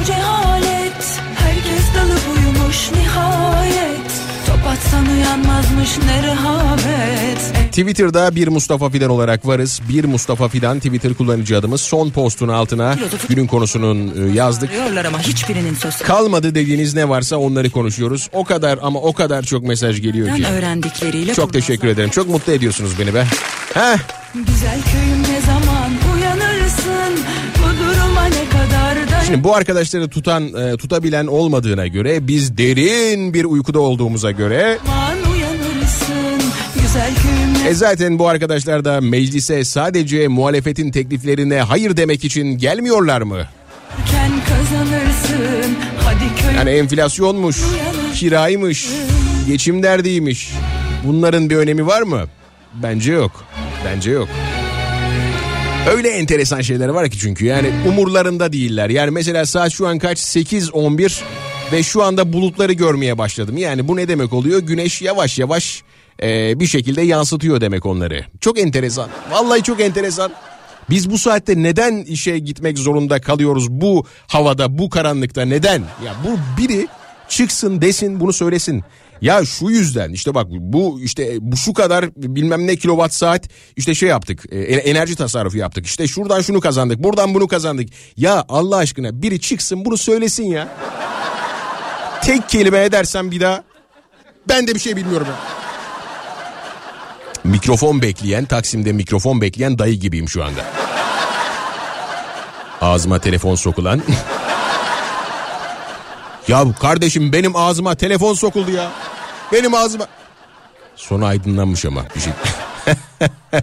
bu 0.00 0.04
cehalet 0.04 1.20
Herkes 1.34 1.94
dalıp 1.94 2.20
uyumuş 2.36 2.92
nihayet 2.92 4.10
Top 4.46 4.66
atsan 4.66 5.06
uyanmazmış 5.06 5.98
ne 6.06 6.22
rehavet 6.22 7.60
Twitter'da 7.70 8.34
bir 8.34 8.48
Mustafa 8.48 8.90
Fidan 8.90 9.10
olarak 9.10 9.46
varız. 9.46 9.80
Bir 9.88 10.04
Mustafa 10.04 10.48
Fidan 10.48 10.78
Twitter 10.78 11.14
kullanıcı 11.14 11.58
adımız. 11.58 11.80
Son 11.80 12.10
postun 12.10 12.48
altına 12.48 12.96
günün 13.28 13.46
konusunun 13.46 14.28
e, 14.28 14.32
yazdık. 14.32 14.70
Arıyorlar 14.70 15.04
ama 15.04 15.18
hiçbirinin 15.22 15.74
söz 15.74 15.96
Kalmadı 15.96 16.54
dediğiniz 16.54 16.94
ne 16.94 17.08
varsa 17.08 17.36
onları 17.36 17.70
konuşuyoruz. 17.70 18.28
O 18.32 18.44
kadar 18.44 18.78
ama 18.82 19.00
o 19.00 19.12
kadar 19.12 19.42
çok 19.42 19.62
mesaj 19.62 20.02
geliyor 20.02 20.36
ki. 20.36 20.46
öğrendikleriyle 20.46 21.34
Çok 21.34 21.52
teşekkür 21.52 21.88
ederim. 21.88 22.10
Çok 22.10 22.28
mutlu 22.28 22.52
ediyorsunuz 22.52 22.98
beni 22.98 23.14
be. 23.14 23.26
Heh. 23.74 23.98
Güzel 24.34 24.78
köyüm 24.92 25.22
ne 25.22 25.40
zaman 25.46 25.69
Şimdi 29.30 29.44
bu 29.44 29.54
arkadaşları 29.56 30.08
tutan, 30.08 30.54
e, 30.54 30.76
tutabilen 30.76 31.26
olmadığına 31.26 31.86
göre 31.86 32.28
biz 32.28 32.58
derin 32.58 33.34
bir 33.34 33.44
uykuda 33.44 33.80
olduğumuza 33.80 34.30
göre 34.30 34.78
e 37.68 37.74
zaten 37.74 38.18
bu 38.18 38.28
arkadaşlar 38.28 38.84
da 38.84 39.00
meclise 39.00 39.64
sadece 39.64 40.28
muhalefetin 40.28 40.90
tekliflerine 40.90 41.60
hayır 41.60 41.96
demek 41.96 42.24
için 42.24 42.58
gelmiyorlar 42.58 43.22
mı? 43.22 43.38
Yani 46.56 46.70
enflasyonmuş, 46.70 47.56
kiraymış, 48.14 48.88
geçim 49.46 49.82
derdiymiş. 49.82 50.50
Bunların 51.06 51.50
bir 51.50 51.56
önemi 51.56 51.86
var 51.86 52.02
mı? 52.02 52.24
Bence 52.82 53.12
yok. 53.12 53.44
Bence 53.84 54.10
yok. 54.10 54.28
Öyle 55.88 56.08
enteresan 56.08 56.60
şeyler 56.60 56.88
var 56.88 57.10
ki 57.10 57.18
çünkü 57.18 57.44
yani 57.44 57.72
umurlarında 57.88 58.52
değiller. 58.52 58.90
Yani 58.90 59.10
mesela 59.10 59.46
saat 59.46 59.72
şu 59.72 59.86
an 59.88 59.98
kaç? 59.98 60.18
8.11 60.18 61.22
ve 61.72 61.82
şu 61.82 62.02
anda 62.02 62.32
bulutları 62.32 62.72
görmeye 62.72 63.18
başladım. 63.18 63.56
Yani 63.56 63.88
bu 63.88 63.96
ne 63.96 64.08
demek 64.08 64.32
oluyor? 64.32 64.58
Güneş 64.60 65.02
yavaş 65.02 65.38
yavaş 65.38 65.82
e, 66.22 66.60
bir 66.60 66.66
şekilde 66.66 67.02
yansıtıyor 67.02 67.60
demek 67.60 67.86
onları. 67.86 68.24
Çok 68.40 68.58
enteresan. 68.58 69.08
Vallahi 69.30 69.62
çok 69.62 69.80
enteresan. 69.80 70.32
Biz 70.90 71.10
bu 71.10 71.18
saatte 71.18 71.62
neden 71.62 71.96
işe 72.02 72.38
gitmek 72.38 72.78
zorunda 72.78 73.20
kalıyoruz 73.20 73.70
bu 73.70 74.06
havada, 74.26 74.78
bu 74.78 74.90
karanlıkta 74.90 75.44
neden? 75.44 75.80
Ya 75.80 76.14
bu 76.24 76.62
biri 76.62 76.86
çıksın 77.28 77.80
desin 77.82 78.20
bunu 78.20 78.32
söylesin. 78.32 78.84
Ya 79.22 79.44
şu 79.44 79.70
yüzden 79.70 80.12
işte 80.12 80.34
bak 80.34 80.46
bu 80.50 81.00
işte 81.00 81.36
bu 81.40 81.56
şu 81.56 81.72
kadar 81.72 82.10
bilmem 82.16 82.66
ne 82.66 82.76
kilowatt 82.76 83.14
saat 83.14 83.48
işte 83.76 83.94
şey 83.94 84.08
yaptık 84.08 84.44
e, 84.50 84.58
enerji 84.58 85.16
tasarrufu 85.16 85.56
yaptık 85.58 85.86
işte 85.86 86.06
şuradan 86.06 86.40
şunu 86.40 86.60
kazandık 86.60 86.98
buradan 87.02 87.34
bunu 87.34 87.48
kazandık. 87.48 87.88
Ya 88.16 88.44
Allah 88.48 88.76
aşkına 88.76 89.22
biri 89.22 89.40
çıksın 89.40 89.84
bunu 89.84 89.96
söylesin 89.96 90.44
ya. 90.44 90.68
Tek 92.22 92.48
kelime 92.48 92.84
edersen 92.84 93.30
bir 93.30 93.40
daha 93.40 93.64
ben 94.48 94.66
de 94.66 94.74
bir 94.74 94.80
şey 94.80 94.96
bilmiyorum. 94.96 95.26
ya. 95.30 95.60
Mikrofon 97.44 98.02
bekleyen 98.02 98.44
Taksim'de 98.44 98.92
mikrofon 98.92 99.40
bekleyen 99.40 99.78
dayı 99.78 99.94
gibiyim 99.94 100.28
şu 100.28 100.44
anda. 100.44 100.64
Ağzıma 102.80 103.18
telefon 103.18 103.54
sokulan. 103.54 104.02
Ya 106.50 106.72
kardeşim 106.80 107.32
benim 107.32 107.56
ağzıma 107.56 107.94
telefon 107.94 108.34
sokuldu 108.34 108.70
ya. 108.70 108.92
Benim 109.52 109.74
ağzıma. 109.74 110.06
Sonra 110.96 111.26
aydınlanmış 111.26 111.84
ama 111.84 112.04
bir 112.16 112.20
şey. 112.20 112.32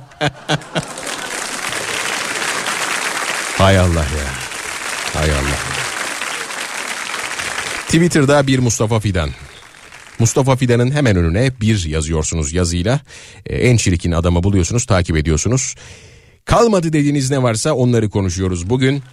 Hay 3.57 3.79
Allah 3.79 3.99
ya. 3.99 4.27
Hay 5.13 5.31
Allah. 5.31 5.59
Twitter'da 7.85 8.47
bir 8.47 8.59
Mustafa 8.59 8.99
Fidan. 8.99 9.29
Mustafa 10.19 10.55
Fidan'ın 10.55 10.91
hemen 10.91 11.15
önüne 11.15 11.51
bir 11.61 11.85
yazıyorsunuz 11.85 12.53
yazıyla. 12.53 12.99
Ee, 13.45 13.55
en 13.55 13.77
çirkin 13.77 14.11
adamı 14.11 14.43
buluyorsunuz, 14.43 14.85
takip 14.85 15.17
ediyorsunuz. 15.17 15.75
Kalmadı 16.45 16.93
dediğiniz 16.93 17.31
ne 17.31 17.43
varsa 17.43 17.73
onları 17.73 18.09
konuşuyoruz 18.09 18.69
bugün. 18.69 19.03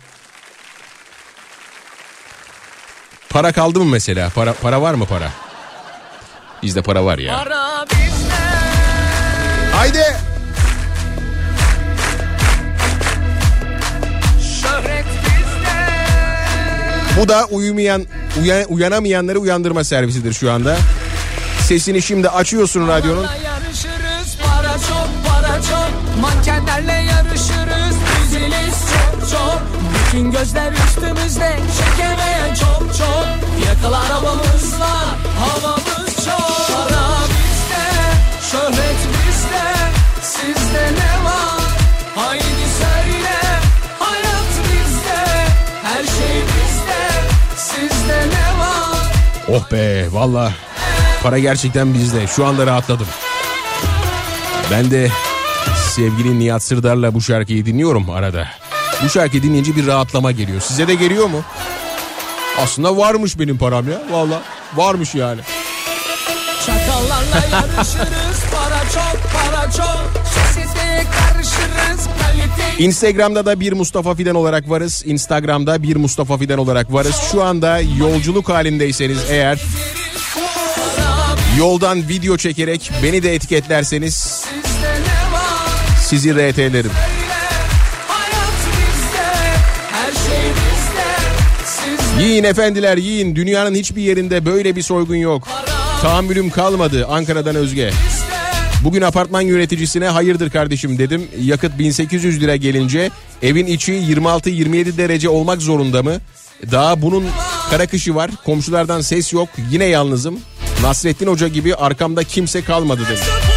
Para 3.35 3.53
kaldı 3.53 3.78
mı 3.78 3.85
mesela? 3.85 4.30
Para 4.35 4.53
para 4.55 4.82
var 4.82 4.95
mı 4.95 5.07
para? 5.07 5.30
Bizde 6.62 6.82
para 6.82 7.05
var 7.05 7.18
ya. 7.18 7.37
Para 7.37 7.85
bizde. 7.91 8.35
Haydi. 9.72 10.05
Bu 17.20 17.28
da 17.28 17.45
uyumayan 17.51 18.07
uyan- 18.43 18.64
uyanamayanları 18.68 19.39
uyandırma 19.39 19.85
servisidir 19.85 20.32
şu 20.32 20.53
anda. 20.53 20.76
Sesini 21.61 22.03
şimdi 22.03 22.28
açıyorsun 22.28 22.89
radyonun. 22.89 23.22
Yarışırız 23.45 24.37
para 24.47 24.72
çok 24.72 25.09
para 25.28 25.62
çok 25.62 26.20
Mankenlerle 26.20 26.93
yarışırız 26.93 27.97
Diziliz 28.22 28.74
çok 28.93 29.30
çok 29.30 29.62
Bütün 30.07 30.30
gözler 30.30 30.72
üstümüzde 30.72 31.57
çok 32.61 32.95
çok 32.99 33.27
Yakalı 33.67 33.99
arabamız 33.99 34.81
var 34.81 35.17
Havamız 35.39 36.25
çok 36.25 36.77
Para 36.77 37.05
bizde 37.29 37.85
Şöhret 38.51 39.01
bizde 39.13 39.65
Sizde 40.23 40.85
ne 40.93 41.25
var 41.25 41.61
Haydi 42.15 42.65
söyle 42.79 43.39
Hayat 43.99 44.53
bizde 44.65 45.47
Her 45.83 46.05
şey 46.05 46.43
bizde 46.43 47.11
Sizde 47.57 48.19
ne 48.19 48.61
var 48.61 49.13
Oh 49.49 49.73
be 49.73 50.07
valla 50.13 50.53
para 51.25 51.39
gerçekten 51.39 51.95
bizde. 51.95 52.27
Şu 52.27 52.47
anda 52.47 52.67
rahatladım. 52.67 53.07
Ben 54.71 54.91
de 54.91 55.09
sevgili 55.91 56.39
Nihat 56.39 56.63
Sırdar'la 56.63 57.15
bu 57.15 57.21
şarkıyı 57.21 57.67
dinliyorum 57.67 58.11
arada. 58.11 58.49
Bu 59.05 59.09
şarkıyı 59.09 59.43
dinleyince 59.43 59.77
bir 59.77 59.87
rahatlama 59.87 60.33
geliyor. 60.33 60.61
Size 60.61 60.89
de 60.89 60.95
geliyor 60.95 61.27
mu? 61.27 61.43
Aslında 62.63 62.97
varmış 62.97 63.39
benim 63.39 63.59
param 63.59 63.91
ya. 63.91 64.03
Valla 64.11 64.43
varmış 64.77 65.15
yani. 65.15 65.41
Çakallarla 66.67 67.47
yarışırız 67.53 68.43
Para 68.55 68.81
çok 68.95 69.33
para 69.33 69.71
çok 69.71 70.23
Sosyeteye 70.35 71.05
karışırız 71.05 72.07
Kalite 72.23 72.79
Instagram'da 72.85 73.47
da 73.47 73.61
bir 73.61 73.73
Mustafa 73.73 74.15
Fidan 74.15 74.35
olarak 74.35 74.71
varız. 74.71 75.03
Instagram'da 75.07 75.83
bir 75.83 75.97
Mustafa 75.97 76.39
Fidan 76.39 76.59
olarak 76.59 76.93
varız. 76.93 77.17
Şu 77.33 77.43
anda 77.43 77.81
yolculuk 77.99 78.49
halindeyseniz 78.49 79.19
eğer 79.31 79.61
yoldan 81.59 82.09
video 82.09 82.37
çekerek 82.37 82.91
beni 83.03 83.23
de 83.23 83.35
etiketlerseniz 83.35 84.45
sizi 86.01 86.35
RT'lerim. 86.35 86.91
Yiyin 92.21 92.45
efendiler 92.45 92.97
yiyin. 92.97 93.37
Dünyanın 93.37 93.75
hiçbir 93.75 94.03
yerinde 94.03 94.47
böyle 94.47 94.77
bir 94.77 94.83
soygun 94.83 95.17
yok. 95.17 95.49
Tahammülüm 96.03 96.51
kalmadı 96.51 97.07
Ankara'dan 97.07 97.57
Özge. 97.57 97.91
Bugün 98.85 99.03
apartman 99.03 99.41
yöneticisine 99.41 100.09
hayırdır 100.09 100.51
kardeşim 100.51 100.99
dedim. 100.99 101.29
Yakıt 101.41 101.79
1800 101.79 102.41
lira 102.41 102.57
gelince 102.57 103.11
evin 103.43 103.67
içi 103.67 103.93
26-27 103.93 104.97
derece 104.97 105.29
olmak 105.29 105.62
zorunda 105.62 106.03
mı? 106.03 106.12
Daha 106.73 107.03
bunun 107.03 107.25
kara 107.71 107.87
kışı 107.87 108.15
var. 108.15 108.31
Komşulardan 108.45 109.01
ses 109.01 109.33
yok. 109.33 109.49
Yine 109.71 109.85
yalnızım. 109.85 110.41
Nasrettin 110.83 111.27
Hoca 111.27 111.49
gibi 111.49 111.75
arkamda 111.75 112.25
kimse 112.25 112.62
kalmadı 112.62 113.03
demiş. 113.09 113.54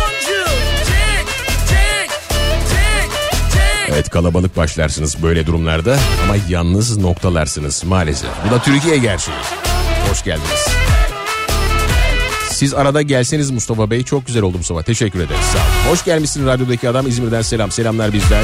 Evet 3.98 4.10
kalabalık 4.10 4.58
başlarsınız 4.58 5.24
böyle 5.24 5.45
durumlarda 5.45 6.00
ama 6.24 6.36
yalnız 6.50 6.98
noktalarsınız 6.98 7.84
maalesef. 7.84 8.30
Bu 8.48 8.52
da 8.52 8.62
Türkiye 8.62 8.98
gerçeği. 8.98 9.38
Hoş 10.10 10.24
geldiniz. 10.24 10.68
Siz 12.52 12.74
arada 12.74 13.02
gelseniz 13.02 13.52
Mustafa 13.52 13.91
Bey 13.91 14.04
çok 14.04 14.26
güzel 14.26 14.43
oldu 14.43 14.58
Mustafa. 14.58 14.84
Teşekkür 14.84 15.20
ederiz. 15.20 15.45
Sağ 15.54 15.58
olun. 15.58 15.91
Hoş 15.93 16.06
gelmişsin 16.06 16.45
radyodaki 16.45 16.89
adam 16.89 17.08
İzmir'den 17.08 17.41
selam. 17.41 17.72
Selamlar 17.72 18.14
bizden. 18.14 18.43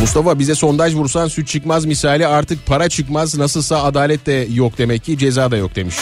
Mustafa 0.00 0.38
bize 0.38 0.54
sondaj 0.54 0.94
vursan 0.94 1.28
süt 1.28 1.48
çıkmaz 1.48 1.84
misali 1.84 2.26
artık 2.26 2.66
para 2.66 2.88
çıkmaz 2.88 3.38
nasılsa 3.38 3.82
adalet 3.82 4.26
de 4.26 4.48
yok 4.52 4.78
demek 4.78 5.04
ki 5.04 5.18
ceza 5.18 5.50
da 5.50 5.56
yok 5.56 5.76
demiş. 5.76 5.96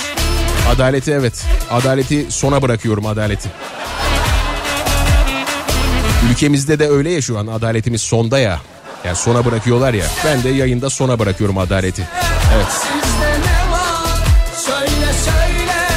Adaleti 0.71 1.11
evet 1.11 1.45
adaleti 1.71 2.27
sona 2.29 2.63
bırakıyorum 2.63 3.07
adaleti. 3.07 3.49
Ülkemizde 6.31 6.79
de 6.79 6.89
öyle 6.89 7.11
ya 7.11 7.23
şu 7.23 7.39
an 7.39 7.47
adaletimiz 7.47 8.03
sonda 8.03 8.39
ya. 8.39 8.61
Yani 9.05 9.17
sona 9.17 9.45
bırakıyorlar 9.45 9.95
ya. 9.95 10.07
Ben 10.25 10.43
de 10.43 10.49
yayında 10.49 10.91
sona 10.91 11.19
bırakıyorum 11.19 11.59
adaleti. 11.59 12.09
Evet. 12.55 12.67
Söyle 14.57 15.13
söyle 15.25 15.89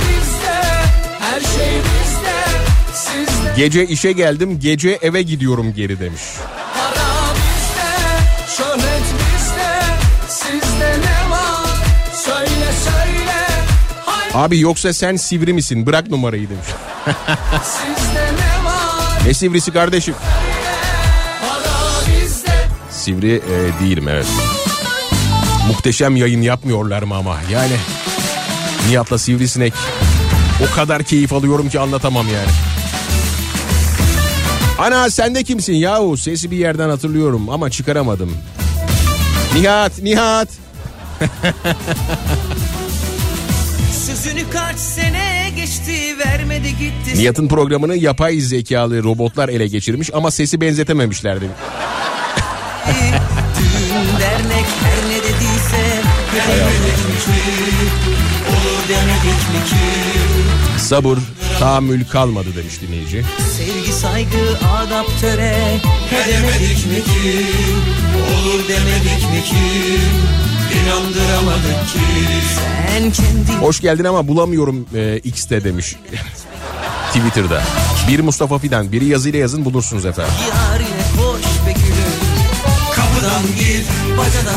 bizde 0.00 1.46
şey 1.56 1.74
bizde 1.78 3.56
Gece 3.56 3.86
işe 3.86 4.12
geldim 4.12 4.60
gece 4.60 4.98
eve 5.02 5.22
gidiyorum 5.22 5.74
geri 5.74 6.00
demiş. 6.00 6.22
Abi 14.34 14.60
yoksa 14.60 14.92
sen 14.92 15.16
sivri 15.16 15.52
misin 15.52 15.86
bırak 15.86 16.10
numarayı 16.10 16.48
demiş. 16.50 16.66
ne 19.26 19.34
sivrisi 19.34 19.72
kardeşim? 19.72 20.14
Sivri 22.90 23.32
e, 23.32 23.84
değilim 23.84 24.08
evet. 24.08 24.26
Muhteşem 25.68 26.16
yayın 26.16 26.42
yapmıyorlar 26.42 27.02
mı 27.02 27.14
ama 27.14 27.36
yani. 27.50 27.76
Nihat'la 28.88 29.18
Sivrisinek 29.18 29.72
o 30.70 30.74
kadar 30.74 31.02
keyif 31.02 31.32
alıyorum 31.32 31.68
ki 31.68 31.80
anlatamam 31.80 32.26
yani. 32.28 32.50
Ana 34.78 35.10
sen 35.10 35.34
de 35.34 35.44
kimsin 35.44 35.74
yahu? 35.74 36.16
Sesi 36.16 36.50
bir 36.50 36.56
yerden 36.56 36.88
hatırlıyorum 36.88 37.48
ama 37.48 37.70
çıkaramadım. 37.70 38.36
Nihat, 39.54 39.98
Nihat. 39.98 40.48
Sözünü 43.92 44.50
kaç 44.50 44.78
sene 44.78 45.50
geçti 45.56 46.18
vermedi 46.18 46.68
gitti. 46.68 47.18
Nihat'ın 47.18 47.48
programını 47.48 47.96
yapay 47.96 48.40
zekalı 48.40 49.02
robotlar 49.02 49.48
ele 49.48 49.66
geçirmiş 49.66 50.10
ama 50.14 50.30
sesi 50.30 50.60
benzetememişlerdi. 50.60 51.44
Düğün 53.58 54.20
dernek 54.20 54.66
her 54.82 55.10
ne 55.10 55.16
dediyse 55.16 56.02
Demedik 56.34 56.96
ki. 57.24 57.30
Olur 58.50 58.88
demedik 58.88 59.40
mi 59.52 59.68
ki? 59.70 60.78
Sabır, 60.78 61.18
tahammül 61.58 62.04
kalmadı 62.04 62.48
demiş 62.56 62.80
dinleyici. 62.80 63.24
Sevgi 63.56 63.92
saygı 63.92 64.58
adap 64.76 65.06
töre. 65.20 65.56
Demedik 66.28 66.86
mi 66.86 67.04
ki? 67.04 67.46
Olur 68.16 68.68
demedik 68.68 69.30
mi 69.32 69.44
ki 69.44 70.00
İnandıramadık 70.82 71.88
ki 71.92 71.98
Sen 72.86 73.10
kendin 73.10 73.60
Hoş 73.60 73.80
geldin 73.80 74.04
ama 74.04 74.28
bulamıyorum 74.28 74.86
e, 74.94 75.18
X'te 75.18 75.64
demiş. 75.64 75.96
Twitter'da. 77.14 77.62
Bir 78.08 78.20
Mustafa 78.20 78.58
Fidan, 78.58 78.92
biri 78.92 79.04
yazıyla 79.04 79.38
yazın 79.38 79.64
bulursunuz 79.64 80.06
efendim. 80.06 80.32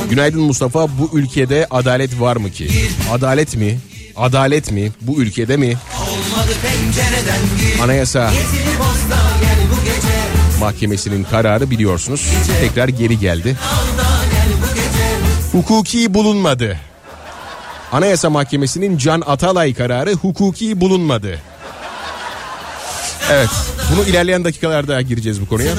Günaydın 0.10 0.42
Mustafa, 0.42 0.88
bu 0.88 1.10
ülkede 1.14 1.68
adalet 1.72 2.20
var 2.20 2.36
mı 2.36 2.52
ki? 2.52 2.70
Adalet 3.12 3.56
mi? 3.56 3.80
Adalet 4.16 4.72
mi? 4.72 4.92
Bu 5.02 5.22
ülkede 5.22 5.58
mi? 5.58 5.78
Anayasa 7.84 8.32
Mahkemesi'nin 10.60 11.24
kararı 11.24 11.72
biliyorsunuz. 11.72 12.30
Tekrar 12.62 12.88
geri 12.88 13.20
geldi. 13.20 13.58
Al 13.74 14.05
Hukuki 15.56 16.14
bulunmadı. 16.14 16.78
Anayasa 17.92 18.30
Mahkemesi'nin 18.30 18.98
Can 18.98 19.22
Atalay 19.26 19.74
kararı 19.74 20.14
hukuki 20.14 20.82
bulunmadı. 20.82 21.40
Evet, 23.32 23.50
bunu 23.92 24.04
ilerleyen 24.04 24.44
dakikalarda 24.44 25.02
gireceğiz 25.02 25.42
bu 25.42 25.48
konuya. 25.48 25.74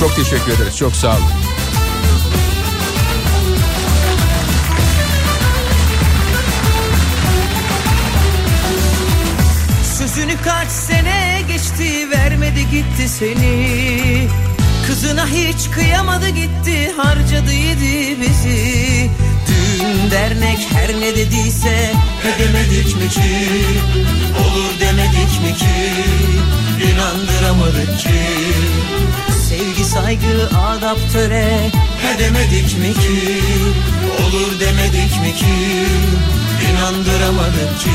Çok 0.00 0.16
teşekkür 0.16 0.52
ederiz, 0.52 0.76
çok 0.76 0.92
sağ 0.92 1.10
olun. 1.10 1.24
Sözünü 9.98 10.36
kaç 10.44 10.68
sene 10.68 11.42
geçti 11.48 12.10
vermedi 12.10 12.70
gitti 12.70 13.08
seni 13.08 14.28
Kızına 14.86 15.26
hiç 15.26 15.70
kıyamadı 15.70 16.28
gitti 16.28 16.92
harcadı 16.96 17.52
yedi 17.52 18.20
bizi. 18.20 19.10
Düğün 19.48 20.10
dernek 20.10 20.58
her 20.72 21.00
ne 21.00 21.16
dediyse 21.16 21.90
Edemedik 22.34 22.96
mi 22.96 23.08
ki? 23.08 23.48
Olur 24.40 24.80
demedik 24.80 25.42
mi 25.42 25.54
ki? 25.58 25.92
İnandıramadık 26.92 27.98
ki. 27.98 28.20
Sevgi 29.48 29.84
saygı 29.84 30.50
adap 30.58 30.98
töre 31.12 31.70
Edemedik 32.16 32.78
mi 32.78 32.92
ki? 32.92 33.40
Olur 34.24 34.60
demedik 34.60 35.20
mi 35.22 35.34
ki? 35.36 35.86
İnandıramadık 36.70 37.80
ki. 37.80 37.90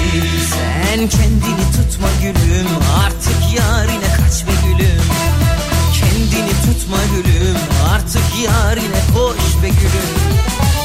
Sen 0.54 1.10
kendini 1.10 1.66
tutma 1.72 2.08
gülüm 2.22 2.68
Artık 3.06 3.60
yarine 3.60 4.08
kaç 4.18 4.48
be 4.48 4.52
gülüm 4.68 5.29
Tutma 6.80 6.98
gülüm 7.16 7.58
Artık 7.94 8.24
yarine 8.44 9.02
koş 9.14 9.64
be 9.64 9.68
gülüm. 9.68 10.10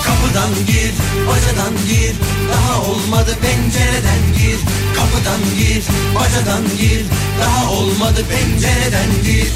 Kapıdan 0.05 0.67
gir, 0.67 0.93
bacadan 1.29 1.75
gir 1.89 2.15
Daha 2.53 2.83
olmadı 2.83 3.37
pencereden 3.43 4.23
gir. 4.39 4.59
Kapıdan 4.97 5.41
gir, 5.59 5.85
bacadan 6.15 6.65
gir 6.79 7.05
Daha 7.41 7.73
olmadı 7.73 8.21
pencereden 8.31 9.11
gir. 9.25 9.49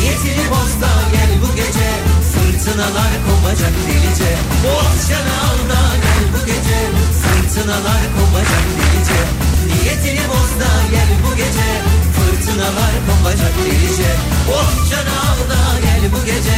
Niyetini 0.00 0.50
boz 0.50 0.80
da 0.80 0.90
gel 1.12 1.30
bu 1.42 1.56
gece 1.56 2.05
Fırtınalar 2.36 3.12
kopacak 3.26 3.74
delice. 3.86 4.30
Boğazcanı 4.64 5.34
al 5.48 5.58
da 5.70 5.80
gel 6.04 6.24
bu 6.34 6.46
gece. 6.46 6.78
Fırtınalar 7.22 8.02
kopacak 8.16 8.64
delice. 8.78 9.20
Niyetini 9.68 10.28
boz 10.28 10.50
da 10.60 10.70
gel 10.90 11.10
bu 11.24 11.36
gece. 11.36 11.68
Fırtınalar 12.16 12.92
kopacak 13.08 13.52
delice. 13.64 14.10
Boğazcanı 14.48 15.14
al 15.28 15.38
da 15.50 15.80
gel 15.80 16.12
bu 16.12 16.26
gece. 16.26 16.56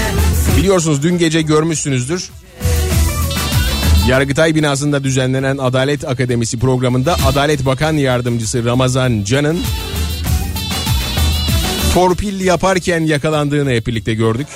Biliyorsunuz 0.59 1.03
dün 1.03 1.18
gece 1.18 1.43
görmüşsünüzdür. 1.43 2.31
Yargıtay 4.09 4.55
binasında 4.55 5.05
düzenlenen 5.05 5.59
Adalet 5.59 6.09
Akademisi 6.09 6.59
programında 6.59 7.16
Adalet 7.26 7.66
Bakan 7.66 7.93
Yardımcısı 7.93 8.64
Ramazan 8.64 9.24
Can'ın 9.24 9.59
torpil 11.95 12.41
yaparken 12.41 13.01
yakalandığını 13.01 13.70
hep 13.70 13.87
birlikte 13.87 14.14
gördük. 14.14 14.47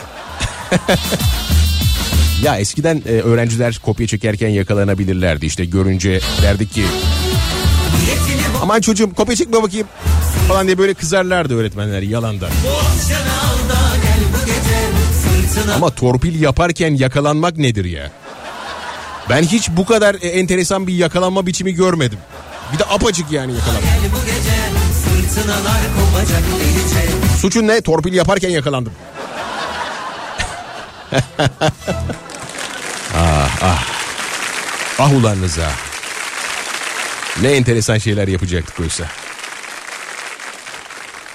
Ya 2.42 2.58
eskiden 2.58 3.02
e, 3.06 3.10
öğrenciler 3.10 3.80
kopya 3.84 4.06
çekerken 4.06 4.48
yakalanabilirlerdi 4.48 5.46
işte 5.46 5.64
görünce 5.64 6.20
derdik 6.42 6.72
ki 6.72 6.84
aman 8.62 8.80
çocuğum 8.80 9.14
kopya 9.14 9.36
çekme 9.36 9.62
bakayım 9.62 9.86
falan 10.48 10.66
diye 10.66 10.78
böyle 10.78 10.94
kızarlardı 10.94 11.56
öğretmenler 11.56 12.02
yalandan. 12.02 12.50
Ama 15.74 15.90
torpil 15.90 16.40
yaparken 16.40 16.94
yakalanmak 16.94 17.56
nedir 17.56 17.84
ya? 17.84 18.10
Ben 19.30 19.42
hiç 19.42 19.70
bu 19.70 19.86
kadar 19.86 20.14
e, 20.14 20.28
enteresan 20.28 20.86
bir 20.86 20.94
yakalanma 20.94 21.46
biçimi 21.46 21.74
görmedim. 21.74 22.18
Bir 22.72 22.78
de 22.78 22.84
apacık 22.84 23.32
yani 23.32 23.52
yakalanma. 23.52 23.80
Suçun 27.40 27.68
ne? 27.68 27.80
Torpil 27.80 28.12
yaparken 28.12 28.50
yakalandım. 28.50 28.92
ah 33.14 33.58
ah. 33.62 33.86
Ah 34.98 35.12
ulan 35.12 35.42
Rıza. 35.42 35.70
Ne 37.42 37.48
enteresan 37.48 37.98
şeyler 37.98 38.28
yapacaktık 38.28 38.80
oysa. 38.80 39.04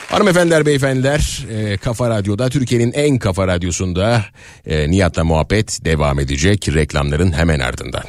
Hanımefendiler, 0.09 0.65
beyefendiler, 0.65 1.45
e, 1.51 1.78
Kafa 1.78 2.09
Radyo'da 2.09 2.49
Türkiye'nin 2.49 2.91
en 2.91 3.17
kafa 3.17 3.47
radyosunda 3.47 4.25
e, 4.65 4.91
Nihat'la 4.91 5.23
muhabbet 5.23 5.86
devam 5.86 6.19
edecek 6.19 6.69
reklamların 6.73 7.32
hemen 7.32 7.59
ardından. 7.59 8.03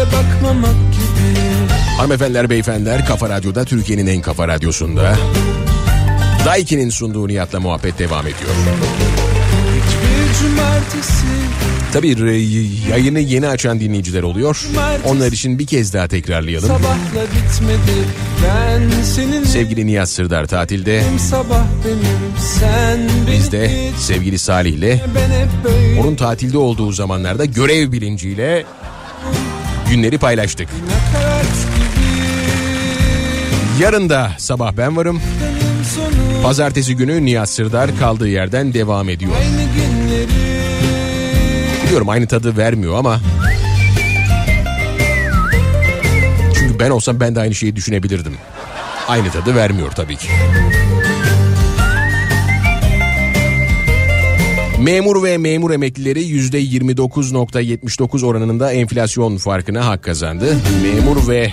Görüp 0.00 0.12
de 0.12 0.16
bakmamak 0.16 0.74
gibi 0.92 1.40
Hanımefendiler, 1.96 2.50
beyefendiler, 2.50 3.06
Kafa 3.06 3.28
Radyo'da 3.28 3.64
Türkiye'nin 3.64 4.06
en 4.06 4.20
kafa 4.20 4.48
radyosunda 4.48 5.16
Daiki'nin 6.44 6.90
sunduğu 6.90 7.28
Nihat'la 7.28 7.60
muhabbet 7.60 7.98
devam 7.98 8.26
ediyor. 8.26 8.50
Tabii 11.92 12.08
yayını 12.90 13.20
yeni 13.20 13.48
açan 13.48 13.80
dinleyiciler 13.80 14.22
oluyor. 14.22 14.66
Onlar 15.04 15.32
için 15.32 15.58
bir 15.58 15.66
kez 15.66 15.94
daha 15.94 16.08
tekrarlayalım. 16.08 16.68
sabahla 16.68 17.22
bitmedi 17.22 18.06
Ben 18.44 19.02
seninle 19.02 19.44
Sevgili 19.44 19.86
Nihat 19.86 20.08
Sırdar 20.08 20.46
tatilde. 20.46 21.02
sabah 21.18 21.64
benim 21.84 22.38
sen 22.38 22.98
benim 22.98 23.38
Biz 23.38 23.52
de 23.52 23.70
sevgili 23.98 24.38
hep 24.94 25.50
böyle 25.64 26.00
onun 26.00 26.14
tatilde 26.16 26.58
olduğu 26.58 26.92
zamanlarda 26.92 27.44
görev 27.44 27.92
bilinciyle 27.92 28.64
günleri 29.90 30.18
paylaştık. 30.18 30.68
Yarın 33.80 34.08
da 34.08 34.32
sabah 34.38 34.72
ben 34.72 34.96
varım. 34.96 35.20
Pazartesi 36.42 36.96
günü 36.96 37.24
Nihat 37.24 37.48
Sırdar 37.48 37.98
kaldığı 37.98 38.28
yerden 38.28 38.74
devam 38.74 39.08
ediyor. 39.08 39.32
Biliyorum 41.84 42.08
aynı 42.08 42.26
tadı 42.26 42.56
vermiyor 42.56 42.98
ama... 42.98 43.20
Çünkü 46.54 46.78
ben 46.78 46.90
olsam 46.90 47.20
ben 47.20 47.34
de 47.34 47.40
aynı 47.40 47.54
şeyi 47.54 47.76
düşünebilirdim. 47.76 48.36
Aynı 49.08 49.30
tadı 49.30 49.56
vermiyor 49.56 49.90
tabii 49.90 50.16
ki. 50.16 50.28
Memur 54.80 55.22
ve 55.22 55.38
memur 55.38 55.70
emeklileri 55.70 56.22
%29.79 56.22 58.26
oranında 58.26 58.72
enflasyon 58.72 59.36
farkına 59.36 59.86
hak 59.86 60.04
kazandı. 60.04 60.56
Memur 60.82 61.28
ve 61.28 61.50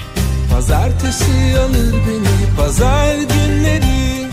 Pazartesi 0.51 1.23
alır 1.59 1.93
beni 1.93 2.57
pazar 2.57 3.15
günleri 3.15 3.83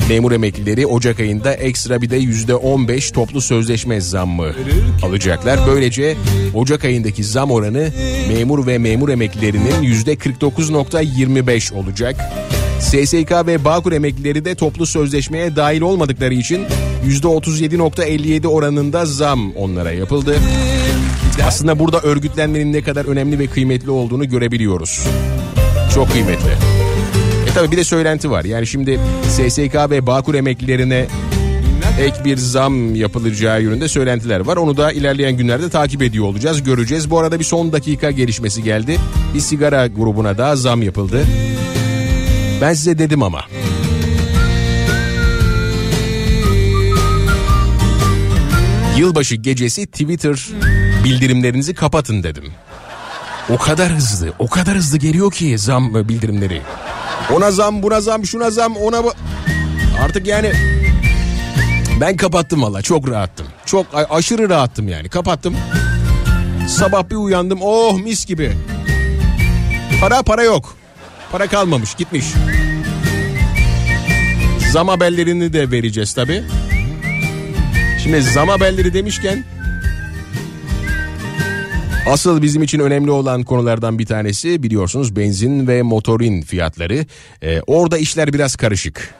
memur 0.08 0.32
emeklileri 0.32 0.86
Ocak 0.86 1.20
ayında 1.20 1.54
ekstra 1.54 2.02
bir 2.02 2.10
de 2.10 2.18
%15 2.18 3.12
toplu 3.12 3.40
sözleşme 3.40 4.00
zammı 4.00 4.52
alacaklar. 5.02 5.60
Böylece 5.66 6.16
Ocak 6.54 6.84
ayındaki 6.84 7.24
zam 7.24 7.50
oranı 7.50 7.90
memur 8.28 8.66
ve 8.66 8.78
memur 8.78 9.08
emeklilerinin 9.08 9.82
%49.25 9.82 11.74
olacak. 11.74 12.16
SSK 12.85 13.47
ve 13.47 13.65
Bağkur 13.65 13.93
emeklileri 13.93 14.44
de 14.44 14.55
toplu 14.55 14.86
sözleşmeye 14.86 15.56
dahil 15.56 15.81
olmadıkları 15.81 16.35
için 16.35 16.66
%37.57 17.06 18.47
oranında 18.47 19.06
zam 19.06 19.52
onlara 19.56 19.93
yapıldı. 19.93 20.36
Aslında 21.47 21.78
burada 21.78 22.01
örgütlenmenin 22.01 22.73
ne 22.73 22.82
kadar 22.82 23.05
önemli 23.05 23.39
ve 23.39 23.47
kıymetli 23.47 23.90
olduğunu 23.90 24.28
görebiliyoruz. 24.28 25.06
Çok 25.94 26.12
kıymetli. 26.12 26.51
E 27.51 27.55
tabi 27.55 27.70
bir 27.70 27.77
de 27.77 27.85
söylenti 27.85 28.31
var. 28.31 28.44
Yani 28.44 28.66
şimdi 28.66 29.01
SSK 29.28 29.90
ve 29.90 30.06
Bağkur 30.06 30.35
emeklilerine 30.35 31.06
ek 32.01 32.16
bir 32.24 32.36
zam 32.36 32.94
yapılacağı 32.94 33.62
yönünde 33.62 33.89
söylentiler 33.89 34.40
var. 34.40 34.56
Onu 34.56 34.77
da 34.77 34.93
ilerleyen 34.93 35.36
günlerde 35.36 35.69
takip 35.69 36.02
ediyor 36.02 36.24
olacağız, 36.24 36.62
göreceğiz. 36.62 37.11
Bu 37.11 37.19
arada 37.19 37.39
bir 37.39 37.44
son 37.44 37.73
dakika 37.73 38.11
gelişmesi 38.11 38.62
geldi. 38.62 38.98
Bir 39.35 39.40
sigara 39.40 39.86
grubuna 39.86 40.39
da 40.39 40.56
zam 40.56 40.82
yapıldı. 40.82 41.24
Ben 42.64 42.74
size 42.74 42.98
dedim 42.98 43.22
ama. 43.22 43.40
Yılbaşı 48.96 49.34
gecesi 49.34 49.86
Twitter 49.86 50.48
bildirimlerinizi 51.04 51.74
kapatın 51.74 52.22
dedim. 52.22 52.44
O 53.48 53.58
kadar 53.58 53.92
hızlı, 53.92 54.32
o 54.38 54.48
kadar 54.48 54.74
hızlı 54.76 54.98
geliyor 54.98 55.32
ki 55.32 55.58
zam 55.58 55.94
bildirimleri. 55.94 56.62
Ona 57.32 57.50
zam, 57.50 57.82
buna 57.82 58.00
zam, 58.00 58.26
şuna 58.26 58.50
zam, 58.50 58.76
ona 58.76 59.04
bu... 59.04 59.12
Artık 60.04 60.26
yani 60.26 60.52
ben 62.00 62.16
kapattım 62.16 62.62
valla 62.62 62.82
çok 62.82 63.10
rahattım. 63.10 63.46
Çok 63.66 63.86
aşırı 64.10 64.48
rahattım 64.48 64.88
yani 64.88 65.08
kapattım. 65.08 65.56
Sabah 66.68 67.10
bir 67.10 67.16
uyandım 67.16 67.58
oh 67.62 67.98
mis 67.98 68.26
gibi. 68.26 68.52
Para 70.00 70.22
para 70.22 70.42
yok. 70.42 70.84
Para 71.35 71.47
kalmamış 71.47 71.94
gitmiş. 71.94 72.24
Zam 74.73 74.89
haberlerini 74.89 75.52
de 75.52 75.70
vereceğiz 75.70 76.15
tabi. 76.15 76.43
Şimdi 78.02 78.23
zam 78.23 78.48
haberleri 78.48 78.94
demişken 78.94 79.44
Asıl 82.09 82.43
bizim 82.43 82.62
için 82.62 82.78
önemli 82.78 83.11
olan 83.11 83.43
konulardan 83.43 83.98
bir 83.98 84.06
tanesi 84.06 84.62
biliyorsunuz 84.62 85.16
benzin 85.16 85.69
ve 85.69 85.82
motorin 85.82 86.43
fiyatları. 86.43 87.06
Ee, 87.43 87.61
orada 87.66 87.98
işler 87.98 88.32
biraz 88.32 88.56
karışık. 88.56 89.15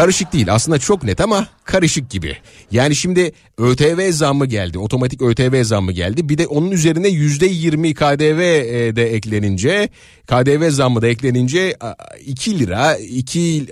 Karışık 0.00 0.32
değil 0.32 0.54
aslında 0.54 0.78
çok 0.78 1.02
net 1.02 1.20
ama 1.20 1.46
karışık 1.64 2.10
gibi. 2.10 2.36
Yani 2.70 2.96
şimdi 2.96 3.32
ÖTV 3.58 4.10
zammı 4.12 4.46
geldi. 4.46 4.78
Otomatik 4.78 5.22
ÖTV 5.22 5.64
zammı 5.64 5.92
geldi. 5.92 6.28
Bir 6.28 6.38
de 6.38 6.46
onun 6.46 6.70
üzerine 6.70 7.08
yüzde 7.08 7.46
yirmi 7.46 7.94
KDV 7.94 8.40
e, 8.40 8.96
de 8.96 9.14
eklenince 9.14 9.88
KDV 10.26 10.70
zammı 10.70 11.02
da 11.02 11.08
eklenince 11.08 11.76
2 12.26 12.58
lira 12.58 12.96
2 12.96 13.66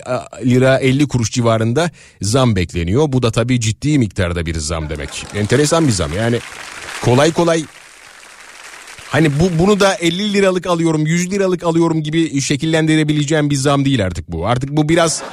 lira 0.45 0.77
50 0.77 1.07
kuruş 1.07 1.31
civarında 1.31 1.91
zam 2.21 2.55
bekleniyor. 2.55 3.11
Bu 3.11 3.23
da 3.23 3.31
tabii 3.31 3.59
ciddi 3.59 3.99
miktarda 3.99 4.45
bir 4.45 4.55
zam 4.55 4.89
demek. 4.89 5.25
Enteresan 5.35 5.87
bir 5.87 5.91
zam 5.91 6.13
yani 6.13 6.39
kolay 7.01 7.31
kolay 7.31 7.63
Hani 9.09 9.39
bu 9.39 9.59
bunu 9.59 9.79
da 9.79 9.93
50 9.93 10.33
liralık 10.33 10.67
alıyorum 10.67 11.05
100 11.05 11.31
liralık 11.31 11.63
alıyorum 11.63 12.03
gibi 12.03 12.41
şekillendirebileceğim 12.41 13.49
bir 13.49 13.55
zam 13.55 13.85
değil 13.85 14.05
artık 14.05 14.31
bu. 14.31 14.47
Artık 14.47 14.69
bu 14.69 14.89
biraz 14.89 15.23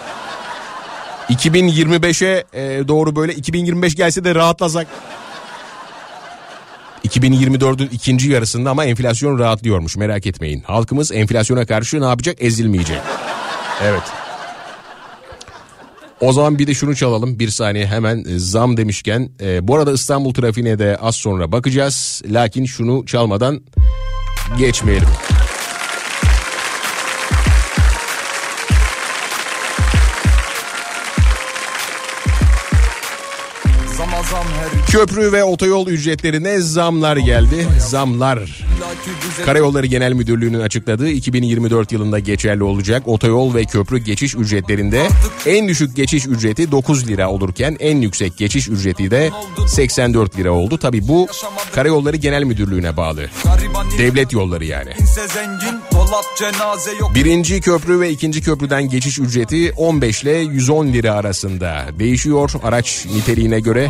2025'e 1.31 2.45
e, 2.53 2.89
doğru 2.89 3.17
böyle 3.17 3.35
2025 3.35 3.95
gelse 3.95 4.25
de 4.25 4.35
rahatlasak. 4.35 4.87
2024'ün 7.09 7.89
ikinci 7.93 8.31
yarısında 8.31 8.71
ama 8.71 8.85
enflasyon 8.85 9.39
rahatlıyormuş 9.39 9.97
merak 9.97 10.27
etmeyin. 10.27 10.63
Halkımız 10.63 11.13
enflasyona 11.13 11.67
karşı 11.67 12.01
ne 12.01 12.05
yapacak 12.05 12.43
ezilmeyecek. 12.43 13.01
Evet. 13.83 14.03
O 16.21 16.33
zaman 16.33 16.59
bir 16.59 16.67
de 16.67 16.75
şunu 16.75 16.97
çalalım 16.97 17.39
bir 17.39 17.49
saniye 17.49 17.87
hemen 17.87 18.19
e, 18.19 18.39
zam 18.39 18.77
demişken. 18.77 19.31
E, 19.41 19.69
bu 19.69 19.77
arada 19.77 19.93
İstanbul 19.93 20.35
trafiğine 20.35 20.79
de 20.79 20.97
az 20.97 21.17
sonra 21.17 21.53
bakacağız. 21.53 22.23
Lakin 22.31 22.65
şunu 22.65 23.07
çalmadan 23.07 23.61
geçmeyelim. 24.59 25.09
Köprü 34.97 35.33
ve 35.33 35.45
otoyol 35.45 35.87
ücretlerine 35.87 36.61
zamlar 36.61 37.17
geldi. 37.17 37.67
Zamlar. 37.79 38.65
Karayolları 39.45 39.87
Genel 39.87 40.13
Müdürlüğü'nün 40.13 40.61
açıkladığı 40.61 41.09
2024 41.09 41.93
yılında 41.93 42.19
geçerli 42.19 42.63
olacak 42.63 43.09
otoyol 43.09 43.55
ve 43.55 43.65
köprü 43.65 43.99
geçiş 43.99 44.35
ücretlerinde 44.35 45.09
en 45.47 45.69
düşük 45.69 45.97
geçiş 45.97 46.27
ücreti 46.27 46.73
9 46.73 47.09
lira 47.09 47.31
olurken 47.31 47.77
en 47.81 47.97
yüksek 47.97 48.37
geçiş 48.37 48.69
ücreti 48.69 49.11
de 49.11 49.31
84 49.69 50.39
lira 50.39 50.51
oldu. 50.51 50.79
Tabi 50.79 51.09
bu 51.09 51.27
Karayolları 51.75 52.17
Genel 52.17 52.43
Müdürlüğü'ne 52.45 52.97
bağlı. 52.97 53.27
Devlet 53.99 54.33
yolları 54.33 54.65
yani. 54.65 54.93
Birinci 57.15 57.61
köprü 57.61 58.01
ve 58.01 58.11
ikinci 58.11 58.43
köprüden 58.43 58.89
geçiş 58.89 59.19
ücreti 59.19 59.73
15 59.77 60.23
ile 60.23 60.33
110 60.37 60.87
lira 60.87 61.13
arasında 61.13 61.85
değişiyor. 61.99 62.51
Araç 62.63 63.07
niteliğine 63.15 63.61
göre 63.61 63.89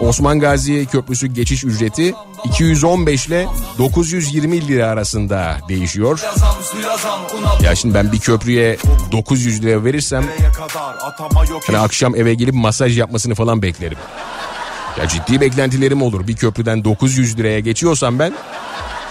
Osman 0.00 0.40
Gazi 0.40 0.86
Köprüsü 0.86 1.26
geçiş 1.26 1.64
ücreti 1.64 2.14
215 2.44 3.26
ile 3.26 3.46
920 3.78 4.68
lira 4.68 4.86
arasında 4.86 5.56
değişiyor. 5.68 6.20
Ya 7.62 7.74
şimdi 7.74 7.94
ben 7.94 8.12
bir 8.12 8.18
köprüye 8.18 8.76
900 9.12 9.62
lira 9.62 9.84
verirsem 9.84 10.24
hani 11.66 11.78
akşam 11.78 12.16
eve 12.16 12.34
gelip 12.34 12.54
masaj 12.54 12.98
yapmasını 12.98 13.34
falan 13.34 13.62
beklerim. 13.62 13.98
Ya 14.98 15.08
ciddi 15.08 15.40
beklentilerim 15.40 16.02
olur. 16.02 16.26
Bir 16.28 16.36
köprüden 16.36 16.84
900 16.84 17.38
liraya 17.38 17.60
geçiyorsam 17.60 18.18
ben 18.18 18.32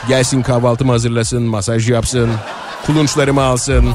gelsin 0.07 0.41
kahvaltımı 0.41 0.91
hazırlasın, 0.91 1.43
masaj 1.43 1.89
yapsın, 1.89 2.29
kulunçlarımı 2.85 3.41
alsın. 3.41 3.85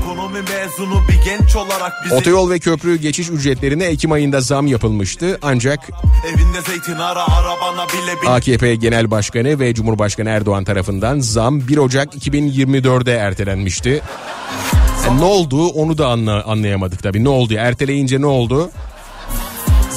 Ekonomi 0.00 0.38
mezunu 0.38 1.08
bir 1.08 1.24
genç 1.24 1.56
olarak 1.56 1.92
bize 2.04 2.14
Otoyol 2.14 2.50
ve 2.50 2.58
köprü 2.58 2.96
geçiş 2.96 3.30
ücretlerine 3.30 3.84
Ekim 3.84 4.12
ayında 4.12 4.40
zam 4.40 4.66
yapılmıştı. 4.66 5.38
Ancak 5.42 5.80
ara 7.28 7.86
bile 7.88 8.30
AKP 8.30 8.74
Genel 8.74 9.10
Başkanı 9.10 9.60
ve 9.60 9.74
Cumhurbaşkanı 9.74 10.28
Erdoğan 10.28 10.64
tarafından 10.64 11.20
zam 11.20 11.68
1 11.68 11.76
Ocak 11.76 12.14
2024'e 12.14 13.12
ertelenmişti. 13.12 14.02
E, 15.08 15.16
ne 15.16 15.24
oldu 15.24 15.66
onu 15.66 15.98
da 15.98 16.06
anla, 16.06 16.44
anlayamadık 16.44 17.02
tabii. 17.02 17.24
Ne 17.24 17.28
oldu? 17.28 17.54
Erteleyince 17.54 18.20
ne 18.20 18.26
oldu? 18.26 18.70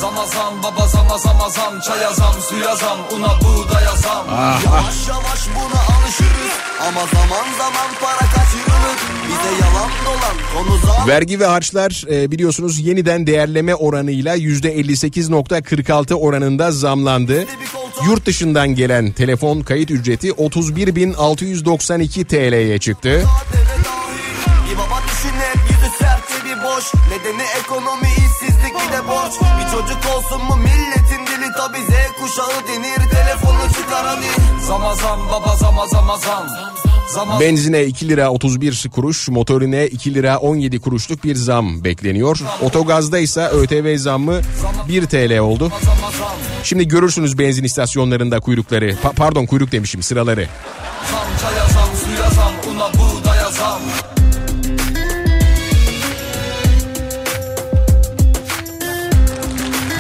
Zama 0.01 0.25
zam 0.25 0.63
baba 0.63 0.87
zama 0.87 1.17
zama 1.17 1.49
zam 1.49 1.79
Çaya 1.87 2.13
zam 2.13 2.33
suya 2.49 2.75
zam 2.75 2.99
una 3.13 3.39
buğdaya 3.41 3.95
zam 3.95 4.25
Ah, 4.29 4.63
Yavaş 4.65 5.07
yavaş 5.07 5.47
buna 5.55 5.79
alışırız 5.95 6.51
Ama 6.87 6.99
zaman 6.99 7.45
zaman 7.57 7.89
para 8.01 8.17
kaçırılır. 8.29 8.97
Bize 9.27 9.51
yalan 9.65 9.91
dolan 10.05 10.37
konu 10.55 10.77
zam. 10.77 11.07
Vergi 11.07 11.39
ve 11.39 11.45
harçlar 11.45 12.03
e, 12.11 12.31
biliyorsunuz 12.31 12.79
yeniden 12.79 13.27
değerleme 13.27 13.75
oranıyla 13.75 14.37
%58.46 14.37 16.13
oranında 16.13 16.71
zamlandı. 16.71 17.45
Yurt 18.07 18.25
dışından 18.25 18.75
gelen 18.75 19.11
telefon 19.11 19.61
kayıt 19.61 19.91
ücreti 19.91 20.29
31.692 20.29 22.25
TL'ye 22.25 22.79
çıktı. 22.79 23.23
Boş 26.75 26.93
Nedeni 26.93 27.43
ekonomi 27.59 28.07
işsizlik 28.07 28.73
bir 28.75 28.93
de 28.93 29.07
borç 29.07 29.33
Bir 29.59 29.71
çocuk 29.71 30.15
olsun 30.15 30.45
mu 30.45 30.55
milletin 30.55 31.25
dili 31.27 31.51
tabi 31.57 31.77
Z 31.77 31.89
kuşağı 32.21 32.67
denir 32.67 33.09
Telefonu 33.09 33.67
çıkar 33.67 34.05
hadi 34.05 34.25
Zama 34.67 34.95
zam 34.95 35.19
baba 35.31 35.55
zama 35.55 35.87
zama 35.87 36.17
zam 36.17 36.47
Benzine 37.39 37.83
2 37.85 38.09
lira 38.09 38.29
31 38.29 38.89
kuruş, 38.91 39.29
motorine 39.29 39.87
2 39.87 40.13
lira 40.13 40.37
17 40.37 40.79
kuruşluk 40.81 41.23
bir 41.23 41.35
zam 41.35 41.83
bekleniyor. 41.83 42.39
Otogazda 42.61 43.19
ise 43.19 43.47
ÖTV 43.47 43.97
zammı 43.97 44.41
1 44.87 45.05
TL 45.05 45.37
oldu. 45.37 45.71
Şimdi 46.63 46.87
görürsünüz 46.87 47.39
benzin 47.39 47.63
istasyonlarında 47.63 48.39
kuyrukları. 48.39 48.91
Pa- 48.91 49.15
pardon 49.15 49.45
kuyruk 49.45 49.71
demişim 49.71 50.03
sıraları. 50.03 50.47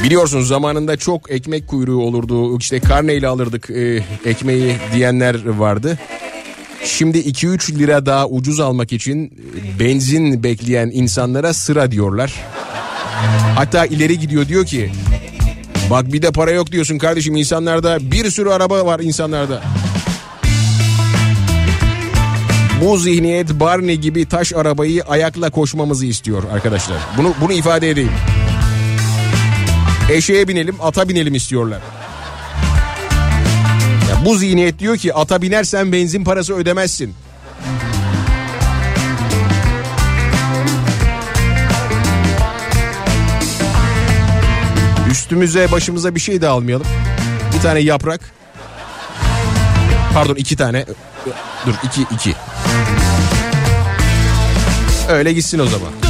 Biliyorsunuz 0.03 0.47
zamanında 0.47 0.97
çok 0.97 1.31
ekmek 1.31 1.67
kuyruğu 1.67 2.01
olurdu. 2.03 2.57
İşte 2.57 2.79
karneyle 2.79 3.27
alırdık 3.27 3.69
e, 3.69 4.03
ekmeği 4.25 4.75
diyenler 4.93 5.49
vardı. 5.49 5.99
Şimdi 6.85 7.17
2-3 7.17 7.77
lira 7.79 8.05
daha 8.05 8.27
ucuz 8.27 8.59
almak 8.59 8.93
için 8.93 9.25
e, 9.25 9.79
benzin 9.79 10.43
bekleyen 10.43 10.89
insanlara 10.93 11.53
sıra 11.53 11.91
diyorlar. 11.91 12.33
Hatta 13.55 13.85
ileri 13.85 14.19
gidiyor 14.19 14.47
diyor 14.47 14.65
ki 14.65 14.91
bak 15.89 16.13
bir 16.13 16.21
de 16.21 16.31
para 16.31 16.51
yok 16.51 16.71
diyorsun 16.71 16.97
kardeşim 16.97 17.35
insanlarda 17.35 18.11
bir 18.11 18.31
sürü 18.31 18.49
araba 18.49 18.85
var 18.85 18.99
insanlarda. 18.99 19.63
Bu 22.81 22.97
zihniyet 22.97 23.59
Barney 23.59 23.97
gibi 23.97 24.25
taş 24.25 24.53
arabayı 24.53 25.03
ayakla 25.03 25.49
koşmamızı 25.49 26.05
istiyor 26.05 26.43
arkadaşlar. 26.53 26.97
Bunu 27.17 27.33
bunu 27.41 27.53
ifade 27.53 27.89
edeyim. 27.89 28.11
Eşeğe 30.11 30.47
binelim, 30.47 30.75
ata 30.81 31.09
binelim 31.09 31.35
istiyorlar. 31.35 31.79
Ya 34.09 34.25
bu 34.25 34.35
zihniyet 34.35 34.79
diyor 34.79 34.97
ki 34.97 35.13
ata 35.13 35.41
binersen 35.41 35.91
benzin 35.91 36.23
parası 36.23 36.53
ödemezsin. 36.53 37.15
Üstümüze 45.11 45.71
başımıza 45.71 46.15
bir 46.15 46.19
şey 46.19 46.41
de 46.41 46.47
almayalım. 46.47 46.87
Bir 47.55 47.61
tane 47.61 47.79
yaprak. 47.79 48.21
Pardon 50.13 50.35
iki 50.35 50.55
tane. 50.55 50.85
Dur 51.65 51.73
iki 51.83 52.01
iki. 52.01 52.35
Öyle 55.09 55.33
gitsin 55.33 55.59
o 55.59 55.65
zaman. 55.65 56.00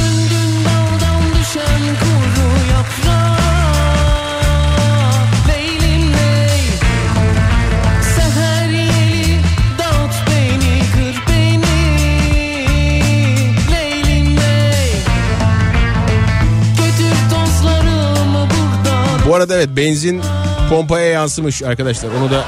Bu 19.28 19.34
arada 19.34 19.56
evet 19.56 19.68
benzin 19.76 20.22
pompaya 20.70 21.06
yansımış 21.06 21.62
arkadaşlar. 21.62 22.10
Onu 22.20 22.30
da 22.30 22.44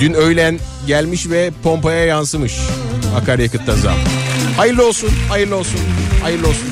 dün 0.00 0.12
öğlen 0.12 0.58
gelmiş 0.86 1.30
ve 1.30 1.50
pompaya 1.62 2.04
yansımış 2.04 2.58
akaryakıtta 3.22 3.76
zam. 3.76 3.96
Hayırlı 4.56 4.86
olsun, 4.86 5.10
hayırlı 5.28 5.56
olsun, 5.56 5.80
hayırlı 6.22 6.48
olsun. 6.48 6.68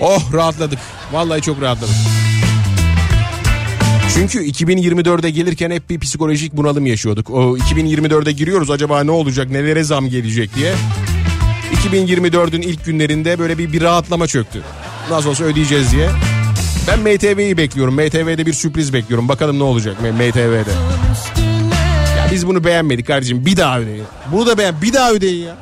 Oh 0.00 0.32
rahatladık. 0.32 0.78
Vallahi 1.12 1.42
çok 1.42 1.62
rahatladık. 1.62 1.94
Çünkü 4.14 4.44
2024'e 4.44 5.30
gelirken 5.30 5.70
hep 5.70 5.90
bir 5.90 6.00
psikolojik 6.00 6.56
bunalım 6.56 6.86
yaşıyorduk. 6.86 7.30
O 7.30 7.56
2024'e 7.56 8.32
giriyoruz 8.32 8.70
acaba 8.70 9.04
ne 9.04 9.10
olacak 9.10 9.50
nelere 9.50 9.84
zam 9.84 10.08
gelecek 10.08 10.54
diye. 10.54 10.74
2024'ün 11.74 12.62
ilk 12.62 12.84
günlerinde 12.84 13.38
böyle 13.38 13.58
bir, 13.58 13.72
bir 13.72 13.82
rahatlama 13.82 14.26
çöktü. 14.26 14.62
Nasıl 15.10 15.30
olsa 15.30 15.44
ödeyeceğiz 15.44 15.92
diye. 15.92 16.08
Ben 16.88 16.98
MTV'yi 17.00 17.56
bekliyorum. 17.56 17.94
MTV'de 17.94 18.46
bir 18.46 18.52
sürpriz 18.52 18.92
bekliyorum. 18.92 19.28
Bakalım 19.28 19.58
ne 19.58 19.62
olacak 19.62 19.96
MTV'de. 20.02 20.70
Ya 22.18 22.28
biz 22.32 22.46
bunu 22.46 22.64
beğenmedik 22.64 23.06
kardeşim. 23.06 23.46
Bir 23.46 23.56
daha 23.56 23.80
ödeyin. 23.80 24.04
Bunu 24.32 24.46
da 24.46 24.58
beğen. 24.58 24.82
Bir 24.82 24.92
daha 24.92 25.12
ödeyin 25.12 25.46
ya. 25.46 25.56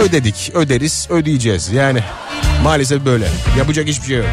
Ödedik, 0.00 0.50
öderiz, 0.54 1.06
ödeyeceğiz. 1.10 1.72
Yani 1.72 2.00
maalesef 2.62 3.04
böyle. 3.04 3.28
Yapacak 3.58 3.88
hiçbir 3.88 4.06
şey 4.06 4.16
yok. 4.16 4.26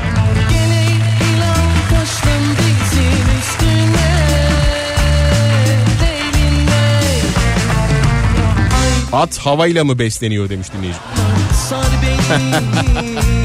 At 9.14 9.38
havayla 9.38 9.84
mı 9.84 10.00
besleniyor 10.00 10.50
demiş 10.50 10.68
dinleyici. 10.74 11.00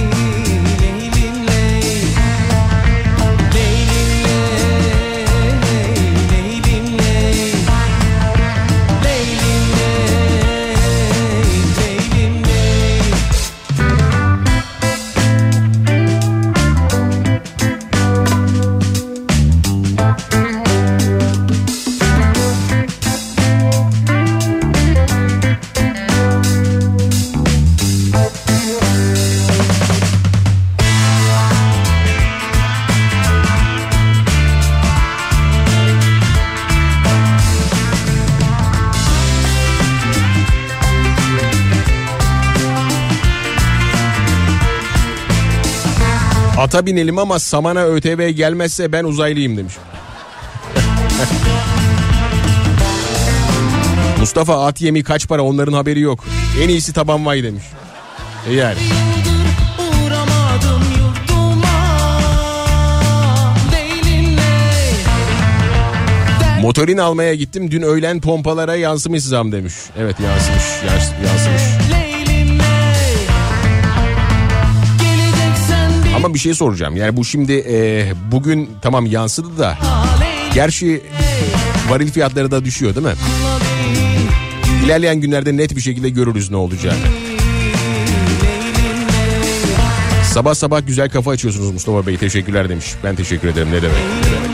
Ata 46.63 46.87
binelim 46.87 47.19
ama 47.19 47.39
samana 47.39 47.85
ÖTV 47.85 48.29
gelmezse 48.29 48.93
ben 48.93 49.05
uzaylıyım 49.05 49.57
demiş. 49.57 49.75
Mustafa 54.21 54.67
at 54.67 54.81
yemi 54.81 55.03
kaç 55.03 55.29
para 55.29 55.43
onların 55.43 55.73
haberi 55.73 56.01
yok. 56.01 56.25
En 56.63 56.69
iyisi 56.69 56.93
taban 56.93 57.27
vay 57.27 57.43
demiş. 57.43 57.63
E 58.51 58.55
yani. 58.55 58.79
Motorin 66.61 66.99
almaya 66.99 67.35
gittim 67.35 67.71
dün 67.71 67.83
öğlen 67.83 68.21
pompalara 68.21 68.77
yansımış 68.77 69.23
zam 69.23 69.53
demiş. 69.53 69.75
Evet 69.99 70.21
yansımış 70.21 70.63
yans- 70.63 71.29
yansımış. 71.29 71.82
Ama 76.25 76.35
bir 76.35 76.39
şey 76.39 76.55
soracağım. 76.55 76.97
Yani 76.97 77.17
bu 77.17 77.25
şimdi 77.25 77.53
e, 77.53 78.13
bugün 78.33 78.71
tamam 78.83 79.07
yansıdı 79.07 79.59
da. 79.59 79.79
Gerçi 80.55 81.03
varil 81.89 82.13
fiyatları 82.13 82.51
da 82.51 82.65
düşüyor 82.65 82.95
değil 82.95 83.07
mi? 83.07 83.15
İlerleyen 84.85 85.21
günlerde 85.21 85.57
net 85.57 85.77
bir 85.77 85.81
şekilde 85.81 86.11
görürüz 86.11 86.51
ne 86.51 86.57
olacağını. 86.57 86.99
Sabah 90.33 90.55
sabah 90.55 90.87
güzel 90.87 91.11
kafa 91.11 91.31
açıyorsunuz 91.31 91.71
Mustafa 91.71 92.07
Bey. 92.07 92.17
Teşekkürler 92.17 92.69
demiş. 92.69 92.95
Ben 93.05 93.17
teşekkür 93.17 93.49
ederim. 93.49 93.69
Ne 93.69 93.83
demek? 93.83 93.97
Ne 94.25 94.31
demek? 94.33 94.51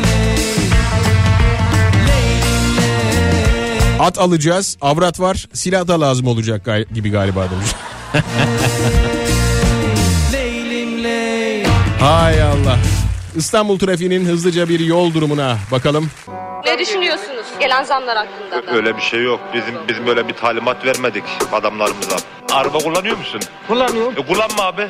At 4.01 4.19
alacağız. 4.19 4.77
Avrat 4.81 5.21
var. 5.21 5.49
Silah 5.53 5.89
da 5.89 6.01
lazım 6.01 6.27
olacak 6.27 6.69
gibi 6.95 7.11
galiba 7.11 7.47
demiş. 7.51 7.71
Hay 12.01 12.43
Allah. 12.43 12.79
İstanbul 13.37 13.79
trafiğinin 13.79 14.25
hızlıca 14.25 14.69
bir 14.69 14.81
yol 14.81 15.15
durumuna 15.15 15.57
bakalım. 15.73 16.11
Ne 16.65 16.79
düşünüyorsunuz 16.79 17.47
gelen 17.61 17.83
zamlar 17.83 18.17
hakkında? 18.17 18.73
Öyle 18.77 18.97
bir 18.97 19.03
şey 19.03 19.23
yok. 19.23 19.41
Bizim 19.55 19.75
bizim 19.89 20.07
böyle 20.07 20.29
bir 20.29 20.33
talimat 20.35 20.85
vermedik 20.87 21.25
adamlarımıza. 21.53 22.17
Araba 22.53 22.79
kullanıyor 22.79 23.17
musun? 23.17 23.41
Kullanıyorum. 23.69 24.13
E 24.13 24.27
kullanma 24.27 24.63
abi. 24.65 24.89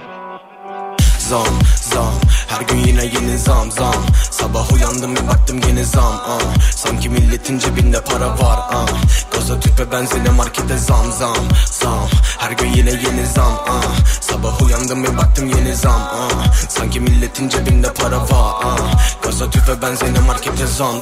Zam 1.28 1.58
zam 1.92 2.14
her 2.46 2.60
gün 2.60 2.76
yine 2.76 3.04
yeni 3.04 3.38
zam 3.38 3.72
zam 3.72 3.94
Sabah 4.30 4.72
uyandım 4.72 5.16
bir 5.16 5.28
baktım 5.28 5.60
yine 5.68 5.84
zam 5.84 6.20
ah. 6.26 6.38
Sanki 6.76 7.08
milletin 7.08 7.58
cebinde 7.58 8.00
para 8.00 8.30
var 8.30 8.60
ah. 8.70 8.86
Gaza 9.32 9.60
tüpe 9.60 9.92
benzine 9.92 10.30
markete 10.30 10.78
zam 10.78 11.12
zam 11.18 11.36
zam 11.64 12.08
Her 12.38 12.50
gün 12.50 12.66
yine 12.66 12.90
yeni 12.90 13.26
zam 13.34 13.52
ah. 13.68 13.82
Sabah 14.20 14.62
uyandım 14.62 15.04
bir 15.04 15.16
baktım 15.16 15.48
yeni 15.56 15.76
zam 15.76 16.00
ah. 16.12 16.52
Sanki 16.68 17.00
milletin 17.00 17.48
cebinde 17.48 17.92
para 17.92 18.20
var 18.20 18.54
ah. 18.64 18.78
Gaza 19.22 19.50
tüpe 19.50 19.82
benzine 19.82 20.20
markete 20.20 20.66
zam 20.66 20.94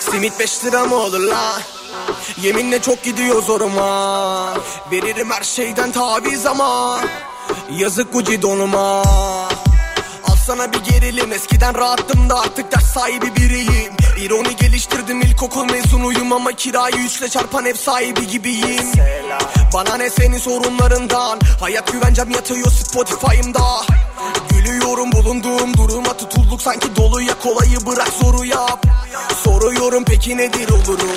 Simit 0.00 0.40
5 0.40 0.64
lira 0.64 0.84
mı 0.84 0.94
olur 0.94 1.20
la? 1.20 1.60
Yeminle 2.42 2.82
çok 2.82 3.02
gidiyor 3.02 3.42
zoruma 3.42 4.54
Veririm 4.92 5.30
her 5.30 5.42
şeyden 5.42 5.92
taviz 5.92 6.46
ama 6.46 7.00
Yazık 7.70 8.12
Gucci 8.12 8.42
donuma 8.42 9.02
Al 10.44 10.46
sana 10.46 10.72
bir 10.72 10.78
gerilim. 10.78 11.32
Eskiden 11.32 11.74
rahattım 11.74 12.30
da 12.30 12.40
artık 12.40 12.72
ders 12.72 12.84
sahibi 12.84 13.36
biriyim. 13.36 13.92
İroni 14.18 14.56
geliştirdim 14.56 15.20
ilkokul 15.20 15.64
mezunuyum 15.64 16.32
Ama 16.32 16.52
kirayı 16.52 16.96
üçle 16.96 17.28
çarpan 17.28 17.64
ev 17.64 17.74
sahibi 17.74 18.26
gibiyim. 18.26 18.92
Bana 19.74 19.96
ne 19.96 20.10
senin 20.10 20.38
sorunlarından? 20.38 21.40
Hayat 21.60 21.92
güvencem 21.92 22.30
yatıyor 22.30 22.70
Spotify'ımda. 22.70 23.62
Gülüyorum 24.48 25.12
bulunduğum 25.12 25.76
duruma 25.76 26.16
tutulduk. 26.16 26.62
Sanki 26.62 26.96
doluya 26.96 27.38
kolayı 27.38 27.86
bırak 27.86 28.08
zoru 28.22 28.44
yap. 28.44 28.86
Soruyorum 29.44 30.04
peki 30.04 30.36
nedir 30.36 30.68
oluru? 30.68 31.10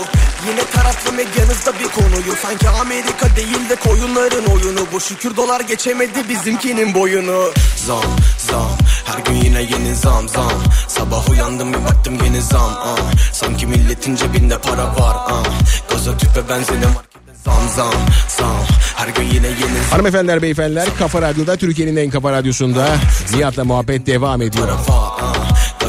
Yine 0.50 0.66
taraflı 0.74 1.12
medyanızda 1.12 1.74
bir 1.80 1.88
konuyum. 1.88 2.38
Sanki 2.42 2.70
Amerika 2.70 3.36
değil 3.36 3.70
de 3.70 3.76
koyunların 3.76 4.46
oyunu. 4.46 4.80
Bu 4.94 5.00
şükür 5.00 5.36
dolar 5.36 5.62
geçemedi 5.62 6.30
bizimkinin 6.30 6.94
boyunu. 6.94 7.52
Zam 7.86 8.04
zam 8.38 8.87
her 9.08 9.20
gün 9.20 9.34
yine 9.34 9.62
yeni 9.62 9.96
zam 9.96 10.30
zam 10.30 10.52
Sabah 10.88 11.30
uyandım 11.30 11.74
bir 11.74 11.84
baktım 11.86 12.14
yeni 12.26 12.42
zam 12.42 12.72
ah. 12.84 12.98
Sanki 13.32 13.68
milletin 13.68 14.16
cebinde 14.16 14.58
para 14.58 14.84
var 14.84 15.18
ah. 15.30 15.44
Gaza 15.90 16.12
benzine 16.50 16.86
markette 16.86 17.34
zam 17.46 17.70
zam 17.76 17.94
zam 18.28 18.66
Her 18.96 19.08
gün 19.08 19.24
yine 19.24 19.48
yeni 19.48 19.80
Hanımefendiler 19.92 20.42
beyefendiler 20.42 20.88
Kafa 21.00 21.22
Radyo'da 21.22 21.56
Türkiye'nin 21.56 21.96
en 21.96 22.10
kafa 22.10 22.32
radyosunda 22.32 22.88
Nihat'la 23.34 23.64
muhabbet 23.66 24.08
devam 24.08 24.42
ediyor. 24.42 24.68
var 24.68 25.17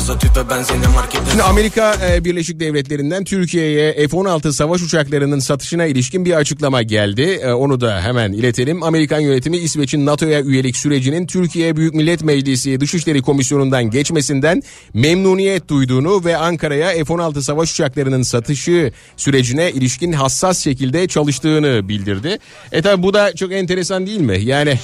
Gaza 0.09 0.19
tüpe 0.19 0.51
benzine 0.51 0.85
Şimdi 1.31 1.43
Amerika 1.43 1.95
e, 2.11 2.25
Birleşik 2.25 2.61
Devletleri'nden 2.61 3.25
Türkiye'ye 3.25 3.93
F-16 3.93 4.53
savaş 4.53 4.83
uçaklarının 4.83 5.39
satışına 5.39 5.87
ilişkin 5.87 6.25
bir 6.25 6.33
açıklama 6.33 6.83
geldi. 6.83 7.23
E, 7.23 7.53
Onu 7.53 7.81
da 7.81 8.01
hemen 8.01 8.33
iletelim. 8.33 8.83
Amerikan 8.83 9.21
yönetimi 9.21 9.57
İsveç'in 9.57 10.07
NATO'ya 10.07 10.43
üyelik 10.43 10.77
sürecinin 10.77 11.27
Türkiye 11.27 11.77
Büyük 11.77 11.95
Millet 11.95 12.23
Meclisi 12.23 12.81
Dışişleri 12.81 13.23
Komisyonu'ndan 13.23 13.91
geçmesinden 13.91 14.63
memnuniyet 14.95 15.69
duyduğunu 15.69 16.25
ve 16.25 16.37
Ankara'ya 16.37 16.91
F-16 16.91 17.43
savaş 17.43 17.73
uçaklarının 17.73 18.23
satışı 18.23 18.93
sürecine 19.17 19.71
ilişkin 19.71 20.13
hassas 20.13 20.65
şekilde 20.65 21.09
çalıştığını 21.09 21.89
bildirdi. 21.89 22.39
E 22.73 22.83
tabi 22.83 23.03
bu 23.03 23.15
da 23.15 23.35
çok 23.35 23.53
enteresan 23.53 24.07
değil 24.07 24.21
mi? 24.21 24.39
Yani 24.41 24.79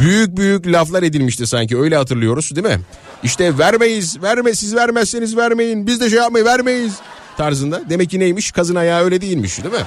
büyük 0.00 0.36
büyük 0.36 0.66
laflar 0.66 1.02
edilmişti 1.02 1.46
sanki 1.46 1.78
öyle 1.78 1.96
hatırlıyoruz 1.96 2.56
değil 2.56 2.66
mi? 2.66 2.80
İşte 3.22 3.58
vermeyiz, 3.58 4.22
verme 4.22 4.54
siz 4.54 4.76
vermezseniz 4.76 5.36
vermeyin, 5.36 5.86
biz 5.86 6.00
de 6.00 6.10
şey 6.10 6.18
yapmayı 6.18 6.44
vermeyiz 6.44 6.94
tarzında. 7.36 7.82
Demek 7.90 8.10
ki 8.10 8.18
neymiş? 8.18 8.52
Kazın 8.52 8.74
ayağı 8.74 9.04
öyle 9.04 9.20
değilmiş 9.20 9.64
değil 9.64 9.74
mi? 9.74 9.84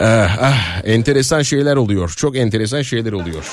Ah, 0.00 0.38
ah, 0.40 0.80
enteresan 0.84 1.42
şeyler 1.42 1.76
oluyor. 1.76 2.14
Çok 2.16 2.36
enteresan 2.36 2.82
şeyler 2.82 3.12
oluyor. 3.12 3.44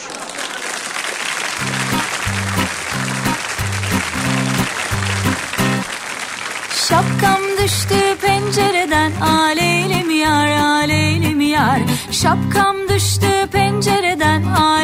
Şapkam 6.87 7.41
düştü 7.63 8.17
pencereden 8.21 9.11
aleylim 9.21 10.09
yar 10.09 10.47
aleylim 10.47 11.41
yar 11.41 11.79
Şapkam 12.11 12.75
düştü 12.89 13.47
pencereden 13.51 14.43
aleylim 14.43 14.80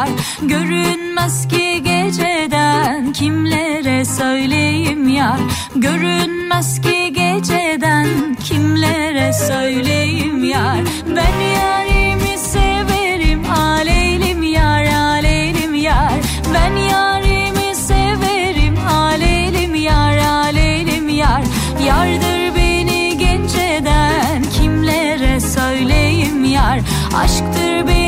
yar 0.00 0.08
Görünmez 0.42 1.48
ki 1.48 1.82
geceden 1.82 3.12
kimlere 3.12 4.04
söyleyeyim 4.04 5.08
yar? 5.08 5.38
Görünmez 5.76 6.80
ki 6.80 7.12
geceden 7.12 8.06
kimlere 8.44 9.32
söyleyeyim 9.32 10.44
yar? 10.44 10.78
Ben 11.16 11.40
yarimi 11.56 12.38
severim 12.38 13.50
aleylim 13.50 14.42
yar 14.42 14.84
aleylim 14.84 15.74
yar. 15.74 16.12
Ben 16.54 16.76
yarimi 16.76 17.74
severim 17.74 18.78
aleylim 18.88 19.74
yar 19.74 20.18
aleylim 20.18 21.08
yar. 21.08 21.42
Yardır 21.86 22.56
beni 22.56 23.18
genceden 23.18 24.42
kimlere 24.60 25.40
söyleyeyim 25.40 26.44
yar? 26.44 26.80
Aşktır 27.16 27.86
beni 27.88 27.99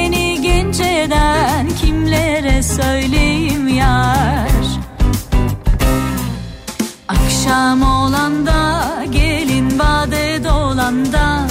kimlere 2.12 2.62
söyleyeyim 2.62 3.68
yar. 3.68 4.48
Akşam 7.09 7.82
olanda 7.82 9.05
gelin 9.12 9.78
bade 9.78 10.44
dolanda 10.44 11.47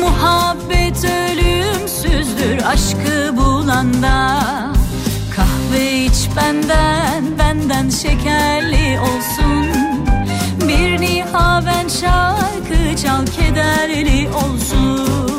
Muhabbet 0.00 1.04
ölümsüzdür 1.04 2.62
aşkı 2.66 3.36
bulanda 3.36 4.40
Kahve 5.36 6.04
iç 6.04 6.28
benden 6.36 7.38
benden 7.38 7.90
şekerli 7.90 9.00
olsun. 9.00 9.66
Bir 10.68 11.00
nihaven 11.00 11.88
şarkı 11.88 13.02
çal 13.02 13.26
kederli 13.26 14.28
olsun 14.28 15.29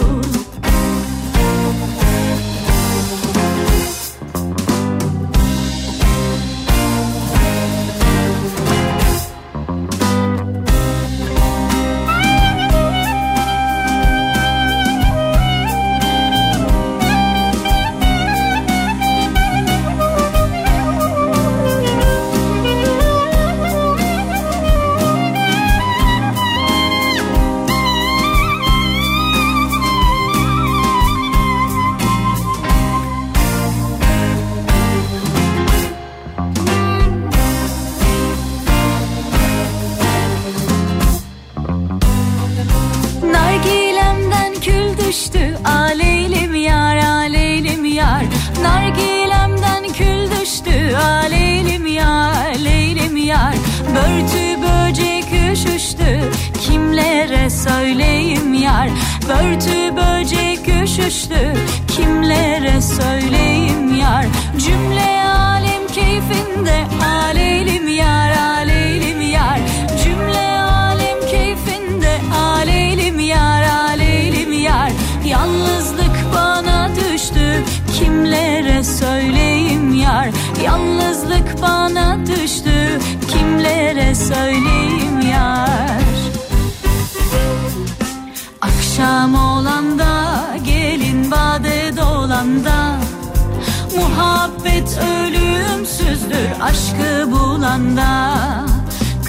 aşkı 96.62 97.32
bulanda. 97.32 98.36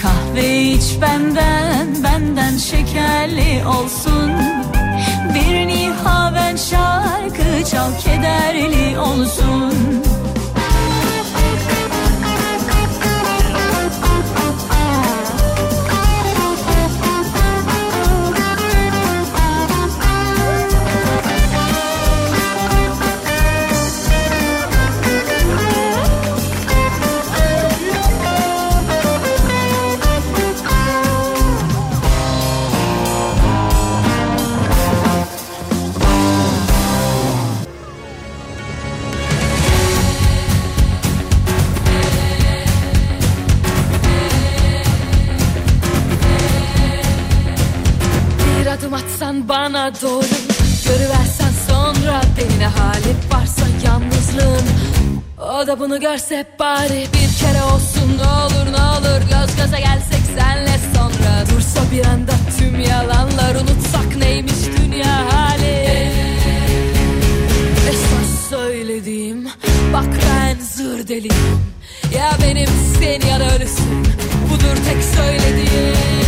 Kahve 0.01 0.61
iç 0.61 1.01
benden 1.01 2.03
benden 2.03 2.57
şekerli 2.57 3.65
olsun. 3.67 4.31
Bir 5.35 5.67
nihaven 5.67 6.55
şarkı 6.55 7.69
çal 7.71 7.99
kederli 7.99 8.99
olsun 8.99 10.03
doğru. 50.01 50.25
Görüversen 50.85 51.51
sonra 51.67 52.21
beni 52.37 52.59
ne 52.59 52.67
hali 52.67 53.15
varsa 53.33 53.65
yalnızlığın. 53.85 54.67
O 55.63 55.67
da 55.67 55.79
bunu 55.79 55.99
görse 55.99 56.45
bari 56.59 57.07
bir 57.13 57.39
kere 57.39 57.63
olsun. 57.63 58.17
Ne 58.17 58.27
olur 58.27 58.71
ne 58.71 58.83
olur 58.83 59.21
Göz 59.21 59.55
göze 59.55 59.77
gelsek 59.77 60.23
senle 60.37 60.79
sonra. 60.95 61.45
Dursa 61.51 61.79
bir 61.91 62.05
anda 62.05 62.31
tüm 62.57 62.79
yalanlar 62.79 63.55
unutsak 63.55 64.15
neymiş 64.17 64.61
dünya 64.77 65.33
hali? 65.33 66.09
Esas 67.89 68.49
söylediğim 68.49 69.47
bak 69.93 70.05
ben 70.05 70.59
zır 70.59 71.07
deliyim. 71.07 71.59
Ya 72.15 72.31
benim 72.41 72.69
sen 72.99 73.29
ya 73.29 73.39
da 73.39 73.55
ölüsün. 73.55 74.07
Budur 74.49 74.77
tek 74.89 75.03
söylediğim 75.03 76.22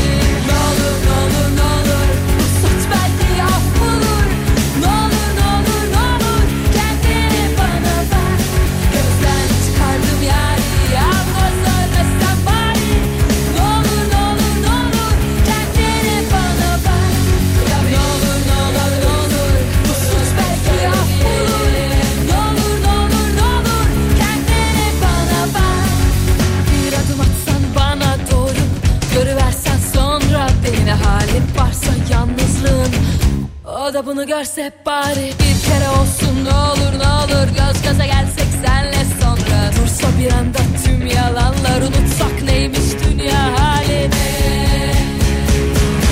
O 33.85 33.93
da 33.93 34.05
bunu 34.05 34.27
görse 34.27 34.71
bari 34.85 35.31
bir 35.39 35.69
kere 35.69 35.89
olsun. 35.89 36.45
Ne 36.45 36.53
olur 36.53 36.99
ne 36.99 37.07
olur 37.07 37.47
Göz 37.47 37.81
göze 37.83 38.05
gelsek 38.05 38.47
senle 38.65 39.05
sonra. 39.21 39.71
Dursa 39.71 40.07
bir 40.19 40.31
anda 40.31 40.59
tüm 40.85 41.05
yalanlar 41.07 41.81
unutsak 41.81 42.41
neymiş 42.45 42.79
dünya 43.09 43.59
halini? 43.59 44.91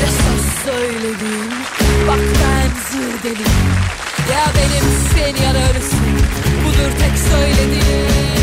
Esas 0.04 0.66
söylediğim 0.66 1.52
bak 2.08 2.20
ben 2.20 2.70
zır 2.92 3.24
deliyim 3.24 3.70
Ya 4.32 4.46
benim 4.56 4.86
sen 5.14 5.44
ya 5.46 5.54
da 5.54 5.72
ölüsün. 5.72 6.18
Budur 6.66 6.92
tek 7.00 7.18
söylediğim 7.32 8.43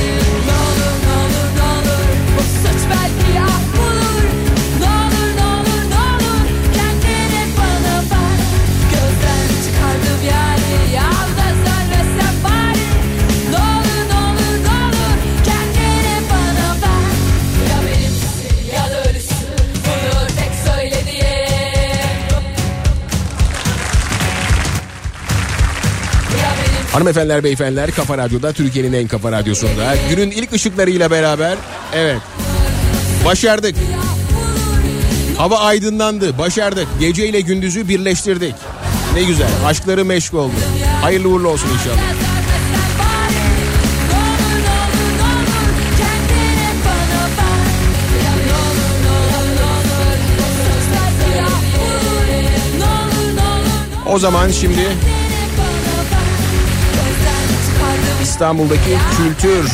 Hanımefendiler, 26.93 27.45
beyefendiler 27.45 27.91
Kafa 27.91 28.19
Radyo'da 28.19 28.53
Türkiye'nin 28.53 28.93
en 28.93 29.09
kafa 29.09 29.33
radyosunda 29.33 29.95
günün 30.11 30.31
ilk 30.31 30.53
ışıklarıyla 30.53 31.11
beraber 31.11 31.57
evet 31.95 32.21
başardık. 33.25 33.77
Hava 35.37 35.59
aydınlandı, 35.59 36.39
başardık. 36.39 36.87
Gece 37.01 37.29
ile 37.29 37.41
gündüzü 37.41 37.89
birleştirdik. 37.89 38.55
Ne 39.15 39.23
güzel, 39.23 39.49
aşkları 39.67 40.05
meşk 40.05 40.35
oldu. 40.35 40.53
Hayırlı 41.03 41.29
uğurlu 41.29 41.49
olsun 41.49 41.69
inşallah. 41.69 42.01
O 54.07 54.19
zaman 54.19 54.51
şimdi 54.51 54.87
İstanbul'daki 58.41 58.97
kültür 59.17 59.71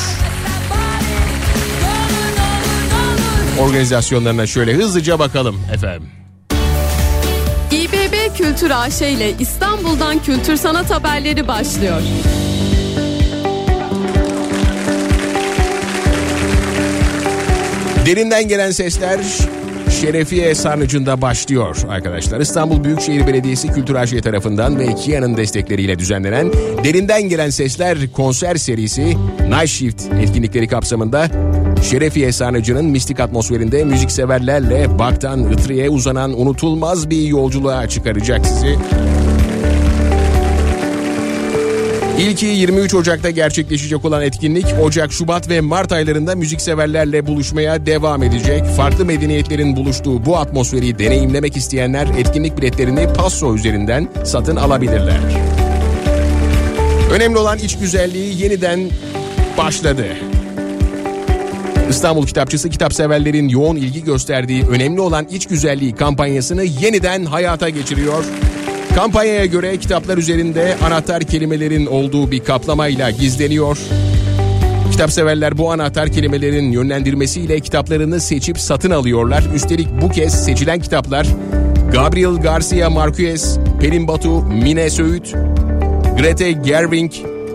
organizasyonlarına 3.60 4.46
şöyle 4.46 4.74
hızlıca 4.74 5.18
bakalım 5.18 5.60
efendim. 5.74 6.08
İBB 7.70 8.36
Kültür 8.36 8.70
AŞ 8.70 9.02
ile 9.02 9.32
İstanbul'dan 9.38 10.22
kültür 10.22 10.56
sanat 10.56 10.90
haberleri 10.90 11.48
başlıyor. 11.48 12.00
Derinden 18.06 18.48
gelen 18.48 18.70
sesler 18.70 19.20
Şerefiye 20.00 20.54
Sarnıcı'nda 20.54 21.22
başlıyor 21.22 21.76
arkadaşlar. 21.88 22.40
İstanbul 22.40 22.84
Büyükşehir 22.84 23.26
Belediyesi 23.26 23.68
Kültür 23.68 23.94
AŞ 23.94 24.10
tarafından 24.10 24.78
ve 24.78 24.94
Kia'nın 24.94 25.36
destekleriyle 25.36 25.98
düzenlenen 25.98 26.52
Derinden 26.84 27.28
Gelen 27.28 27.50
Sesler 27.50 28.12
konser 28.12 28.56
serisi 28.56 29.04
Night 29.48 29.68
Shift 29.68 30.02
etkinlikleri 30.20 30.68
kapsamında 30.68 31.28
Şerefiye 31.82 32.32
Sarnıcı'nın 32.32 32.84
mistik 32.84 33.20
atmosferinde 33.20 33.84
müzikseverlerle 33.84 34.98
Bak'tan 34.98 35.52
Itri'ye 35.52 35.90
uzanan 35.90 36.40
unutulmaz 36.40 37.10
bir 37.10 37.22
yolculuğa 37.22 37.88
çıkaracak 37.88 38.46
sizi. 38.46 38.76
İlki 42.18 42.46
23 42.46 42.94
Ocak'ta 42.94 43.30
gerçekleşecek 43.30 44.04
olan 44.04 44.22
etkinlik 44.22 44.66
Ocak, 44.82 45.12
Şubat 45.12 45.48
ve 45.48 45.60
Mart 45.60 45.92
aylarında 45.92 46.34
müzikseverlerle 46.34 47.26
buluşmaya 47.26 47.86
devam 47.86 48.22
edecek. 48.22 48.64
Farklı 48.64 49.04
medeniyetlerin 49.04 49.76
buluştuğu 49.76 50.26
bu 50.26 50.36
atmosferi 50.36 50.98
deneyimlemek 50.98 51.56
isteyenler 51.56 52.08
etkinlik 52.18 52.58
biletlerini 52.58 53.08
Passo 53.12 53.54
üzerinden 53.54 54.08
satın 54.24 54.56
alabilirler. 54.56 55.20
Önemli 57.12 57.38
olan 57.38 57.58
iç 57.58 57.78
güzelliği 57.78 58.42
yeniden 58.42 58.80
başladı. 59.58 60.06
İstanbul 61.90 62.26
Kitapçısı 62.26 62.70
kitapseverlerin 62.70 63.48
yoğun 63.48 63.76
ilgi 63.76 64.04
gösterdiği 64.04 64.64
önemli 64.66 65.00
olan 65.00 65.26
iç 65.30 65.46
güzelliği 65.46 65.94
kampanyasını 65.94 66.64
yeniden 66.64 67.24
hayata 67.24 67.68
geçiriyor. 67.68 68.24
Kampanyaya 68.96 69.46
göre 69.46 69.76
kitaplar 69.76 70.18
üzerinde 70.18 70.76
anahtar 70.84 71.22
kelimelerin 71.22 71.86
olduğu 71.86 72.30
bir 72.30 72.44
kaplamayla 72.44 73.10
gizleniyor. 73.10 73.78
Kitapseverler 74.90 75.58
bu 75.58 75.72
anahtar 75.72 76.08
kelimelerin 76.08 76.72
yönlendirmesiyle 76.72 77.60
kitaplarını 77.60 78.20
seçip 78.20 78.58
satın 78.58 78.90
alıyorlar. 78.90 79.44
Üstelik 79.54 79.88
bu 80.02 80.08
kez 80.08 80.44
seçilen 80.44 80.80
kitaplar 80.80 81.26
Gabriel 81.92 82.36
Garcia 82.36 82.90
Marquez, 82.90 83.58
Pelin 83.80 84.08
Batu, 84.08 84.42
Mine 84.42 84.90
Söğüt, 84.90 85.34
Grete 86.18 86.52
Gerwig 86.52 87.12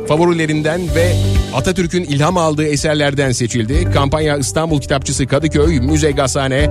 favorilerinden 0.08 0.82
ve 0.96 1.14
Atatürk'ün 1.56 2.04
ilham 2.04 2.38
aldığı 2.38 2.66
eserlerden 2.66 3.32
seçildi. 3.32 3.92
Kampanya 3.94 4.38
İstanbul 4.38 4.82
Kitapçısı 4.82 5.28
Kadıköy, 5.28 5.80
Müze 5.80 6.12
Gazhane, 6.12 6.70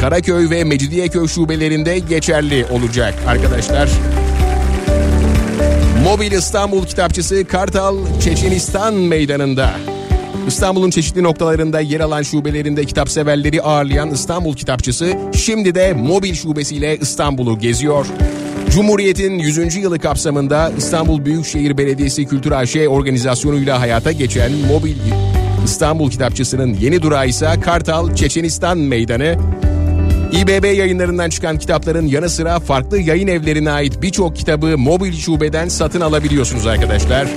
Karaköy 0.00 0.50
ve 0.50 0.64
Mecidiyeköy 0.64 1.28
şubelerinde 1.28 1.98
geçerli 1.98 2.66
olacak 2.70 3.14
arkadaşlar. 3.26 3.88
Mobil 6.04 6.32
İstanbul 6.32 6.84
Kitapçısı 6.86 7.44
Kartal 7.44 7.96
Çeçenistan 8.20 8.94
Meydanı'nda. 8.94 9.70
İstanbul'un 10.46 10.90
çeşitli 10.90 11.22
noktalarında 11.22 11.80
yer 11.80 12.00
alan 12.00 12.22
şubelerinde 12.22 12.84
kitapseverleri 12.84 13.62
ağırlayan 13.62 14.10
İstanbul 14.10 14.54
Kitapçısı 14.54 15.12
şimdi 15.36 15.74
de 15.74 15.92
mobil 15.92 16.34
şubesiyle 16.34 16.96
İstanbul'u 16.96 17.58
geziyor. 17.58 18.06
Cumhuriyet'in 18.70 19.38
100. 19.38 19.76
yılı 19.76 19.98
kapsamında 19.98 20.72
İstanbul 20.78 21.24
Büyükşehir 21.24 21.78
Belediyesi 21.78 22.26
Kültür 22.26 22.52
AŞ 22.52 22.76
organizasyonuyla 22.76 23.80
hayata 23.80 24.12
geçen 24.12 24.52
mobil 24.52 24.96
İstanbul 25.64 26.10
Kitapçısı'nın 26.10 26.74
yeni 26.74 27.02
durağı 27.02 27.28
ise 27.28 27.48
Kartal 27.60 28.14
Çeçenistan 28.14 28.78
Meydanı. 28.78 29.36
İBB 30.32 30.64
yayınlarından 30.64 31.30
çıkan 31.30 31.58
kitapların 31.58 32.06
yanı 32.06 32.30
sıra 32.30 32.60
farklı 32.60 33.00
yayın 33.00 33.28
evlerine 33.28 33.70
ait 33.70 34.02
birçok 34.02 34.36
kitabı 34.36 34.78
mobil 34.78 35.12
şubeden 35.12 35.68
satın 35.68 36.00
alabiliyorsunuz 36.00 36.66
arkadaşlar. 36.66 37.28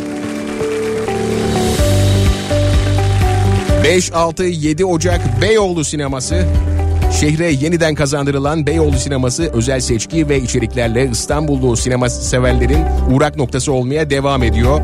5-6-7 3.83 4.83
Ocak 4.83 5.41
Beyoğlu 5.41 5.83
Sineması 5.83 6.45
Şehre 7.19 7.51
yeniden 7.51 7.95
kazandırılan 7.95 8.67
Beyoğlu 8.67 8.97
Sineması 8.97 9.43
özel 9.53 9.79
seçki 9.79 10.29
ve 10.29 10.41
içeriklerle 10.41 11.09
İstanbullu 11.11 11.77
sinema 11.77 12.09
severlerin 12.09 12.85
uğrak 13.11 13.35
noktası 13.37 13.71
olmaya 13.71 14.09
devam 14.09 14.43
ediyor. 14.43 14.81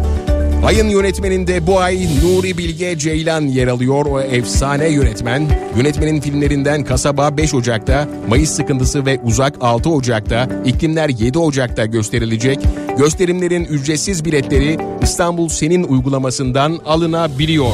Ayın 0.65 0.89
yönetmeninde 0.89 1.67
bu 1.67 1.79
ay 1.79 2.07
Nuri 2.23 2.57
Bilge 2.57 2.97
Ceylan 2.97 3.41
yer 3.41 3.67
alıyor. 3.67 4.05
O 4.05 4.21
efsane 4.21 4.87
yönetmen. 4.87 5.47
Yönetmenin 5.77 6.21
filmlerinden 6.21 6.83
Kasaba 6.83 7.37
5 7.37 7.53
Ocak'ta, 7.53 8.07
Mayıs 8.29 8.49
Sıkıntısı 8.49 9.05
ve 9.05 9.19
Uzak 9.23 9.55
6 9.61 9.89
Ocak'ta, 9.89 10.49
İklimler 10.65 11.09
7 11.09 11.39
Ocak'ta 11.39 11.85
gösterilecek. 11.85 12.59
Gösterimlerin 12.97 13.65
ücretsiz 13.65 14.25
biletleri 14.25 14.77
İstanbul 15.01 15.49
Senin 15.49 15.83
uygulamasından 15.83 16.79
alınabiliyor. 16.85 17.73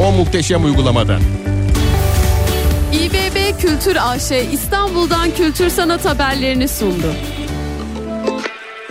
O 0.00 0.12
muhteşem 0.12 0.64
uygulamadan. 0.64 1.20
İBB 2.92 3.60
Kültür 3.60 3.96
AŞ 4.00 4.30
İstanbul'dan 4.52 5.30
kültür 5.30 5.70
sanat 5.70 6.04
haberlerini 6.04 6.68
sundu. 6.68 7.14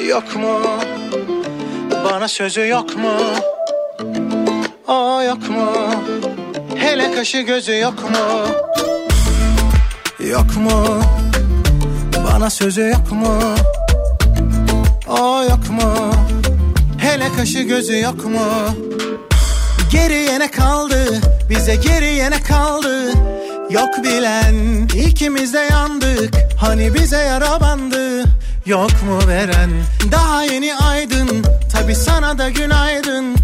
Yok 0.10 0.36
mu? 0.36 0.60
Bana 2.06 2.28
sözü 2.28 2.68
yok 2.68 2.96
mu? 2.96 3.12
O 4.88 5.22
yok 5.22 5.50
mu? 5.50 5.72
Hele 6.76 7.12
kaşı 7.12 7.38
gözü 7.42 7.78
yok 7.80 8.10
mu? 8.10 8.48
Yok 10.28 10.58
mu? 10.58 11.02
Bana 12.28 12.50
sözü 12.50 12.82
yok 12.82 13.12
mu? 13.12 13.40
O 15.08 15.44
yok 15.44 15.70
mu? 15.70 16.12
Hele 16.98 17.28
kaşı 17.38 17.60
gözü 17.60 18.00
yok 18.00 18.26
mu? 18.26 18.48
Geriye 19.92 20.40
ne 20.40 20.52
kaldı? 20.52 21.22
Bize 21.50 21.76
geriye 21.76 22.32
ne 22.32 22.44
kaldı? 22.44 23.12
Yok 23.70 24.04
bilen 24.04 24.88
ikimiz 25.06 25.54
de 25.54 25.68
yandık 25.72 26.34
Hani 26.62 26.94
bize 26.94 27.18
yara 27.18 27.62
bandı 27.62 28.24
Yok 28.66 28.92
mu 28.92 29.28
veren 29.28 29.70
daha 30.12 30.44
yeni 30.44 30.76
aydın 30.76 31.46
Tabi 31.72 31.96
sana 31.96 32.38
da 32.38 32.50
günaydın. 32.50 33.36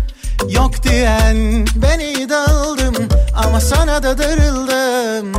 Yok 0.49 0.83
diyen 0.83 1.65
ben 1.75 1.99
iyi 1.99 2.29
dağıldım 2.29 2.95
Ama 3.35 3.59
sana 3.59 4.03
da 4.03 4.17
darıldım. 4.17 5.33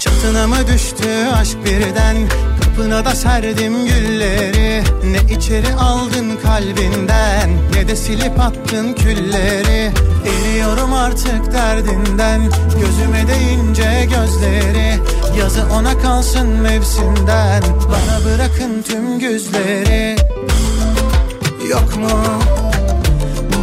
Çatına 0.00 0.46
mı 0.46 0.56
düştü 0.72 1.08
aşk 1.34 1.56
birden? 1.64 2.16
Kapına 2.62 3.04
da 3.04 3.14
serdim 3.14 3.86
gülleri. 3.86 4.82
Ne 5.04 5.34
içeri 5.34 5.74
aldın 5.74 6.36
kalbinden 6.42 7.50
Ne 7.74 7.88
de 7.88 7.96
silip 7.96 8.40
attın 8.40 8.92
külleri. 8.92 9.92
Eriyorum 10.26 10.92
artık 10.92 11.52
derdinden 11.52 12.40
Gözüme 12.80 13.26
değince 13.28 14.08
gözleri. 14.16 14.98
Yazı 15.38 15.62
ona 15.74 15.98
kalsın 15.98 16.48
mevsimden 16.48 17.62
Bana 17.88 18.24
bırakın 18.24 18.82
tüm 18.82 19.18
güzleri 19.18 20.16
Yok 21.68 21.96
mu? 21.96 22.10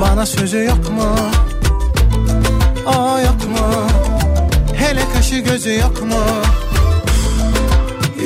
Bana 0.01 0.25
sözü 0.25 0.63
yok 0.63 0.89
mu? 0.89 1.15
O 2.85 3.19
yok 3.19 3.47
mu? 3.49 3.87
Hele 4.75 5.01
kaşı 5.13 5.35
gözü 5.35 5.73
yok 5.79 6.01
mu? 6.03 6.23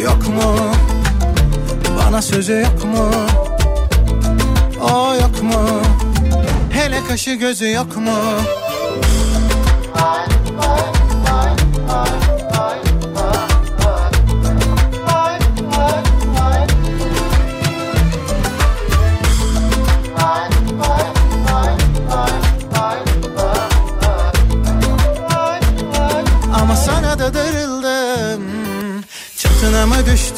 Yok 0.03 0.27
mu? 0.27 0.55
Bana 1.97 2.21
sözü 2.21 2.53
yok 2.53 2.85
mu? 2.85 3.09
O 4.81 5.13
yok 5.13 5.43
mu? 5.43 5.81
Hele 6.71 6.99
kaşı 7.07 7.33
gözü 7.33 7.71
yok 7.71 7.97
mu? 7.97 8.17
Ama 11.89 12.32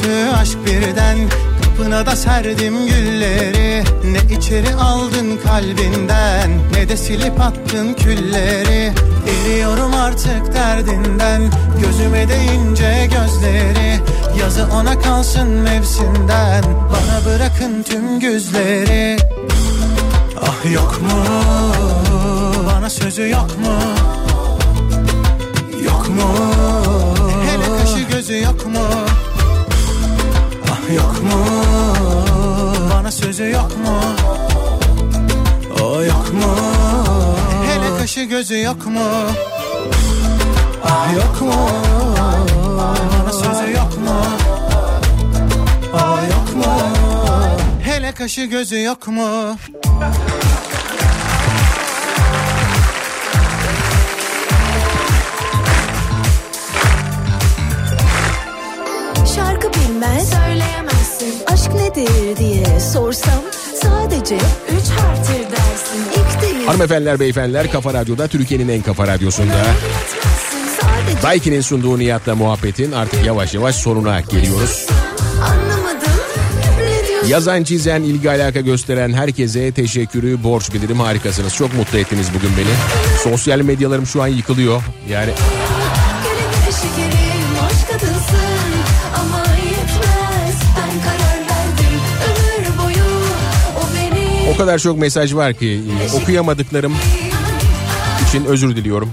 düştü 0.05 0.29
aşk 0.41 0.57
birden 0.65 1.17
Kapına 1.63 2.05
da 2.05 2.15
serdim 2.15 2.87
gülleri. 2.87 3.83
Ne 4.03 4.35
içeri 4.37 4.73
aldın 4.75 5.37
kalbinden 5.43 6.51
Ne 6.73 6.89
de 6.89 6.97
silip 6.97 7.41
attın 7.41 7.93
külleri. 7.93 8.93
Eriyorum 9.27 9.93
artık 9.93 10.53
derdinden 10.53 11.41
Gözüme 11.81 12.29
değince 12.29 13.09
gözleri. 13.11 13.99
Yazı 14.39 14.67
ona 14.73 14.99
kalsın 14.99 15.47
mevsimden 15.47 16.63
Bana 16.63 17.25
bırakın 17.25 17.83
tüm 17.83 18.19
güzleri. 18.19 19.17
Ah 20.41 20.73
yok 20.73 21.01
mu? 21.01 21.23
Bana 22.67 22.89
sözü 22.89 23.29
yok 23.29 23.49
mu? 23.59 23.79
Yok 25.85 26.09
mu? 26.09 26.29
Hele 27.45 27.77
kaşı 27.77 27.99
gözü 27.99 28.41
yok 28.41 28.65
mu 28.65 28.79
yok 30.93 31.23
mu? 31.23 31.45
Bana 32.93 33.11
sözü 33.11 33.49
yok 33.49 33.71
mu? 33.77 33.99
O 35.83 36.03
yok 36.03 36.33
mu? 36.33 36.55
Hele 37.67 37.97
kaşı 37.99 38.21
gözü 38.23 38.61
yok 38.61 38.85
mu? 38.85 38.99
Ah 40.83 41.13
yok 41.15 41.41
mu? 41.41 41.69
Bana 42.77 43.33
sözü 43.33 43.71
yok 43.71 43.97
mu? 44.05 44.15
O 45.93 45.97
yok 46.33 46.55
mu? 46.55 46.73
Hele 47.83 48.11
kaşı 48.11 48.41
gözü 48.45 48.81
yok 48.81 49.07
mu 49.07 49.57
Şarkı 59.35 59.67
bilmez 59.73 60.29
Söyleyemezsin 60.29 61.33
Aşk 61.47 61.73
nedir 61.73 62.37
diye 62.37 62.79
sorsam 62.79 63.41
Sadece 63.83 64.35
üç 64.69 64.89
harftir 64.89 65.51
dersin 65.51 66.01
İlk 66.11 66.41
değil 66.41 66.65
Hanımefendiler, 66.65 67.19
beyefendiler 67.19 67.71
Kafa 67.71 67.93
Radyo'da 67.93 68.27
Türkiye'nin 68.27 68.69
en 68.69 68.81
kafa 68.81 69.07
radyosunda. 69.07 69.65
Daiki'nin 71.23 71.61
sunduğu 71.61 71.99
Nihat'la 71.99 72.35
muhabbetin 72.35 72.91
artık 72.91 73.25
yavaş 73.25 73.53
yavaş 73.53 73.75
sonuna 73.75 74.21
geliyoruz. 74.21 74.87
Yazan, 77.27 77.63
çizen, 77.63 78.01
ilgi 78.01 78.29
alaka 78.29 78.61
gösteren 78.61 79.13
herkese 79.13 79.71
teşekkürü 79.71 80.43
borç 80.43 80.73
bilirim. 80.73 80.99
Harikasınız. 80.99 81.55
Çok 81.55 81.73
mutlu 81.73 81.97
ettiniz 81.97 82.27
bugün 82.35 82.49
beni. 82.57 82.75
Sosyal 83.23 83.59
medyalarım 83.59 84.05
şu 84.05 84.23
an 84.23 84.27
yıkılıyor. 84.27 84.81
Yani 85.09 85.31
o 94.55 94.57
kadar 94.57 94.79
çok 94.79 94.97
mesaj 94.97 95.35
var 95.35 95.53
ki 95.53 95.81
okuyamadıklarım 96.21 96.93
için 98.27 98.45
özür 98.45 98.75
diliyorum. 98.75 99.09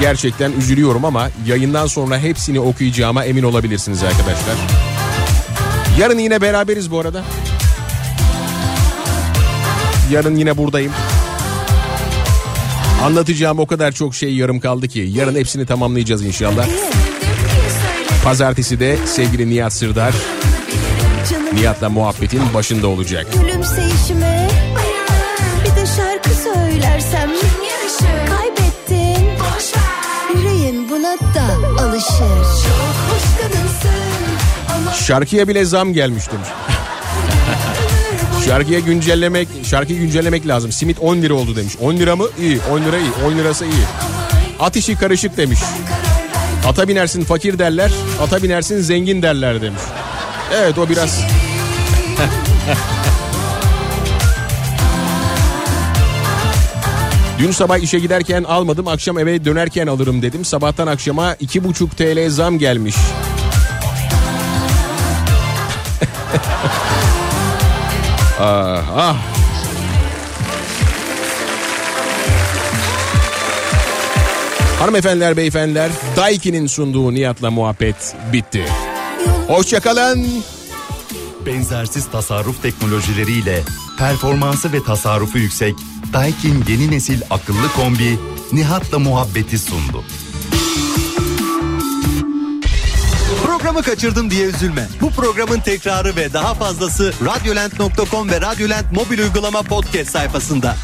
Gerçekten 0.00 0.52
üzülüyorum 0.52 1.04
ama 1.04 1.30
yayından 1.46 1.86
sonra 1.86 2.18
hepsini 2.18 2.60
okuyacağıma 2.60 3.24
emin 3.24 3.42
olabilirsiniz 3.42 4.02
arkadaşlar. 4.02 4.54
Yarın 5.98 6.18
yine 6.18 6.40
beraberiz 6.40 6.90
bu 6.90 7.00
arada. 7.00 7.24
Yarın 10.10 10.36
yine 10.36 10.56
buradayım. 10.56 10.92
Anlatacağım 13.04 13.58
o 13.58 13.66
kadar 13.66 13.92
çok 13.92 14.14
şey 14.14 14.34
yarım 14.34 14.60
kaldı 14.60 14.88
ki 14.88 15.08
yarın 15.12 15.34
hepsini 15.34 15.66
tamamlayacağız 15.66 16.24
inşallah. 16.24 16.66
Pazartesi 18.24 18.80
de 18.80 18.98
sevgili 19.06 19.50
Nihat 19.50 19.72
Sırdar 19.72 20.14
Nihat'la 21.58 21.88
muhabbetin 21.88 22.54
başında 22.54 22.88
olacak. 22.88 23.26
gülümseyişime 23.32 24.48
Bir 25.64 25.76
de 25.76 25.86
şarkı 25.86 26.30
söylersem 26.30 27.30
Kaybettin 28.28 29.28
Yüreğin 30.34 30.90
buna 30.90 31.16
da 31.34 31.82
alışır 31.82 32.68
Şarkıya 35.06 35.48
bile 35.48 35.64
zam 35.64 35.92
gelmiş 35.92 36.24
demiş. 36.32 36.48
Şarkıya 38.46 38.78
güncellemek, 38.78 39.48
şarkıyı 39.64 39.98
güncellemek 39.98 40.46
lazım. 40.46 40.72
Simit 40.72 40.98
10 41.00 41.16
lira 41.16 41.34
oldu 41.34 41.56
demiş. 41.56 41.76
10 41.80 41.96
lira 41.96 42.16
mı? 42.16 42.24
İyi. 42.40 42.58
10 42.72 42.80
lira 42.80 42.98
iyi. 42.98 43.10
10 43.26 43.38
lirası 43.38 43.64
iyi. 43.64 43.84
At 44.60 44.76
işi 44.76 44.94
karışık 44.94 45.36
demiş. 45.36 45.58
Ata 46.68 46.88
binersin 46.88 47.24
fakir 47.24 47.58
derler. 47.58 47.92
Ata 48.22 48.42
binersin 48.42 48.80
zengin 48.80 49.22
derler 49.22 49.62
demiş. 49.62 49.82
Evet 50.52 50.78
o 50.78 50.88
biraz... 50.88 51.37
Dün 57.38 57.50
sabah 57.50 57.78
işe 57.78 57.98
giderken 57.98 58.44
almadım 58.44 58.88
akşam 58.88 59.18
eve 59.18 59.44
dönerken 59.44 59.86
alırım 59.86 60.22
dedim. 60.22 60.44
Sabahtan 60.44 60.86
akşama 60.86 61.32
2,5 61.32 61.88
TL 61.88 62.30
zam 62.30 62.58
gelmiş. 62.58 62.96
ah, 68.40 68.82
ah. 68.96 69.16
Hanımefendiler, 74.78 75.36
beyefendiler, 75.36 75.90
Daiki'nin 76.16 76.66
sunduğu 76.66 77.14
Nihat'la 77.14 77.50
muhabbet 77.50 78.14
bitti. 78.32 78.64
Hoşçakalın 79.48 80.26
benzersiz 81.48 82.10
tasarruf 82.10 82.62
teknolojileriyle 82.62 83.62
performansı 83.98 84.72
ve 84.72 84.82
tasarrufu 84.82 85.38
yüksek 85.38 85.74
Daikin 86.12 86.64
yeni 86.68 86.90
nesil 86.90 87.20
akıllı 87.30 87.72
kombi 87.76 88.18
Nihat'la 88.52 88.98
muhabbeti 88.98 89.58
sundu. 89.58 90.04
Programı 93.46 93.82
kaçırdım 93.82 94.30
diye 94.30 94.46
üzülme. 94.46 94.88
Bu 95.00 95.10
programın 95.10 95.60
tekrarı 95.60 96.16
ve 96.16 96.32
daha 96.32 96.54
fazlası 96.54 97.12
radyolent.com 97.24 98.30
ve 98.30 98.40
radyolent 98.40 98.92
mobil 98.92 99.18
uygulama 99.18 99.62
podcast 99.62 100.10
sayfasında. 100.10 100.76